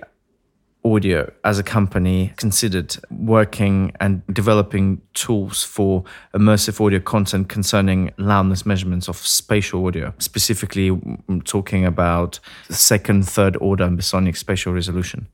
Audio 0.84 1.30
as 1.44 1.58
a 1.58 1.62
company 1.62 2.32
considered 2.36 2.96
working 3.10 3.92
and 4.00 4.22
developing 4.32 5.02
tools 5.12 5.64
for 5.64 6.04
immersive 6.34 6.84
audio 6.84 7.00
content 7.00 7.48
concerning 7.48 8.12
loudness 8.16 8.64
measurements 8.64 9.08
of 9.08 9.16
spatial 9.16 9.84
audio, 9.86 10.14
specifically 10.18 10.98
talking 11.44 11.84
about 11.84 12.38
second, 12.70 13.28
third 13.28 13.56
order 13.56 13.86
ambisonic 13.86 14.36
spatial 14.36 14.72
resolution? 14.72 15.26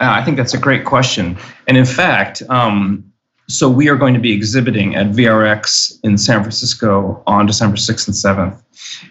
Uh, 0.00 0.10
I 0.10 0.24
think 0.24 0.36
that's 0.36 0.54
a 0.54 0.58
great 0.58 0.84
question. 0.84 1.38
And 1.66 1.76
in 1.76 1.86
fact, 1.86 2.42
um, 2.48 3.05
so 3.48 3.68
we 3.68 3.88
are 3.88 3.96
going 3.96 4.14
to 4.14 4.20
be 4.20 4.32
exhibiting 4.32 4.96
at 4.96 5.06
VRX 5.08 5.98
in 6.02 6.18
San 6.18 6.40
Francisco 6.40 7.22
on 7.26 7.46
December 7.46 7.76
6th 7.76 8.08
and 8.08 8.16
7th. 8.16 8.62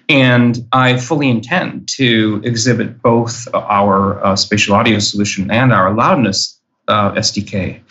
And 0.10 0.68
I 0.74 0.98
fully 0.98 1.30
intend 1.30 1.88
to 1.90 2.42
exhibit 2.44 3.02
both 3.02 3.48
our 3.54 4.24
uh, 4.24 4.36
spatial 4.36 4.76
audio 4.76 5.00
solution 5.00 5.50
and 5.52 5.72
our 5.72 5.94
loudness 5.94 6.60
uh, 6.88 7.14
SDK. 7.14 7.82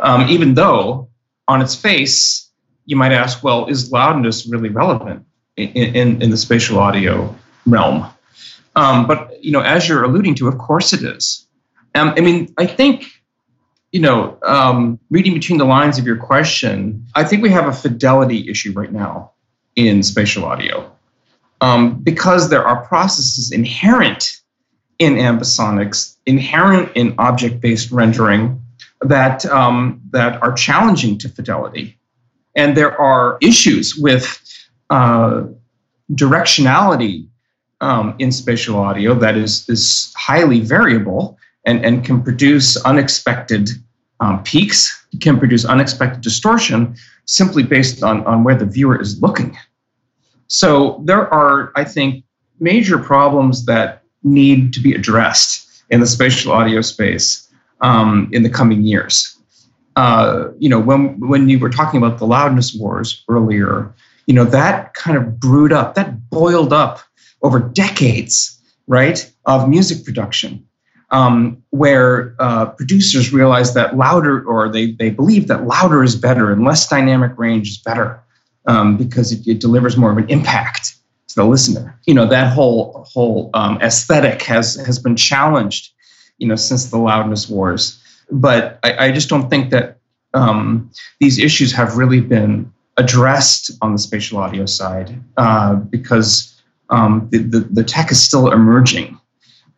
Um, 0.00 0.28
even 0.28 0.54
though 0.54 1.08
on 1.48 1.60
its 1.60 1.74
face, 1.74 2.48
you 2.86 2.96
might 2.96 3.12
ask, 3.12 3.42
well, 3.42 3.66
is 3.66 3.90
loudness 3.90 4.46
really 4.46 4.68
relevant 4.68 5.24
in, 5.56 5.68
in, 5.68 6.22
in 6.22 6.30
the 6.30 6.36
spatial 6.36 6.78
audio 6.78 7.34
realm? 7.66 8.06
Um, 8.76 9.06
but 9.06 9.42
you 9.42 9.50
know, 9.50 9.60
as 9.60 9.88
you're 9.88 10.04
alluding 10.04 10.36
to, 10.36 10.48
of 10.48 10.58
course 10.58 10.92
it 10.92 11.02
is. 11.02 11.46
Um, 11.94 12.14
I 12.16 12.20
mean, 12.20 12.54
I 12.58 12.66
think 12.66 13.06
you 13.92 14.00
know, 14.00 14.38
um, 14.44 14.98
reading 15.10 15.34
between 15.34 15.58
the 15.58 15.64
lines 15.64 15.98
of 15.98 16.06
your 16.06 16.16
question, 16.16 17.06
I 17.14 17.24
think 17.24 17.42
we 17.42 17.50
have 17.50 17.66
a 17.66 17.72
fidelity 17.72 18.48
issue 18.48 18.72
right 18.72 18.92
now 18.92 19.32
in 19.76 20.02
spatial 20.02 20.44
audio 20.44 20.90
um, 21.60 22.00
because 22.02 22.50
there 22.50 22.66
are 22.66 22.84
processes 22.84 23.50
inherent 23.50 24.40
in 24.98 25.14
ambisonics, 25.14 26.16
inherent 26.26 26.90
in 26.94 27.14
object-based 27.18 27.90
rendering 27.90 28.60
that 29.00 29.46
um, 29.46 30.00
that 30.10 30.42
are 30.42 30.52
challenging 30.52 31.16
to 31.18 31.28
fidelity, 31.28 31.96
and 32.56 32.76
there 32.76 33.00
are 33.00 33.38
issues 33.40 33.94
with 33.96 34.42
uh, 34.90 35.44
directionality 36.12 37.28
um, 37.80 38.16
in 38.18 38.32
spatial 38.32 38.76
audio 38.76 39.14
that 39.14 39.36
is 39.36 39.68
is 39.68 40.12
highly 40.16 40.60
variable 40.60 41.37
and, 41.64 41.84
and 41.84 42.04
can 42.04 42.22
produce 42.22 42.76
unexpected 42.84 43.70
um, 44.20 44.42
peaks, 44.42 45.06
can 45.20 45.38
produce 45.38 45.64
unexpected 45.64 46.20
distortion 46.20 46.96
simply 47.26 47.62
based 47.62 48.02
on, 48.02 48.24
on 48.26 48.44
where 48.44 48.54
the 48.54 48.66
viewer 48.66 49.00
is 49.00 49.20
looking. 49.20 49.56
So 50.48 51.02
there 51.04 51.32
are, 51.32 51.72
I 51.76 51.84
think, 51.84 52.24
major 52.58 52.98
problems 52.98 53.66
that 53.66 54.02
need 54.22 54.72
to 54.72 54.80
be 54.80 54.94
addressed 54.94 55.66
in 55.90 56.00
the 56.00 56.06
spatial 56.06 56.52
audio 56.52 56.80
space 56.80 57.48
um, 57.80 58.28
in 58.32 58.42
the 58.42 58.50
coming 58.50 58.82
years. 58.82 59.36
Uh, 59.96 60.48
you 60.58 60.68
know, 60.68 60.78
when 60.78 61.18
when 61.20 61.48
you 61.48 61.58
were 61.58 61.70
talking 61.70 61.98
about 61.98 62.18
the 62.18 62.26
loudness 62.26 62.74
wars 62.74 63.24
earlier, 63.28 63.92
you 64.26 64.34
know 64.34 64.44
that 64.44 64.94
kind 64.94 65.16
of 65.16 65.40
brewed 65.40 65.72
up, 65.72 65.94
that 65.94 66.30
boiled 66.30 66.72
up 66.72 67.00
over 67.42 67.58
decades, 67.58 68.60
right, 68.86 69.30
of 69.46 69.68
music 69.68 70.04
production 70.04 70.64
um, 71.10 71.62
where 71.70 72.34
uh, 72.38 72.66
producers 72.66 73.32
realize 73.32 73.74
that 73.74 73.96
louder, 73.96 74.44
or 74.44 74.68
they, 74.68 74.92
they 74.92 75.10
believe 75.10 75.48
that 75.48 75.66
louder 75.66 76.02
is 76.02 76.14
better 76.16 76.52
and 76.52 76.64
less 76.64 76.86
dynamic 76.88 77.36
range 77.38 77.68
is 77.68 77.78
better 77.78 78.22
um, 78.66 78.96
because 78.96 79.32
it, 79.32 79.46
it, 79.46 79.60
delivers 79.60 79.96
more 79.96 80.10
of 80.10 80.18
an 80.18 80.28
impact 80.28 80.94
to 81.28 81.34
the 81.34 81.44
listener. 81.44 81.98
You 82.06 82.14
know, 82.14 82.26
that 82.26 82.52
whole 82.52 83.06
whole 83.10 83.50
um, 83.54 83.80
aesthetic 83.80 84.42
has 84.42 84.74
has 84.86 84.98
been 84.98 85.16
challenged, 85.16 85.92
you 86.36 86.46
know, 86.46 86.56
since 86.56 86.86
the 86.86 86.98
loudness 86.98 87.48
wars. 87.48 88.02
But 88.30 88.78
I, 88.82 89.06
I 89.06 89.12
just 89.12 89.30
don't 89.30 89.48
think 89.48 89.70
that 89.70 89.98
um, 90.34 90.90
these 91.20 91.38
issues 91.38 91.72
have 91.72 91.96
really 91.96 92.20
been 92.20 92.70
addressed 92.98 93.70
on 93.80 93.92
the 93.92 93.98
spatial 93.98 94.38
audio 94.38 94.66
side 94.66 95.18
uh, 95.38 95.76
because 95.76 96.54
um, 96.90 97.28
the, 97.30 97.38
the, 97.38 97.60
the 97.60 97.84
tech 97.84 98.10
is 98.10 98.22
still 98.22 98.50
emerging 98.50 99.18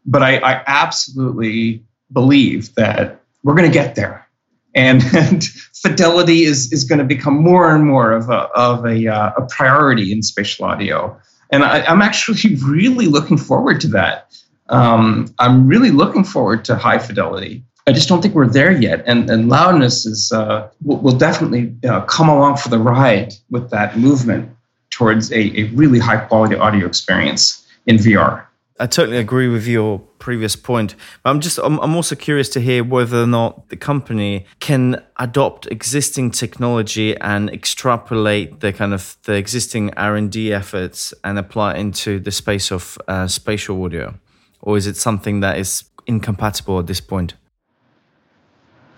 but 0.07 0.23
I, 0.23 0.39
I 0.39 0.63
absolutely 0.67 1.85
believe 2.13 2.75
that 2.75 3.21
we're 3.43 3.55
going 3.55 3.71
to 3.71 3.73
get 3.73 3.95
there. 3.95 4.27
And, 4.75 5.03
and, 5.17 5.45
fidelity 5.81 6.43
is, 6.43 6.71
is 6.73 6.85
going 6.85 6.99
to 6.99 7.07
become 7.07 7.43
more 7.43 7.75
and 7.75 7.87
more 7.87 8.13
of 8.13 8.29
a, 8.29 8.49
of 8.55 8.85
a, 8.85 9.09
uh, 9.09 9.33
a 9.39 9.47
priority 9.47 10.13
in 10.13 10.23
spatial 10.23 10.67
audio. 10.67 11.19
And 11.51 11.65
I, 11.65 11.91
am 11.91 12.03
actually 12.03 12.57
really 12.63 13.07
looking 13.07 13.39
forward 13.39 13.81
to 13.81 13.89
that. 13.89 14.31
Um, 14.69 15.35
I'm 15.39 15.67
really 15.67 15.91
looking 15.91 16.23
forward 16.23 16.65
to 16.67 16.77
high 16.77 16.99
fidelity. 16.99 17.65
I 17.87 17.93
just 17.93 18.09
don't 18.09 18.23
think 18.23 18.35
we're 18.35 18.47
there 18.47 18.71
yet. 18.71 19.03
And, 19.07 19.29
and 19.31 19.49
loudness 19.49 20.07
is 20.07 20.31
uh, 20.33 20.69
will, 20.85 20.99
will, 20.99 21.17
definitely 21.17 21.75
uh, 21.89 22.03
come 22.03 22.29
along 22.29 22.59
for 22.59 22.69
the 22.69 22.79
ride 22.79 23.33
with 23.51 23.71
that 23.71 23.99
movement 23.99 24.55
towards 24.91 25.33
a, 25.33 25.59
a 25.59 25.65
really 25.71 25.99
high 25.99 26.19
quality 26.19 26.55
audio 26.55 26.87
experience 26.87 27.67
in 27.87 27.97
VR. 27.97 28.45
I 28.81 28.87
totally 28.87 29.19
agree 29.19 29.47
with 29.47 29.67
your 29.67 29.99
previous 30.19 30.57
point. 30.57 30.95
But 31.23 31.31
I'm 31.31 31.41
just 31.41 31.59
I'm, 31.59 31.79
I'm 31.81 31.95
also 31.95 32.17
curious 32.17 32.49
to 32.51 32.61
hear 32.61 32.83
whether 32.83 33.23
or 33.23 33.27
not 33.27 33.69
the 33.69 33.77
company 33.77 34.47
can 34.59 35.05
adopt 35.19 35.67
existing 35.67 36.31
technology 36.31 37.15
and 37.19 37.51
extrapolate 37.51 38.61
the 38.61 38.73
kind 38.73 38.95
of 38.95 39.19
the 39.25 39.35
existing 39.35 39.93
R&D 39.99 40.55
efforts 40.55 41.13
and 41.25 41.39
apply 41.39 41.75
it 41.75 41.81
into 41.81 42.19
the 42.19 42.31
space 42.31 42.73
of 42.73 42.97
uh, 43.07 43.27
spatial 43.27 43.85
audio, 43.85 44.15
or 44.63 44.79
is 44.79 44.87
it 44.87 44.97
something 44.97 45.41
that 45.41 45.59
is 45.59 45.85
incompatible 46.07 46.79
at 46.79 46.87
this 46.87 47.03
point? 47.03 47.35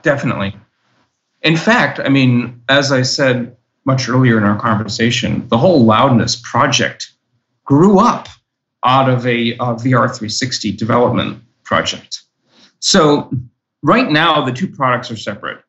Definitely. 0.02 0.56
In 1.42 1.56
fact, 1.56 1.98
I 1.98 2.08
mean, 2.08 2.62
as 2.68 2.92
I 2.92 3.02
said 3.02 3.56
much 3.84 4.08
earlier 4.08 4.38
in 4.38 4.44
our 4.44 4.58
conversation, 4.60 5.48
the 5.48 5.58
whole 5.58 5.84
loudness 5.84 6.36
project 6.36 7.10
grew 7.64 7.98
up 7.98 8.28
out 8.84 9.08
of 9.08 9.26
a, 9.26 9.52
a 9.52 9.74
VR 9.76 10.08
360 10.08 10.72
development 10.72 11.42
project. 11.64 12.22
So 12.80 13.30
right 13.82 14.10
now, 14.10 14.44
the 14.44 14.52
two 14.52 14.68
products 14.68 15.10
are 15.10 15.16
separate. 15.16 15.62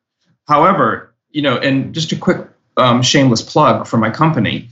However, 0.46 1.14
you 1.30 1.42
know, 1.42 1.56
and 1.58 1.94
just 1.94 2.12
a 2.12 2.16
quick 2.16 2.46
um, 2.76 3.02
shameless 3.02 3.42
plug 3.42 3.86
for 3.86 3.96
my 3.96 4.10
company, 4.10 4.68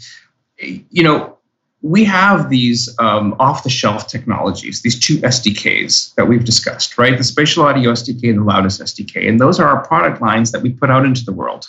you 0.58 1.02
know, 1.02 1.38
we 1.82 2.04
have 2.04 2.48
these 2.48 2.88
um, 3.00 3.34
off-the-shelf 3.40 4.06
technologies, 4.06 4.82
these 4.82 4.98
two 4.98 5.18
SDKs 5.18 6.14
that 6.14 6.28
we've 6.28 6.44
discussed, 6.44 6.96
right? 6.96 7.18
The 7.18 7.24
Spatial 7.24 7.64
Audio 7.64 7.90
SDK 7.90 8.30
and 8.30 8.38
the 8.38 8.44
Loudness 8.44 8.78
SDK, 8.78 9.28
and 9.28 9.40
those 9.40 9.58
are 9.58 9.66
our 9.66 9.84
product 9.84 10.22
lines 10.22 10.52
that 10.52 10.62
we 10.62 10.70
put 10.70 10.90
out 10.90 11.04
into 11.04 11.24
the 11.24 11.32
world. 11.32 11.68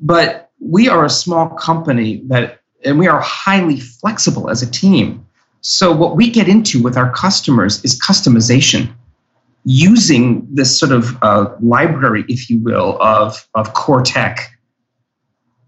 But 0.00 0.50
we 0.60 0.88
are 0.88 1.04
a 1.04 1.10
small 1.10 1.50
company 1.50 2.22
that, 2.26 2.60
and 2.84 2.98
we 2.98 3.06
are 3.06 3.20
highly 3.20 3.78
flexible 3.78 4.50
as 4.50 4.60
a 4.60 4.70
team. 4.70 5.24
So, 5.60 5.92
what 5.94 6.16
we 6.16 6.30
get 6.30 6.48
into 6.48 6.82
with 6.82 6.96
our 6.96 7.12
customers 7.12 7.84
is 7.84 8.00
customization 8.00 8.92
using 9.64 10.46
this 10.50 10.78
sort 10.78 10.92
of 10.92 11.20
uh, 11.22 11.54
library, 11.60 12.24
if 12.28 12.48
you 12.48 12.58
will, 12.60 12.96
of, 13.02 13.48
of 13.54 13.74
core 13.74 14.02
tech. 14.02 14.50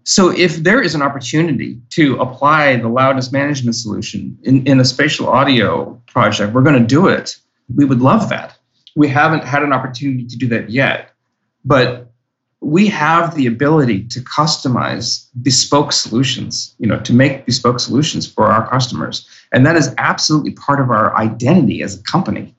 So, 0.03 0.29
if 0.29 0.57
there 0.57 0.81
is 0.81 0.95
an 0.95 1.01
opportunity 1.01 1.79
to 1.91 2.19
apply 2.19 2.77
the 2.77 2.87
loudness 2.87 3.31
management 3.31 3.75
solution 3.75 4.37
in, 4.43 4.65
in 4.65 4.79
a 4.79 4.85
spatial 4.85 5.27
audio 5.27 6.01
project, 6.07 6.53
we're 6.53 6.63
going 6.63 6.79
to 6.79 6.87
do 6.87 7.07
it. 7.07 7.37
We 7.75 7.85
would 7.85 8.01
love 8.01 8.29
that. 8.29 8.57
We 8.95 9.07
haven't 9.07 9.43
had 9.43 9.63
an 9.63 9.73
opportunity 9.73 10.25
to 10.25 10.37
do 10.37 10.47
that 10.47 10.69
yet. 10.69 11.11
But 11.63 12.10
we 12.61 12.87
have 12.87 13.35
the 13.35 13.47
ability 13.47 14.03
to 14.05 14.19
customize 14.21 15.27
bespoke 15.41 15.91
solutions, 15.91 16.75
you 16.77 16.85
know, 16.87 16.99
to 16.99 17.11
make 17.11 17.45
bespoke 17.45 17.79
solutions 17.79 18.31
for 18.31 18.45
our 18.45 18.69
customers. 18.69 19.27
And 19.51 19.65
that 19.65 19.75
is 19.75 19.93
absolutely 19.97 20.51
part 20.51 20.79
of 20.79 20.91
our 20.91 21.15
identity 21.17 21.81
as 21.81 21.99
a 21.99 22.03
company. 22.03 22.55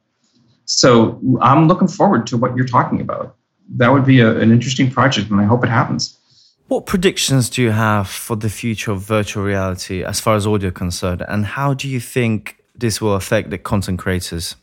So 0.64 1.20
I'm 1.40 1.68
looking 1.68 1.88
forward 1.88 2.26
to 2.28 2.36
what 2.36 2.56
you're 2.56 2.66
talking 2.66 3.00
about. 3.00 3.36
That 3.76 3.92
would 3.92 4.04
be 4.04 4.20
a, 4.20 4.38
an 4.38 4.50
interesting 4.50 4.90
project, 4.90 5.30
and 5.30 5.40
I 5.40 5.44
hope 5.44 5.62
it 5.62 5.70
happens. 5.70 6.18
What 6.66 6.86
predictions 6.86 7.48
do 7.48 7.62
you 7.62 7.70
have 7.70 8.08
for 8.08 8.34
the 8.34 8.48
future 8.48 8.92
of 8.92 9.00
virtual 9.02 9.44
reality 9.44 10.04
as 10.04 10.20
far 10.20 10.34
as 10.34 10.46
audio 10.46 10.70
concerned, 10.70 11.24
and 11.28 11.46
how 11.46 11.74
do 11.74 11.88
you 11.88 12.00
think 12.00 12.56
this 12.74 13.00
will 13.00 13.14
affect 13.14 13.50
the 13.50 13.58
content 13.58 14.00
creators? 14.00 14.56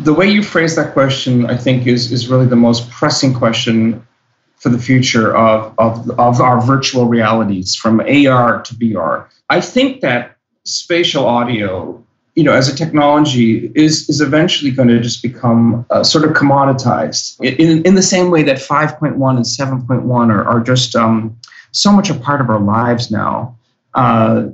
The 0.00 0.12
way 0.12 0.28
you 0.28 0.42
phrase 0.42 0.74
that 0.76 0.92
question, 0.92 1.46
I 1.46 1.56
think, 1.56 1.86
is, 1.86 2.10
is 2.12 2.28
really 2.28 2.46
the 2.46 2.56
most 2.56 2.90
pressing 2.90 3.34
question 3.34 4.06
for 4.58 4.68
the 4.68 4.78
future 4.78 5.34
of, 5.36 5.72
of, 5.78 6.10
of 6.18 6.40
our 6.40 6.60
virtual 6.60 7.06
realities 7.06 7.74
from 7.74 8.00
AR 8.00 8.62
to 8.62 8.74
VR. 8.74 9.26
I 9.50 9.60
think 9.60 10.00
that 10.00 10.36
spatial 10.64 11.26
audio, 11.26 12.04
you 12.34 12.42
know, 12.42 12.52
as 12.52 12.68
a 12.68 12.76
technology 12.76 13.70
is, 13.74 14.08
is 14.08 14.20
eventually 14.20 14.70
going 14.70 14.88
to 14.88 15.00
just 15.00 15.22
become 15.22 15.86
uh, 15.90 16.02
sort 16.02 16.24
of 16.24 16.32
commoditized 16.32 17.40
in, 17.40 17.82
in 17.82 17.94
the 17.94 18.02
same 18.02 18.30
way 18.30 18.42
that 18.42 18.56
5.1 18.56 19.12
and 19.12 19.44
7.1 19.44 20.30
are, 20.30 20.44
are 20.44 20.60
just 20.60 20.96
um, 20.96 21.36
so 21.72 21.92
much 21.92 22.10
a 22.10 22.14
part 22.14 22.40
of 22.40 22.50
our 22.50 22.60
lives 22.60 23.10
now. 23.10 23.56
Uh, 23.94 24.48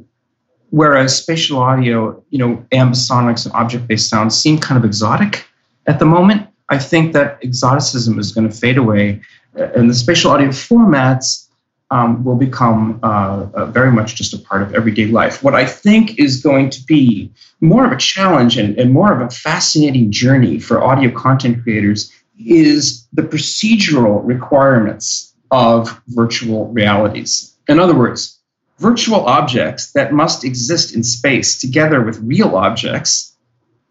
whereas 0.70 1.16
spatial 1.16 1.58
audio, 1.58 2.22
you 2.30 2.38
know, 2.38 2.64
ambisonics 2.72 3.46
and 3.46 3.54
object-based 3.54 4.08
sounds 4.08 4.36
seem 4.36 4.58
kind 4.58 4.78
of 4.78 4.84
exotic 4.84 5.46
at 5.86 5.98
the 5.98 6.04
moment. 6.04 6.46
I 6.68 6.78
think 6.78 7.12
that 7.12 7.38
exoticism 7.42 8.18
is 8.18 8.32
going 8.32 8.48
to 8.48 8.54
fade 8.54 8.78
away 8.78 9.20
and 9.56 9.88
the 9.88 9.94
spatial 9.94 10.30
audio 10.30 10.48
formats 10.48 11.48
um, 11.90 12.24
will 12.24 12.36
become 12.36 12.98
uh, 13.02 13.46
uh, 13.54 13.66
very 13.66 13.92
much 13.92 14.16
just 14.16 14.34
a 14.34 14.38
part 14.38 14.62
of 14.62 14.74
everyday 14.74 15.06
life. 15.06 15.42
What 15.42 15.54
I 15.54 15.66
think 15.66 16.18
is 16.18 16.42
going 16.42 16.70
to 16.70 16.82
be 16.84 17.30
more 17.60 17.84
of 17.84 17.92
a 17.92 17.96
challenge 17.96 18.56
and, 18.56 18.76
and 18.78 18.92
more 18.92 19.12
of 19.12 19.20
a 19.20 19.30
fascinating 19.30 20.10
journey 20.10 20.58
for 20.58 20.82
audio 20.82 21.10
content 21.10 21.62
creators 21.62 22.10
is 22.38 23.06
the 23.12 23.22
procedural 23.22 24.20
requirements 24.24 25.34
of 25.50 26.00
virtual 26.08 26.68
realities. 26.68 27.54
In 27.68 27.78
other 27.78 27.94
words, 27.94 28.40
virtual 28.78 29.24
objects 29.26 29.92
that 29.92 30.12
must 30.12 30.42
exist 30.44 30.94
in 30.94 31.04
space 31.04 31.60
together 31.60 32.02
with 32.02 32.18
real 32.18 32.56
objects 32.56 33.36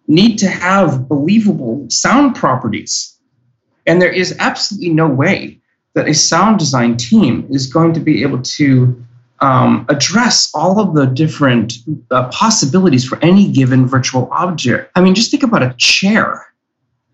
need 0.08 0.38
to 0.38 0.48
have 0.48 1.08
believable 1.08 1.86
sound 1.90 2.36
properties 2.36 3.13
and 3.86 4.02
there 4.02 4.12
is 4.12 4.36
absolutely 4.40 4.90
no 4.90 5.08
way 5.08 5.60
that 5.94 6.08
a 6.08 6.14
sound 6.14 6.60
design 6.60 6.98
team 6.98 7.48
is 7.50 7.68
going 7.68 7.94
to 7.94 8.00
be 8.00 8.24
able 8.24 8.42
to 8.42 9.04
um, 9.40 9.86
address 9.90 10.50
all 10.54 10.80
of 10.80 10.96
the 10.96 11.06
different 11.06 11.74
uh, 12.12 12.30
possibilities 12.30 13.06
for 13.06 13.20
any 13.22 13.52
given 13.52 13.86
virtual 13.86 14.30
object. 14.32 14.92
I 14.96 15.02
mean, 15.02 15.16
just 15.16 15.32
think 15.32 15.44
about 15.44 15.62
a 15.62 15.76
chair 15.78 16.48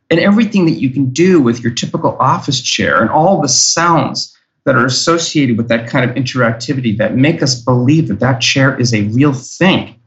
and 0.10 0.20
everything 0.20 0.66
that 0.66 0.80
you 0.80 0.90
can 0.90 1.10
do 1.10 1.42
with 1.42 1.62
your 1.62 1.74
typical 1.74 2.16
office 2.20 2.62
chair 2.62 3.02
and 3.02 3.10
all 3.10 3.42
the 3.42 3.48
sounds 3.48 4.36
that 4.66 4.76
are 4.76 4.86
associated 4.86 5.58
with 5.58 5.68
that 5.70 5.90
kind 5.90 6.10
of 6.10 6.16
interactivity 6.16 6.98
that 6.98 7.16
make 7.16 7.42
us 7.42 7.60
believe 7.60 8.08
that 8.08 8.20
that 8.20 8.42
chair 8.42 8.80
is 8.80 8.94
a 8.94 9.04
real 9.10 9.34
thing. 9.34 10.00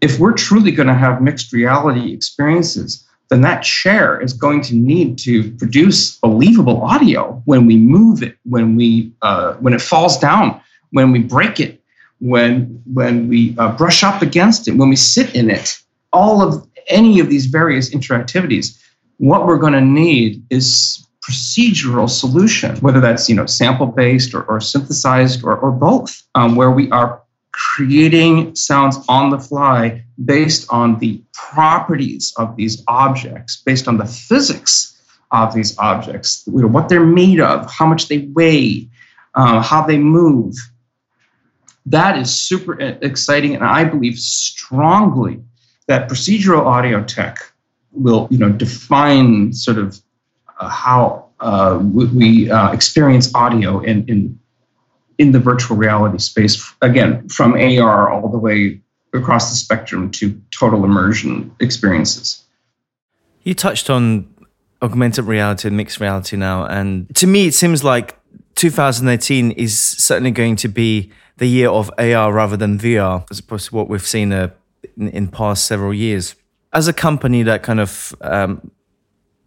If 0.00 0.18
we're 0.18 0.32
truly 0.32 0.70
going 0.70 0.88
to 0.88 0.94
have 0.94 1.20
mixed 1.20 1.52
reality 1.52 2.12
experiences, 2.12 3.04
then 3.30 3.42
that 3.42 3.62
chair 3.62 4.20
is 4.20 4.32
going 4.32 4.60
to 4.62 4.74
need 4.74 5.16
to 5.18 5.52
produce 5.52 6.16
believable 6.18 6.82
audio 6.82 7.40
when 7.44 7.64
we 7.64 7.76
move 7.76 8.22
it, 8.22 8.36
when 8.44 8.74
we 8.74 9.12
uh, 9.22 9.54
when 9.54 9.72
it 9.72 9.80
falls 9.80 10.18
down, 10.18 10.60
when 10.90 11.12
we 11.12 11.20
break 11.20 11.60
it, 11.60 11.80
when 12.18 12.82
when 12.92 13.28
we 13.28 13.56
uh, 13.56 13.74
brush 13.76 14.02
up 14.02 14.20
against 14.20 14.66
it, 14.66 14.72
when 14.72 14.88
we 14.88 14.96
sit 14.96 15.34
in 15.34 15.48
it. 15.48 15.80
All 16.12 16.42
of 16.42 16.66
any 16.88 17.20
of 17.20 17.30
these 17.30 17.46
various 17.46 17.94
interactivities, 17.94 18.76
what 19.18 19.46
we're 19.46 19.58
going 19.58 19.74
to 19.74 19.80
need 19.80 20.44
is 20.50 21.06
procedural 21.22 22.10
solution, 22.10 22.76
whether 22.78 23.00
that's 23.00 23.28
you 23.28 23.36
know 23.36 23.46
sample 23.46 23.86
based 23.86 24.34
or, 24.34 24.42
or 24.44 24.60
synthesized 24.60 25.44
or, 25.44 25.56
or 25.56 25.70
both, 25.70 26.20
um, 26.34 26.56
where 26.56 26.72
we 26.72 26.90
are 26.90 27.19
creating 27.60 28.54
sounds 28.56 28.96
on 29.06 29.28
the 29.28 29.38
fly 29.38 30.02
based 30.24 30.66
on 30.70 30.98
the 30.98 31.22
properties 31.34 32.32
of 32.38 32.56
these 32.56 32.82
objects, 32.88 33.62
based 33.66 33.86
on 33.86 33.98
the 33.98 34.06
physics 34.06 34.98
of 35.30 35.52
these 35.52 35.78
objects, 35.78 36.42
what 36.46 36.88
they're 36.88 37.04
made 37.04 37.38
of, 37.38 37.70
how 37.70 37.84
much 37.86 38.08
they 38.08 38.30
weigh, 38.32 38.88
uh, 39.34 39.60
how 39.60 39.86
they 39.86 39.98
move. 39.98 40.54
That 41.84 42.18
is 42.18 42.32
super 42.34 42.80
exciting, 42.80 43.56
and 43.56 43.64
I 43.64 43.84
believe 43.84 44.16
strongly 44.18 45.42
that 45.86 46.08
procedural 46.08 46.64
audio 46.64 47.04
tech 47.04 47.36
will, 47.92 48.26
you 48.30 48.38
know, 48.38 48.50
define 48.50 49.52
sort 49.52 49.76
of 49.76 50.00
uh, 50.58 50.68
how 50.68 51.28
uh, 51.40 51.78
we 51.82 52.50
uh, 52.50 52.72
experience 52.72 53.34
audio 53.34 53.80
in, 53.80 54.06
in 54.08 54.39
in 55.20 55.32
the 55.32 55.38
virtual 55.38 55.76
reality 55.76 56.18
space, 56.18 56.72
again, 56.80 57.28
from 57.28 57.52
AR 57.52 58.10
all 58.10 58.30
the 58.30 58.38
way 58.38 58.80
across 59.12 59.50
the 59.50 59.56
spectrum 59.56 60.10
to 60.12 60.40
total 60.50 60.82
immersion 60.82 61.54
experiences. 61.60 62.42
You 63.42 63.52
touched 63.52 63.90
on 63.90 64.26
augmented 64.80 65.26
reality 65.26 65.68
and 65.68 65.76
mixed 65.76 66.00
reality 66.00 66.38
now. 66.38 66.64
And 66.64 67.14
to 67.16 67.26
me, 67.26 67.46
it 67.46 67.52
seems 67.52 67.84
like 67.84 68.18
2018 68.54 69.50
is 69.52 69.78
certainly 69.78 70.30
going 70.30 70.56
to 70.56 70.68
be 70.68 71.12
the 71.36 71.46
year 71.46 71.68
of 71.68 71.90
AR 71.98 72.32
rather 72.32 72.56
than 72.56 72.78
VR, 72.78 73.26
as 73.30 73.40
opposed 73.40 73.68
to 73.68 73.74
what 73.74 73.90
we've 73.90 74.06
seen 74.06 74.32
uh, 74.32 74.48
in, 74.96 75.08
in 75.08 75.28
past 75.28 75.66
several 75.66 75.92
years. 75.92 76.34
As 76.72 76.88
a 76.88 76.94
company 76.94 77.42
that 77.42 77.62
kind 77.62 77.80
of 77.80 78.14
um, 78.22 78.70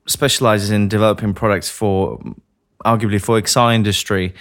specializes 0.06 0.70
in 0.70 0.88
developing 0.88 1.34
products 1.34 1.72
for 1.72 2.22
arguably 2.86 3.20
for 3.20 3.42
XR 3.42 3.74
industry, 3.74 4.36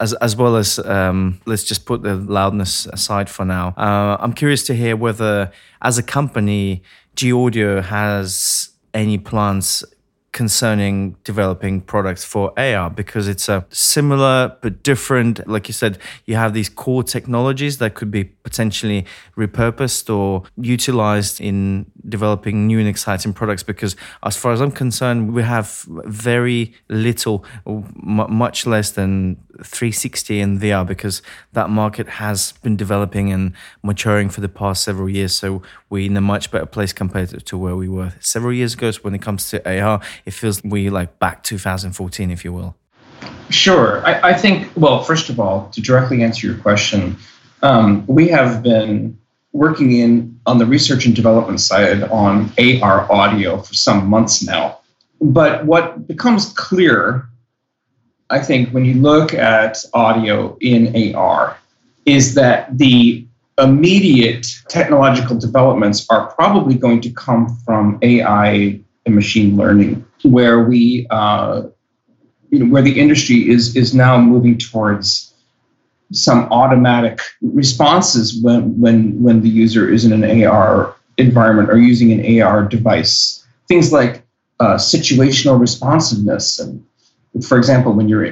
as 0.00 0.12
as 0.14 0.36
well 0.36 0.56
as 0.56 0.78
um, 0.80 1.40
let's 1.46 1.64
just 1.64 1.86
put 1.86 2.02
the 2.02 2.16
loudness 2.16 2.86
aside 2.86 3.28
for 3.30 3.44
now. 3.44 3.74
Uh, 3.76 4.16
I'm 4.20 4.32
curious 4.32 4.64
to 4.66 4.74
hear 4.74 4.96
whether, 4.96 5.50
as 5.82 5.98
a 5.98 6.02
company, 6.02 6.82
G 7.14 7.32
Audio 7.32 7.80
has 7.80 8.70
any 8.92 9.18
plans 9.18 9.84
concerning 10.34 11.16
developing 11.22 11.80
products 11.80 12.24
for 12.24 12.52
AR 12.58 12.90
because 12.90 13.28
it's 13.28 13.48
a 13.48 13.64
similar 13.70 14.54
but 14.60 14.82
different. 14.82 15.46
Like 15.48 15.68
you 15.68 15.72
said, 15.72 15.96
you 16.26 16.34
have 16.34 16.52
these 16.52 16.68
core 16.68 17.04
technologies 17.04 17.78
that 17.78 17.94
could 17.94 18.10
be 18.10 18.24
potentially 18.24 19.06
repurposed 19.36 20.12
or 20.14 20.42
utilized 20.56 21.40
in 21.40 21.86
developing 22.08 22.66
new 22.66 22.80
and 22.80 22.88
exciting 22.88 23.32
products. 23.32 23.62
Because 23.62 23.94
as 24.24 24.36
far 24.36 24.52
as 24.52 24.60
I'm 24.60 24.72
concerned, 24.72 25.32
we 25.32 25.44
have 25.44 25.86
very 26.04 26.74
little, 26.88 27.44
much 27.64 28.66
less 28.66 28.90
than 28.90 29.36
360 29.62 30.40
in 30.40 30.58
VR 30.58 30.86
because 30.86 31.22
that 31.52 31.70
market 31.70 32.08
has 32.08 32.52
been 32.62 32.76
developing 32.76 33.32
and 33.32 33.52
maturing 33.82 34.28
for 34.28 34.40
the 34.40 34.48
past 34.48 34.82
several 34.82 35.08
years. 35.08 35.34
So 35.36 35.62
we're 35.88 36.06
in 36.06 36.16
a 36.16 36.20
much 36.20 36.50
better 36.50 36.66
place 36.66 36.92
compared 36.92 37.46
to 37.46 37.58
where 37.58 37.76
we 37.76 37.88
were 37.88 38.12
several 38.20 38.52
years 38.52 38.74
ago. 38.74 38.90
So 38.90 39.00
when 39.02 39.14
it 39.14 39.22
comes 39.22 39.48
to 39.50 39.80
AR, 39.80 40.00
it 40.26 40.32
feels 40.32 40.62
we 40.62 40.90
like 40.90 41.18
back 41.18 41.42
2014, 41.42 42.30
if 42.30 42.44
you 42.44 42.52
will. 42.52 42.76
Sure. 43.50 44.04
I, 44.06 44.30
I 44.30 44.34
think, 44.34 44.70
well, 44.76 45.02
first 45.02 45.28
of 45.28 45.38
all, 45.38 45.68
to 45.70 45.80
directly 45.80 46.22
answer 46.22 46.46
your 46.46 46.56
question, 46.56 47.16
um, 47.62 48.04
we 48.06 48.28
have 48.28 48.62
been 48.62 49.18
working 49.52 49.92
in 49.92 50.38
on 50.46 50.58
the 50.58 50.66
research 50.66 51.06
and 51.06 51.14
development 51.14 51.60
side 51.60 52.02
on 52.04 52.52
AR 52.58 53.10
audio 53.12 53.58
for 53.58 53.74
some 53.74 54.06
months 54.08 54.42
now. 54.42 54.78
But 55.20 55.64
what 55.64 56.06
becomes 56.06 56.52
clear 56.52 57.28
I 58.30 58.40
think 58.40 58.70
when 58.70 58.84
you 58.84 58.94
look 58.94 59.34
at 59.34 59.84
audio 59.92 60.56
in 60.60 61.14
AR, 61.14 61.56
is 62.06 62.34
that 62.34 62.76
the 62.76 63.26
immediate 63.58 64.46
technological 64.68 65.38
developments 65.38 66.06
are 66.10 66.32
probably 66.32 66.74
going 66.74 67.00
to 67.02 67.10
come 67.10 67.56
from 67.64 67.98
AI 68.02 68.80
and 69.06 69.14
machine 69.14 69.56
learning, 69.56 70.04
where 70.24 70.64
we, 70.64 71.06
uh, 71.10 71.62
you 72.50 72.60
know, 72.60 72.72
where 72.72 72.82
the 72.82 72.98
industry 73.00 73.48
is 73.48 73.76
is 73.76 73.94
now 73.94 74.18
moving 74.18 74.58
towards 74.58 75.32
some 76.12 76.44
automatic 76.52 77.20
responses 77.40 78.40
when 78.42 78.78
when 78.80 79.22
when 79.22 79.42
the 79.42 79.48
user 79.48 79.90
is 79.90 80.04
in 80.04 80.12
an 80.12 80.44
AR 80.44 80.94
environment 81.18 81.70
or 81.70 81.78
using 81.78 82.12
an 82.12 82.42
AR 82.42 82.62
device. 82.64 83.44
Things 83.68 83.92
like 83.92 84.22
uh, 84.60 84.74
situational 84.76 85.58
responsiveness 85.58 86.58
and 86.58 86.84
for 87.42 87.58
example, 87.58 87.92
when 87.92 88.08
you're, 88.08 88.26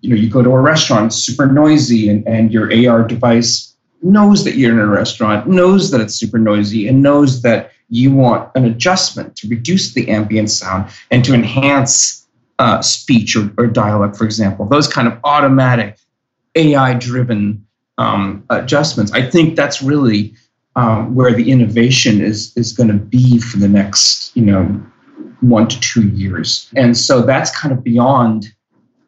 you 0.00 0.10
know, 0.10 0.16
you 0.16 0.28
go 0.28 0.42
to 0.42 0.50
a 0.50 0.60
restaurant, 0.60 1.12
super 1.12 1.46
noisy, 1.46 2.08
and, 2.08 2.26
and 2.26 2.52
your 2.52 2.70
AR 2.88 3.06
device 3.06 3.76
knows 4.02 4.44
that 4.44 4.56
you're 4.56 4.72
in 4.72 4.78
a 4.78 4.86
restaurant, 4.86 5.46
knows 5.46 5.90
that 5.90 6.00
it's 6.00 6.14
super 6.14 6.38
noisy, 6.38 6.88
and 6.88 7.02
knows 7.02 7.42
that 7.42 7.70
you 7.90 8.12
want 8.12 8.50
an 8.54 8.64
adjustment 8.64 9.36
to 9.36 9.48
reduce 9.48 9.92
the 9.92 10.08
ambient 10.08 10.50
sound 10.50 10.90
and 11.10 11.24
to 11.24 11.34
enhance 11.34 12.26
uh, 12.58 12.80
speech 12.82 13.36
or, 13.36 13.52
or 13.58 13.66
dialect, 13.66 14.16
for 14.16 14.24
example, 14.24 14.66
those 14.66 14.86
kind 14.86 15.08
of 15.08 15.18
automatic 15.24 15.98
AI 16.54 16.94
driven 16.94 17.66
um, 17.98 18.44
adjustments. 18.50 19.12
I 19.12 19.28
think 19.28 19.56
that's 19.56 19.82
really 19.82 20.34
um, 20.76 21.14
where 21.14 21.32
the 21.32 21.50
innovation 21.50 22.20
is 22.20 22.56
is 22.56 22.72
going 22.72 22.88
to 22.88 22.94
be 22.94 23.38
for 23.38 23.58
the 23.58 23.68
next 23.68 24.34
you 24.36 24.44
know 24.44 24.64
one 25.40 25.68
to 25.68 25.80
two 25.80 26.08
years, 26.08 26.70
and 26.76 26.96
so 26.96 27.22
that's 27.22 27.50
kind 27.56 27.72
of 27.72 27.82
beyond 27.82 28.52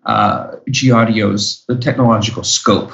uh, 0.07 0.57
G 0.71 0.91
Audio's 0.91 1.65
the 1.69 1.77
technological 1.77 2.43
scope. 2.43 2.93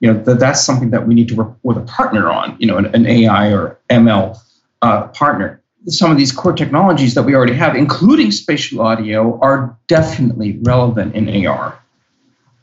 You 0.00 0.12
know 0.12 0.22
that 0.24 0.38
that's 0.38 0.64
something 0.64 0.90
that 0.90 1.06
we 1.06 1.14
need 1.14 1.28
to 1.28 1.34
work 1.34 1.52
with 1.62 1.76
a 1.76 1.82
partner 1.82 2.30
on. 2.30 2.56
You 2.58 2.68
know, 2.68 2.78
an, 2.78 2.86
an 2.94 3.06
AI 3.06 3.52
or 3.52 3.78
ML 3.90 4.38
uh, 4.82 5.08
partner. 5.08 5.60
Some 5.88 6.10
of 6.10 6.16
these 6.16 6.32
core 6.32 6.52
technologies 6.52 7.14
that 7.14 7.22
we 7.22 7.34
already 7.34 7.54
have, 7.54 7.76
including 7.76 8.30
spatial 8.30 8.80
audio, 8.80 9.38
are 9.40 9.76
definitely 9.88 10.58
relevant 10.62 11.14
in 11.14 11.46
AR 11.46 11.78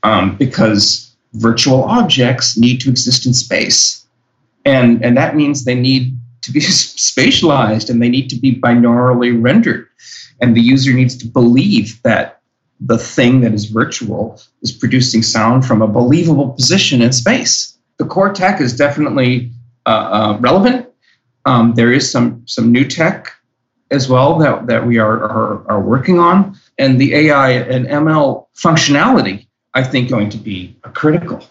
um, 0.04 0.36
because 0.36 1.16
virtual 1.34 1.84
objects 1.84 2.58
need 2.58 2.80
to 2.82 2.90
exist 2.90 3.26
in 3.26 3.34
space. 3.34 4.06
And, 4.66 5.04
and 5.04 5.18
that 5.18 5.36
means 5.36 5.64
they 5.64 5.76
need 5.76 6.18
to 6.42 6.52
be 6.52 6.60
spatialized 6.62 7.90
and 7.90 8.02
they 8.02 8.10
need 8.10 8.30
to 8.30 8.36
be 8.36 8.56
binaurally 8.56 9.42
rendered. 9.42 9.88
And 10.42 10.56
the 10.56 10.62
user 10.62 10.94
needs 10.94 11.16
to 11.18 11.28
believe 11.28 12.02
that 12.04 12.42
the 12.80 12.98
thing 12.98 13.42
that 13.42 13.54
is 13.54 13.66
virtual 13.66 14.40
is 14.62 14.72
producing 14.72 15.22
sound 15.22 15.66
from 15.66 15.82
a 15.82 15.88
believable 15.88 16.50
position 16.50 17.02
in 17.02 17.14
space. 17.14 17.78
The 17.98 18.06
core 18.06 18.34
tech 18.34 18.60
is 18.60 18.76
definitely 18.76 19.52
uh, 19.86 19.90
uh, 19.90 20.38
relevant. 20.42 20.90
Um, 21.46 21.74
there 21.76 21.92
is 21.92 22.10
some 22.10 22.44
some 22.46 22.72
new 22.72 22.86
tech 22.86 23.32
as 23.92 24.10
well 24.10 24.40
that, 24.40 24.66
that 24.66 24.88
we 24.88 24.98
are, 24.98 25.24
are, 25.24 25.70
are 25.70 25.82
working 25.82 26.18
on. 26.18 26.58
And 26.80 27.00
the 27.00 27.14
AI 27.14 27.52
and 27.52 27.86
ML 27.86 28.48
functionality 28.56 29.46
I 29.74 29.84
think, 29.84 30.10
going 30.10 30.30
to 30.30 30.38
be 30.38 30.76
critical. 30.94 31.44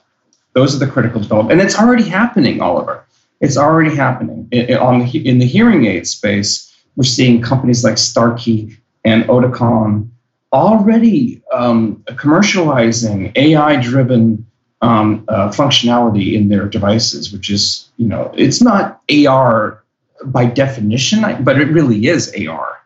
Those 0.55 0.74
are 0.74 0.78
the 0.78 0.90
critical 0.90 1.20
development, 1.20 1.61
and 1.61 1.66
it's 1.66 1.78
already 1.78 2.09
happening, 2.09 2.61
Oliver. 2.61 3.05
It's 3.40 3.57
already 3.57 3.95
happening 3.97 4.49
in, 4.53 4.76
on 4.76 5.01
the, 5.01 5.28
in 5.28 5.38
the 5.38 5.47
hearing 5.47 5.86
aid 5.86 6.07
space. 6.07 6.72
We're 6.95 7.05
seeing 7.05 7.43
companies 7.43 7.82
like 7.82 7.99
Starkey 7.99 8.76
and 9.05 9.24
Oticon 9.24 10.09
already 10.53 11.43
um, 11.53 12.05
commercializing 12.07 13.32
AI-driven 13.36 14.47
um, 14.82 15.24
uh, 15.28 15.49
functionality 15.49 16.34
in 16.34 16.49
their 16.49 16.68
devices, 16.68 17.32
which 17.32 17.51
is, 17.51 17.90
you 17.97 18.07
know, 18.07 18.32
it's 18.36 18.61
not 18.61 19.01
AR 19.11 19.82
by 20.26 20.44
definition, 20.46 21.24
but 21.44 21.60
it 21.60 21.66
really 21.66 22.06
is 22.06 22.34
AR 22.46 22.82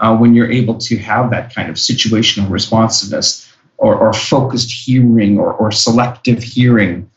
uh, 0.00 0.16
when 0.16 0.34
you're 0.34 0.50
able 0.50 0.76
to 0.78 0.96
have 0.98 1.30
that 1.30 1.54
kind 1.54 1.68
of 1.68 1.76
situational 1.76 2.50
responsiveness 2.50 3.52
or, 3.78 3.94
or 3.94 4.12
focused 4.12 4.70
hearing 4.70 5.38
or, 5.38 5.52
or 5.54 5.70
selective 5.70 6.42
hearing, 6.42 7.10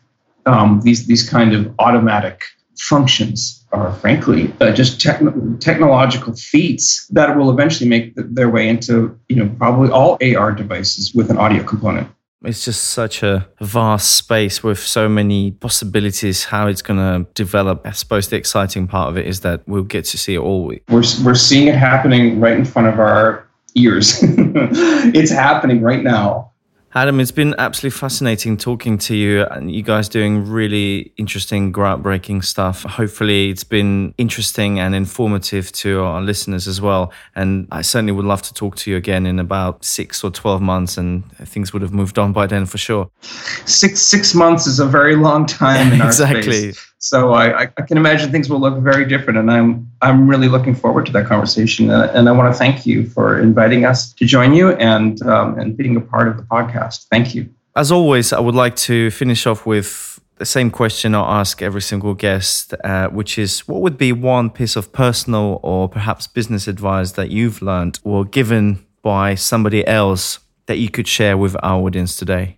um, 0.45 0.81
these, 0.83 1.07
these 1.07 1.27
kind 1.27 1.53
of 1.53 1.73
automatic 1.79 2.43
functions 2.79 3.65
are 3.71 3.93
frankly 3.95 4.53
uh, 4.61 4.71
just 4.71 4.99
techn- 4.99 5.59
technological 5.59 6.33
feats 6.33 7.07
that 7.07 7.35
will 7.37 7.49
eventually 7.49 7.89
make 7.89 8.15
th- 8.15 8.27
their 8.31 8.49
way 8.49 8.67
into 8.67 9.17
you 9.29 9.35
know 9.35 9.49
probably 9.57 9.89
all 9.89 10.17
AR 10.21 10.51
devices 10.51 11.13
with 11.13 11.29
an 11.29 11.37
audio 11.37 11.63
component. 11.63 12.07
It's 12.43 12.65
just 12.65 12.83
such 12.85 13.23
a 13.23 13.47
vast 13.61 14.15
space 14.15 14.61
with 14.63 14.79
so 14.79 15.07
many 15.07 15.51
possibilities 15.51 16.45
how 16.45 16.67
it's 16.67 16.81
going 16.81 16.99
to 16.99 17.29
develop. 17.33 17.85
I 17.85 17.91
suppose 17.91 18.27
the 18.27 18.35
exciting 18.35 18.87
part 18.87 19.09
of 19.09 19.17
it 19.17 19.25
is 19.25 19.41
that 19.41 19.61
we'll 19.67 19.83
get 19.83 20.05
to 20.05 20.17
see 20.17 20.35
it 20.35 20.39
all. 20.39 20.65
We're, 20.65 21.03
we're 21.23 21.35
seeing 21.35 21.67
it 21.67 21.75
happening 21.75 22.39
right 22.39 22.57
in 22.57 22.65
front 22.65 22.89
of 22.89 22.99
our 22.99 23.47
ears. 23.75 24.19
it's 24.21 25.31
happening 25.31 25.81
right 25.81 26.03
now. 26.03 26.52
Adam, 26.95 27.19
it's 27.19 27.31
been 27.31 27.55
absolutely 27.57 27.97
fascinating 27.97 28.55
talking 28.55 28.99
to 28.99 29.15
you 29.15 29.45
and 29.45 29.71
you 29.71 29.81
guys 29.81 30.07
doing 30.07 30.47
really 30.47 31.11
interesting, 31.17 31.73
groundbreaking 31.73 32.43
stuff. 32.43 32.83
Hopefully, 32.83 33.49
it's 33.49 33.63
been 33.63 34.13
interesting 34.19 34.79
and 34.79 34.93
informative 34.93 35.71
to 35.71 36.01
our 36.01 36.21
listeners 36.21 36.67
as 36.67 36.79
well. 36.79 37.11
And 37.35 37.67
I 37.71 37.81
certainly 37.81 38.13
would 38.13 38.25
love 38.25 38.43
to 38.43 38.53
talk 38.53 38.75
to 38.77 38.91
you 38.91 38.97
again 38.97 39.25
in 39.25 39.39
about 39.39 39.83
six 39.83 40.23
or 40.23 40.29
12 40.29 40.61
months, 40.61 40.95
and 40.95 41.23
things 41.37 41.73
would 41.73 41.81
have 41.81 41.93
moved 41.93 42.19
on 42.19 42.31
by 42.31 42.45
then 42.45 42.67
for 42.67 42.77
sure. 42.77 43.09
Six, 43.21 43.99
six 43.99 44.35
months 44.35 44.67
is 44.67 44.79
a 44.79 44.85
very 44.85 45.15
long 45.15 45.47
time 45.47 45.93
in 45.93 45.99
our 45.99 46.07
exactly. 46.09 46.73
space. 46.73 46.92
So 47.03 47.33
I, 47.33 47.63
I 47.63 47.81
can 47.81 47.97
imagine 47.97 48.31
things 48.31 48.49
will 48.49 48.61
look 48.61 48.77
very 48.79 49.03
different, 49.03 49.37
and 49.37 49.51
I'm 49.51 49.91
I'm 50.01 50.25
really 50.25 50.47
looking 50.47 50.73
forward 50.73 51.05
to 51.07 51.11
that 51.11 51.25
conversation. 51.25 51.89
Uh, 51.89 52.09
and 52.15 52.29
I 52.29 52.31
want 52.31 52.53
to 52.53 52.57
thank 52.57 52.85
you 52.85 53.09
for 53.09 53.41
inviting 53.41 53.83
us 53.83 54.13
to 54.13 54.25
join 54.25 54.53
you 54.53 54.69
and 54.75 55.21
um, 55.23 55.59
and 55.59 55.75
being 55.75 55.97
a 55.97 56.01
part 56.01 56.29
of 56.29 56.37
the 56.37 56.43
podcast. 56.43 57.07
Thank 57.11 57.35
you. 57.35 57.49
As 57.75 57.91
always, 57.91 58.31
I 58.31 58.39
would 58.39 58.55
like 58.55 58.77
to 58.87 59.11
finish 59.11 59.45
off 59.45 59.65
with 59.65 60.17
the 60.37 60.45
same 60.45 60.71
question 60.71 61.13
I 61.13 61.41
ask 61.41 61.61
every 61.61 61.81
single 61.81 62.13
guest, 62.13 62.73
uh, 62.85 63.09
which 63.09 63.37
is 63.37 63.67
what 63.67 63.81
would 63.81 63.97
be 63.97 64.13
one 64.13 64.49
piece 64.49 64.77
of 64.77 64.93
personal 64.93 65.59
or 65.61 65.89
perhaps 65.89 66.27
business 66.27 66.69
advice 66.69 67.11
that 67.11 67.29
you've 67.29 67.61
learned 67.61 67.99
or 68.05 68.23
given 68.23 68.85
by 69.01 69.35
somebody 69.35 69.85
else 69.85 70.39
that 70.67 70.77
you 70.77 70.89
could 70.89 71.09
share 71.09 71.35
with 71.35 71.57
our 71.63 71.81
audience 71.85 72.15
today? 72.15 72.57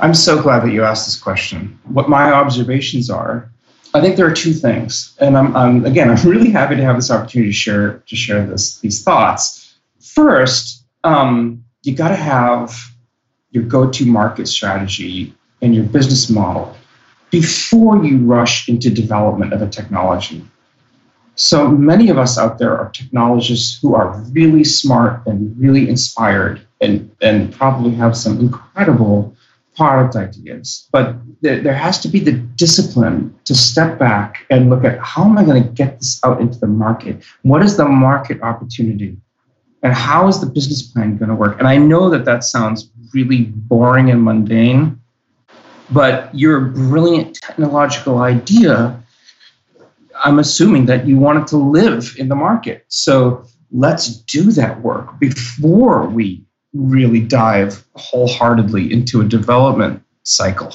I'm 0.00 0.14
so 0.14 0.40
glad 0.40 0.60
that 0.64 0.72
you 0.72 0.82
asked 0.82 1.06
this 1.06 1.20
question. 1.20 1.78
What 1.84 2.08
my 2.08 2.32
observations 2.32 3.10
are 3.10 3.51
I 3.94 4.00
think 4.00 4.16
there 4.16 4.26
are 4.26 4.32
two 4.32 4.54
things, 4.54 5.14
and 5.20 5.36
I'm, 5.36 5.54
I'm, 5.54 5.84
again 5.84 6.10
I'm 6.10 6.28
really 6.28 6.50
happy 6.50 6.76
to 6.76 6.82
have 6.82 6.96
this 6.96 7.10
opportunity 7.10 7.50
to 7.50 7.56
share 7.56 7.98
to 8.06 8.16
share 8.16 8.46
this 8.46 8.78
these 8.78 9.02
thoughts. 9.02 9.74
First, 10.00 10.84
um, 11.04 11.64
you 11.82 11.94
got 11.94 12.08
to 12.08 12.16
have 12.16 12.74
your 13.50 13.64
go-to 13.64 14.06
market 14.06 14.48
strategy 14.48 15.34
and 15.60 15.74
your 15.74 15.84
business 15.84 16.30
model 16.30 16.76
before 17.30 18.04
you 18.04 18.18
rush 18.18 18.68
into 18.68 18.90
development 18.90 19.52
of 19.52 19.62
a 19.62 19.68
technology. 19.68 20.44
So 21.34 21.68
many 21.68 22.10
of 22.10 22.18
us 22.18 22.36
out 22.36 22.58
there 22.58 22.76
are 22.78 22.90
technologists 22.90 23.80
who 23.80 23.94
are 23.94 24.18
really 24.32 24.64
smart 24.64 25.26
and 25.26 25.58
really 25.58 25.88
inspired 25.88 26.66
and, 26.80 27.10
and 27.22 27.52
probably 27.52 27.92
have 27.92 28.16
some 28.16 28.38
incredible 28.38 29.34
product 29.76 30.14
ideas, 30.14 30.88
but 30.92 31.16
there 31.42 31.74
has 31.74 31.98
to 32.00 32.08
be 32.08 32.20
the 32.20 32.32
discipline 32.32 33.36
to 33.44 33.54
step 33.54 33.98
back 33.98 34.46
and 34.48 34.70
look 34.70 34.84
at 34.84 34.98
how 35.00 35.24
am 35.24 35.36
I 35.36 35.44
going 35.44 35.62
to 35.62 35.68
get 35.68 35.98
this 35.98 36.20
out 36.24 36.40
into 36.40 36.58
the 36.58 36.68
market? 36.68 37.22
What 37.42 37.62
is 37.62 37.76
the 37.76 37.84
market 37.84 38.40
opportunity? 38.42 39.16
And 39.82 39.92
how 39.92 40.28
is 40.28 40.40
the 40.40 40.46
business 40.46 40.82
plan 40.82 41.16
going 41.16 41.30
to 41.30 41.34
work? 41.34 41.58
And 41.58 41.66
I 41.66 41.76
know 41.76 42.08
that 42.10 42.24
that 42.26 42.44
sounds 42.44 42.88
really 43.12 43.46
boring 43.46 44.08
and 44.08 44.22
mundane, 44.22 45.00
but 45.90 46.32
your 46.32 46.60
brilliant 46.60 47.34
technological 47.34 48.18
idea, 48.18 49.02
I'm 50.24 50.38
assuming 50.38 50.86
that 50.86 51.08
you 51.08 51.18
want 51.18 51.40
it 51.40 51.48
to 51.48 51.56
live 51.56 52.14
in 52.18 52.28
the 52.28 52.36
market. 52.36 52.84
So 52.86 53.44
let's 53.72 54.16
do 54.16 54.52
that 54.52 54.80
work 54.80 55.18
before 55.18 56.06
we 56.06 56.44
really 56.72 57.20
dive 57.20 57.84
wholeheartedly 57.96 58.92
into 58.92 59.20
a 59.20 59.24
development 59.24 60.04
cycle. 60.22 60.72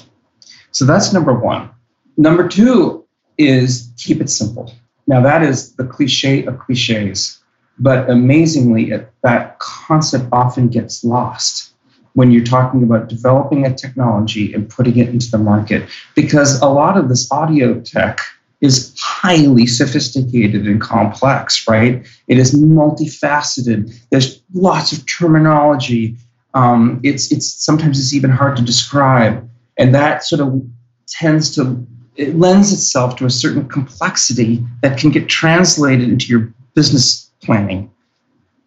So 0.78 0.86
that's 0.86 1.12
number 1.12 1.34
one. 1.34 1.72
Number 2.18 2.48
two 2.48 3.04
is 3.40 3.92
keep 3.98 4.22
it 4.22 4.30
simple. 4.30 4.72
Now, 5.08 5.22
that 5.22 5.42
is 5.42 5.74
the 5.74 5.84
cliche 5.84 6.46
of 6.46 6.60
cliches, 6.60 7.40
but 7.80 8.08
amazingly, 8.08 8.92
it, 8.92 9.12
that 9.24 9.58
concept 9.58 10.28
often 10.32 10.68
gets 10.68 11.04
lost 11.04 11.74
when 12.14 12.30
you're 12.30 12.46
talking 12.46 12.84
about 12.84 13.10
developing 13.10 13.66
a 13.66 13.74
technology 13.74 14.54
and 14.54 14.70
putting 14.70 14.98
it 14.98 15.10
into 15.10 15.32
the 15.32 15.40
market 15.40 15.90
because 16.14 16.62
a 16.62 16.68
lot 16.68 16.96
of 16.96 17.10
this 17.10 17.28
audio 17.32 17.82
tech 17.82 18.20
is 18.62 18.96
highly 19.00 19.66
sophisticated 19.66 20.68
and 20.68 20.80
complex, 20.80 21.68
right? 21.68 22.06
It 22.28 22.38
is 22.38 22.54
multifaceted. 22.54 24.00
There's 24.12 24.44
lots 24.54 24.92
of 24.92 25.04
terminology. 25.08 26.18
Um, 26.54 27.00
it's 27.02 27.32
it's 27.32 27.48
sometimes 27.66 28.00
it's 28.00 28.14
even 28.14 28.30
hard 28.30 28.58
to 28.58 28.64
describe, 28.64 29.48
and 29.78 29.94
that 29.94 30.24
sort 30.24 30.42
of 30.42 30.62
tends 31.08 31.54
to 31.56 31.86
it 32.16 32.36
lends 32.36 32.74
itself 32.74 33.16
to 33.16 33.26
a 33.26 33.30
certain 33.30 33.68
complexity 33.70 34.66
that 34.82 34.98
can 34.98 35.12
get 35.12 35.30
translated 35.30 36.10
into 36.10 36.26
your 36.28 36.52
business 36.74 37.30
planning. 37.44 37.92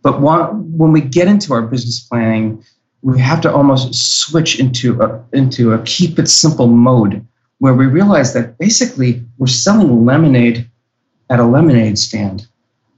But 0.02 0.20
when 0.20 0.92
we 0.92 1.00
get 1.00 1.26
into 1.26 1.52
our 1.52 1.62
business 1.62 2.00
planning, 2.00 2.64
we 3.02 3.18
have 3.18 3.40
to 3.40 3.52
almost 3.52 3.94
switch 3.94 4.60
into 4.60 5.02
a 5.02 5.22
into 5.32 5.72
a 5.72 5.82
keep 5.82 6.18
it 6.18 6.28
simple 6.28 6.68
mode 6.68 7.26
where 7.58 7.74
we 7.74 7.86
realize 7.86 8.32
that 8.34 8.56
basically 8.58 9.22
we're 9.38 9.46
selling 9.46 10.04
lemonade 10.06 10.68
at 11.28 11.40
a 11.40 11.44
lemonade 11.44 11.98
stand. 11.98 12.46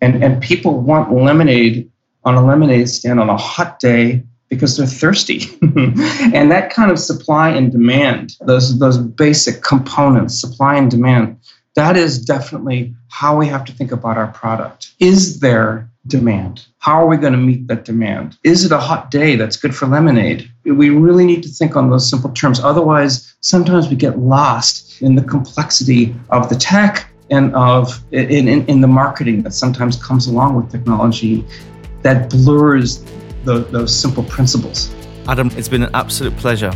And, 0.00 0.22
and 0.22 0.42
people 0.42 0.80
want 0.80 1.12
lemonade 1.12 1.90
on 2.24 2.34
a 2.34 2.44
lemonade 2.44 2.88
stand 2.88 3.20
on 3.20 3.28
a 3.28 3.36
hot 3.36 3.78
day 3.78 4.22
because 4.52 4.76
they're 4.76 4.86
thirsty. 4.86 5.40
and 5.62 6.50
that 6.50 6.68
kind 6.70 6.90
of 6.90 6.98
supply 6.98 7.48
and 7.48 7.72
demand, 7.72 8.36
those, 8.42 8.78
those 8.78 8.98
basic 8.98 9.62
components, 9.62 10.38
supply 10.38 10.76
and 10.76 10.90
demand, 10.90 11.38
that 11.74 11.96
is 11.96 12.22
definitely 12.22 12.94
how 13.08 13.34
we 13.34 13.46
have 13.46 13.64
to 13.64 13.72
think 13.72 13.92
about 13.92 14.18
our 14.18 14.26
product. 14.26 14.92
Is 14.98 15.40
there 15.40 15.88
demand. 16.06 16.66
How 16.80 17.00
are 17.00 17.06
we 17.06 17.16
going 17.16 17.32
to 17.32 17.38
meet 17.38 17.66
that 17.68 17.86
demand? 17.86 18.36
Is 18.44 18.64
it 18.64 18.72
a 18.72 18.78
hot 18.78 19.10
day 19.10 19.36
that's 19.36 19.56
good 19.56 19.74
for 19.74 19.86
lemonade? 19.86 20.50
We 20.64 20.90
really 20.90 21.24
need 21.24 21.42
to 21.44 21.48
think 21.48 21.76
on 21.76 21.88
those 21.88 22.10
simple 22.10 22.30
terms. 22.32 22.60
Otherwise, 22.60 23.34
sometimes 23.40 23.88
we 23.88 23.96
get 23.96 24.18
lost 24.18 25.00
in 25.00 25.14
the 25.14 25.22
complexity 25.22 26.14
of 26.28 26.48
the 26.48 26.56
tech 26.56 27.08
and 27.30 27.54
of 27.54 28.02
in, 28.12 28.48
in, 28.48 28.66
in 28.66 28.80
the 28.80 28.88
marketing 28.88 29.44
that 29.44 29.54
sometimes 29.54 29.96
comes 30.02 30.26
along 30.26 30.56
with 30.56 30.70
technology 30.70 31.46
that 32.02 32.28
blurs 32.28 33.04
the, 33.44 33.60
those 33.64 33.94
simple 33.94 34.22
principles. 34.24 34.94
Adam, 35.28 35.50
it's 35.56 35.68
been 35.68 35.82
an 35.82 35.90
absolute 35.94 36.36
pleasure. 36.36 36.72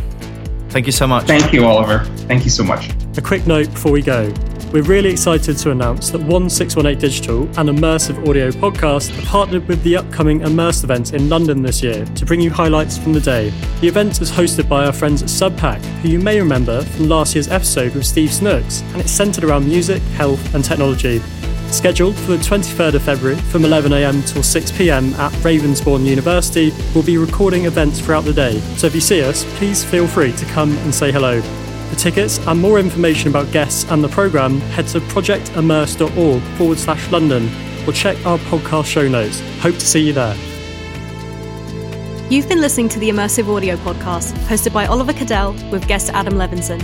Thank 0.69 0.85
you 0.85 0.91
so 0.91 1.07
much. 1.07 1.25
Thank 1.25 1.53
you, 1.53 1.65
Oliver. 1.65 2.03
Thank 2.27 2.43
you 2.43 2.49
so 2.49 2.63
much. 2.63 2.89
A 3.17 3.21
quick 3.21 3.47
note 3.47 3.71
before 3.71 3.91
we 3.91 4.01
go. 4.01 4.33
We're 4.73 4.83
really 4.83 5.09
excited 5.09 5.57
to 5.59 5.71
announce 5.71 6.09
that 6.09 6.21
1618 6.21 6.99
Digital 6.99 7.43
and 7.57 7.69
Immersive 7.69 8.27
Audio 8.27 8.51
Podcast 8.51 9.11
have 9.11 9.23
partnered 9.23 9.65
with 9.65 9.81
the 9.83 9.95
upcoming 9.95 10.41
Immerse 10.41 10.83
event 10.83 11.13
in 11.13 11.29
London 11.29 11.61
this 11.61 11.81
year 11.81 12.03
to 12.03 12.25
bring 12.25 12.41
you 12.41 12.51
highlights 12.51 12.97
from 12.97 13.13
the 13.13 13.21
day. 13.21 13.49
The 13.79 13.87
event 13.87 14.21
is 14.21 14.29
hosted 14.29 14.67
by 14.67 14.85
our 14.85 14.91
friends 14.91 15.23
at 15.23 15.29
Subpack, 15.29 15.79
who 16.01 16.09
you 16.09 16.19
may 16.19 16.39
remember 16.41 16.81
from 16.81 17.07
last 17.07 17.33
year's 17.33 17.47
episode 17.47 17.95
with 17.95 18.05
Steve 18.05 18.33
Snooks, 18.33 18.81
and 18.91 18.99
it's 18.99 19.11
centred 19.11 19.45
around 19.45 19.65
music, 19.65 20.01
health, 20.17 20.53
and 20.53 20.65
technology. 20.65 21.21
Scheduled 21.71 22.15
for 22.15 22.31
the 22.31 22.37
23rd 22.37 22.95
of 22.95 23.03
February 23.03 23.37
from 23.37 23.63
11am 23.63 24.27
till 24.27 24.41
6pm 24.41 25.13
at 25.19 25.31
Ravensbourne 25.43 26.05
University, 26.05 26.73
we'll 26.95 27.03
be 27.03 27.17
recording 27.17 27.65
events 27.65 27.99
throughout 27.99 28.23
the 28.23 28.33
day, 28.33 28.59
so 28.77 28.87
if 28.87 28.95
you 28.95 29.01
see 29.01 29.21
us, 29.21 29.43
please 29.57 29.83
feel 29.83 30.07
free 30.07 30.31
to 30.31 30.45
come 30.45 30.75
and 30.79 30.95
say 30.95 31.11
hello. 31.11 31.41
For 31.89 31.95
tickets 31.95 32.39
and 32.47 32.59
more 32.59 32.79
information 32.79 33.29
about 33.29 33.51
guests 33.51 33.89
and 33.91 34.03
the 34.03 34.07
programme, 34.07 34.59
head 34.61 34.87
to 34.87 34.99
projectimmerse.org 35.01 36.41
forward 36.57 36.77
slash 36.79 37.11
London 37.11 37.49
or 37.87 37.93
check 37.93 38.25
our 38.25 38.37
podcast 38.39 38.85
show 38.85 39.07
notes. 39.07 39.41
Hope 39.59 39.75
to 39.75 39.85
see 39.85 39.99
you 40.07 40.13
there. 40.13 40.35
You've 42.29 42.49
been 42.49 42.59
listening 42.59 42.89
to 42.89 42.99
the 42.99 43.09
Immersive 43.09 43.53
Audio 43.53 43.75
Podcast, 43.77 44.33
hosted 44.47 44.73
by 44.73 44.85
Oliver 44.85 45.13
Kadel 45.13 45.71
with 45.71 45.87
guest 45.87 46.09
Adam 46.13 46.33
Levenson. 46.33 46.81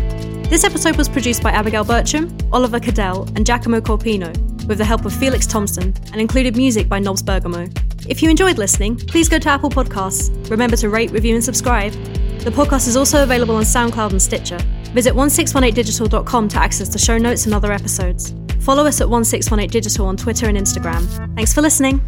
This 0.49 0.63
episode 0.63 0.97
was 0.97 1.09
produced 1.09 1.41
by 1.41 1.51
Abigail 1.51 1.83
Bertram, 1.83 2.37
Oliver 2.51 2.79
Kadel, 2.79 3.27
and 3.35 3.45
Giacomo 3.45 3.81
Corpino, 3.81 4.31
with 4.67 4.77
the 4.77 4.85
help 4.85 5.05
of 5.05 5.13
Felix 5.13 5.45
Thompson, 5.45 5.93
and 6.11 6.21
included 6.21 6.55
music 6.55 6.89
by 6.89 6.99
Nobs 6.99 7.21
Bergamo. 7.21 7.67
If 8.07 8.21
you 8.21 8.29
enjoyed 8.29 8.57
listening, 8.57 8.97
please 8.97 9.29
go 9.29 9.39
to 9.39 9.49
Apple 9.49 9.69
Podcasts. 9.69 10.49
Remember 10.49 10.75
to 10.77 10.89
rate, 10.89 11.11
review, 11.11 11.35
and 11.35 11.43
subscribe. 11.43 11.93
The 12.41 12.51
podcast 12.51 12.87
is 12.87 12.97
also 12.97 13.23
available 13.23 13.55
on 13.55 13.63
SoundCloud 13.63 14.11
and 14.11 14.21
Stitcher. 14.21 14.57
Visit 14.93 15.13
1618digital.com 15.13 16.49
to 16.49 16.57
access 16.57 16.89
the 16.89 16.99
show 16.99 17.17
notes 17.17 17.45
and 17.45 17.53
other 17.53 17.71
episodes. 17.71 18.33
Follow 18.59 18.85
us 18.85 19.01
at 19.01 19.07
1618digital 19.07 20.05
on 20.05 20.17
Twitter 20.17 20.47
and 20.47 20.57
Instagram. 20.57 21.03
Thanks 21.35 21.53
for 21.53 21.61
listening. 21.61 22.01